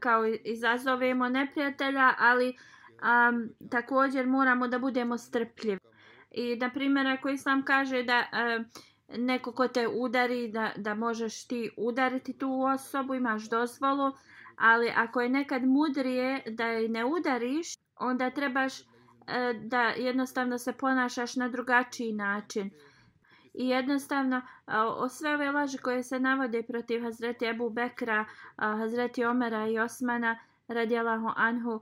kao 0.00 0.26
izazovemo 0.26 1.28
neprijatelja, 1.28 2.14
ali 2.18 2.48
um, 2.48 3.48
također 3.70 4.26
moramo 4.26 4.68
da 4.68 4.78
budemo 4.78 5.18
strpljivi. 5.18 5.80
I 6.30 6.56
na 6.56 6.70
primjer 6.70 7.06
ako 7.06 7.28
Islam 7.28 7.64
kaže 7.64 8.02
da 8.02 8.24
a, 8.32 8.64
neko 9.16 9.52
ko 9.52 9.68
te 9.68 9.88
udari 9.88 10.48
da, 10.48 10.72
da 10.76 10.94
možeš 10.94 11.46
ti 11.46 11.70
udariti 11.76 12.38
tu 12.38 12.62
osobu, 12.62 13.14
imaš 13.14 13.48
dozvolu, 13.48 14.12
ali 14.56 14.92
ako 14.96 15.20
je 15.20 15.28
nekad 15.28 15.64
mudrije 15.64 16.42
da 16.50 16.66
je 16.66 16.88
ne 16.88 17.04
udariš, 17.04 17.66
onda 17.96 18.30
trebaš 18.30 18.80
uh, 18.80 18.86
da 19.62 19.82
jednostavno 19.82 20.58
se 20.58 20.72
ponašaš 20.72 21.36
na 21.36 21.48
drugačiji 21.48 22.12
način. 22.12 22.70
I 23.56 23.68
jednostavno, 23.68 24.42
o 24.96 25.08
sve 25.08 25.34
ove 25.34 25.50
laži 25.50 25.78
koje 25.78 26.02
se 26.02 26.20
navode 26.20 26.62
protiv 26.62 27.02
Hazreti 27.02 27.46
Ebu 27.46 27.70
Bekra, 27.70 28.24
Hazreti 28.56 29.24
Omera 29.24 29.68
i 29.68 29.78
Osmana, 29.78 30.38
radijalahu 30.68 31.32
anhu, 31.36 31.80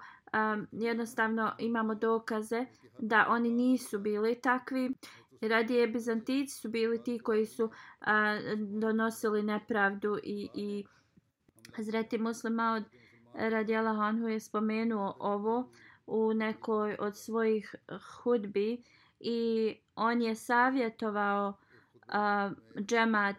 jednostavno 0.72 1.52
imamo 1.58 1.94
dokaze 1.94 2.66
da 2.98 3.26
oni 3.28 3.50
nisu 3.50 3.98
bili 3.98 4.40
takvi. 4.40 4.94
Radije 5.40 5.86
Bizantici 5.86 6.60
su 6.60 6.68
bili 6.68 7.02
ti 7.02 7.18
koji 7.18 7.46
su 7.46 7.70
donosili 8.56 9.42
nepravdu 9.42 10.18
i, 10.22 10.48
i 10.54 10.84
Hazreti 11.76 12.18
Muslima 12.18 12.72
od 12.72 12.84
anhu 14.00 14.28
je 14.28 14.40
spomenuo 14.40 15.16
ovo 15.18 15.70
u 16.06 16.34
nekoj 16.34 16.96
od 17.00 17.16
svojih 17.16 17.74
hudbi 18.22 18.82
i 19.20 19.74
on 19.96 20.22
je 20.22 20.34
savjetovao 20.34 21.54
a, 22.08 22.50
džemat 22.80 23.36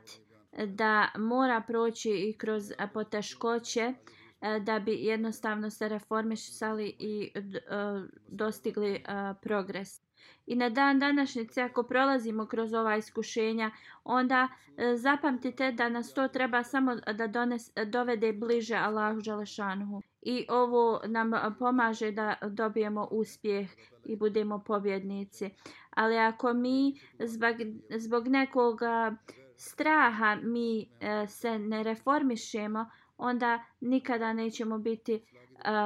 da 0.68 1.07
mora 1.18 1.61
proći 1.68 2.09
i 2.09 2.38
kroz 2.38 2.72
poteškoće 2.93 3.93
a, 4.41 4.59
da 4.59 4.80
bi 4.80 4.91
jednostavno 4.91 5.70
se 5.70 5.89
reformisali 5.89 6.95
i 6.99 7.32
a, 7.70 8.05
dostigli 8.28 9.03
a, 9.07 9.34
progres. 9.41 10.04
I 10.45 10.55
na 10.55 10.70
dan 10.70 10.99
današnjice 10.99 11.61
ako 11.61 11.84
prolazimo 11.84 12.45
kroz 12.45 12.74
ova 12.74 12.95
iskušenja, 12.95 13.72
onda 14.03 14.47
e, 14.78 14.95
zapamtite 14.95 15.72
da 15.72 15.89
nas 15.89 16.13
to 16.13 16.28
treba 16.28 16.63
samo 16.63 16.95
da 16.95 17.28
dones, 17.28 17.72
dovede 17.86 18.34
bliže 18.34 18.76
Allahu 18.76 19.22
Đalešanhu. 19.22 20.01
I 20.22 20.45
ovo 20.49 21.01
nam 21.05 21.32
pomaže 21.59 22.11
da 22.11 22.36
dobijemo 22.49 23.07
uspjeh 23.11 23.70
i 24.05 24.16
budemo 24.16 24.63
pobjednici. 24.68 25.49
Ali 25.89 26.18
ako 26.18 26.53
mi 26.53 26.99
zbog, 27.20 27.55
zbog 27.97 28.28
nekoga 28.28 29.16
straha 29.57 30.38
mi 30.43 30.82
e, 30.99 31.28
se 31.28 31.59
ne 31.59 31.84
reformišemo, 31.84 32.89
onda 33.18 33.63
nikada 33.82 34.34
nećemo 34.34 34.78
biti 34.78 35.22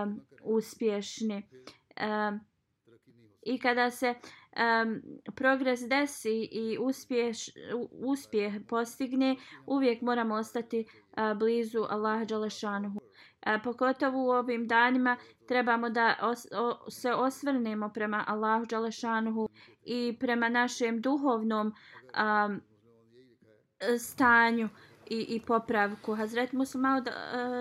um, 0.04 0.22
uspješni. 0.44 1.50
Um, 2.02 2.49
I 3.50 3.58
kada 3.60 3.92
se 3.92 4.14
um, 4.14 5.02
progres 5.36 5.82
desi 5.90 6.50
i 6.52 6.78
uspjeh, 6.82 7.36
uspjeh 7.92 8.54
postigne, 8.68 9.36
uvijek 9.66 10.02
moramo 10.02 10.36
ostati 10.36 10.86
uh, 10.86 11.38
blizu 11.38 11.86
Allaha 11.90 12.26
Đalešanuhu. 12.26 13.00
Uh, 13.00 13.64
pogotovo 13.64 14.24
u 14.24 14.30
ovim 14.30 14.68
danima 14.68 15.18
trebamo 15.48 15.90
da 15.90 16.16
os, 16.22 16.48
o, 16.52 16.90
se 16.90 17.14
osvrnemo 17.14 17.90
prema 17.90 18.24
Allahu 18.28 18.66
Đalešanuhu 18.66 19.50
i 19.84 20.18
prema 20.20 20.50
našem 20.50 21.02
duhovnom 21.02 21.68
um, 21.68 22.62
stanju 24.00 24.70
i, 25.11 25.17
i 25.17 25.41
popravku. 25.41 26.15
Hazret 26.15 26.53
Muslima 26.53 27.03
uh, 27.07 27.07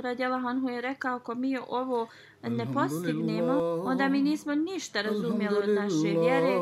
radjela 0.02 0.40
Hanhu 0.40 0.70
je 0.70 0.82
rekao, 0.82 1.16
ako 1.16 1.36
mi 1.36 1.58
ovo 1.70 2.08
ne 2.44 2.74
postignemo, 2.74 3.54
onda 3.84 4.10
mi 4.10 4.22
nismo 4.22 4.56
ništa 4.56 5.02
razumjeli 5.02 5.58
od 5.58 5.70
naše 5.70 6.20
vjere 6.20 6.54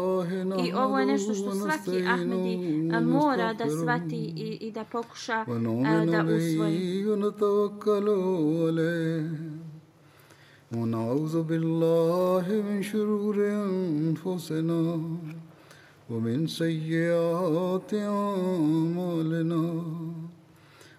i 0.66 0.74
ovo 0.74 0.99
je 0.99 1.06
nešto 1.06 1.34
što 1.34 1.52
svaki 1.52 2.06
Ahmedi 2.08 2.58
mora 3.02 3.54
da 3.54 3.70
svati 3.70 4.34
i, 4.36 4.58
i 4.62 4.72
da 4.72 4.84
pokuša 4.84 5.45
da 6.12 6.26
usvoji. 6.36 7.06
ونعوذ 10.72 11.43
بالله 11.43 12.45
من 12.68 12.84
شرور 12.84 13.36
أنفسنا 13.68 14.82
ومن 16.10 16.47
سيئات 16.47 17.93
أعمالنا 17.93 19.64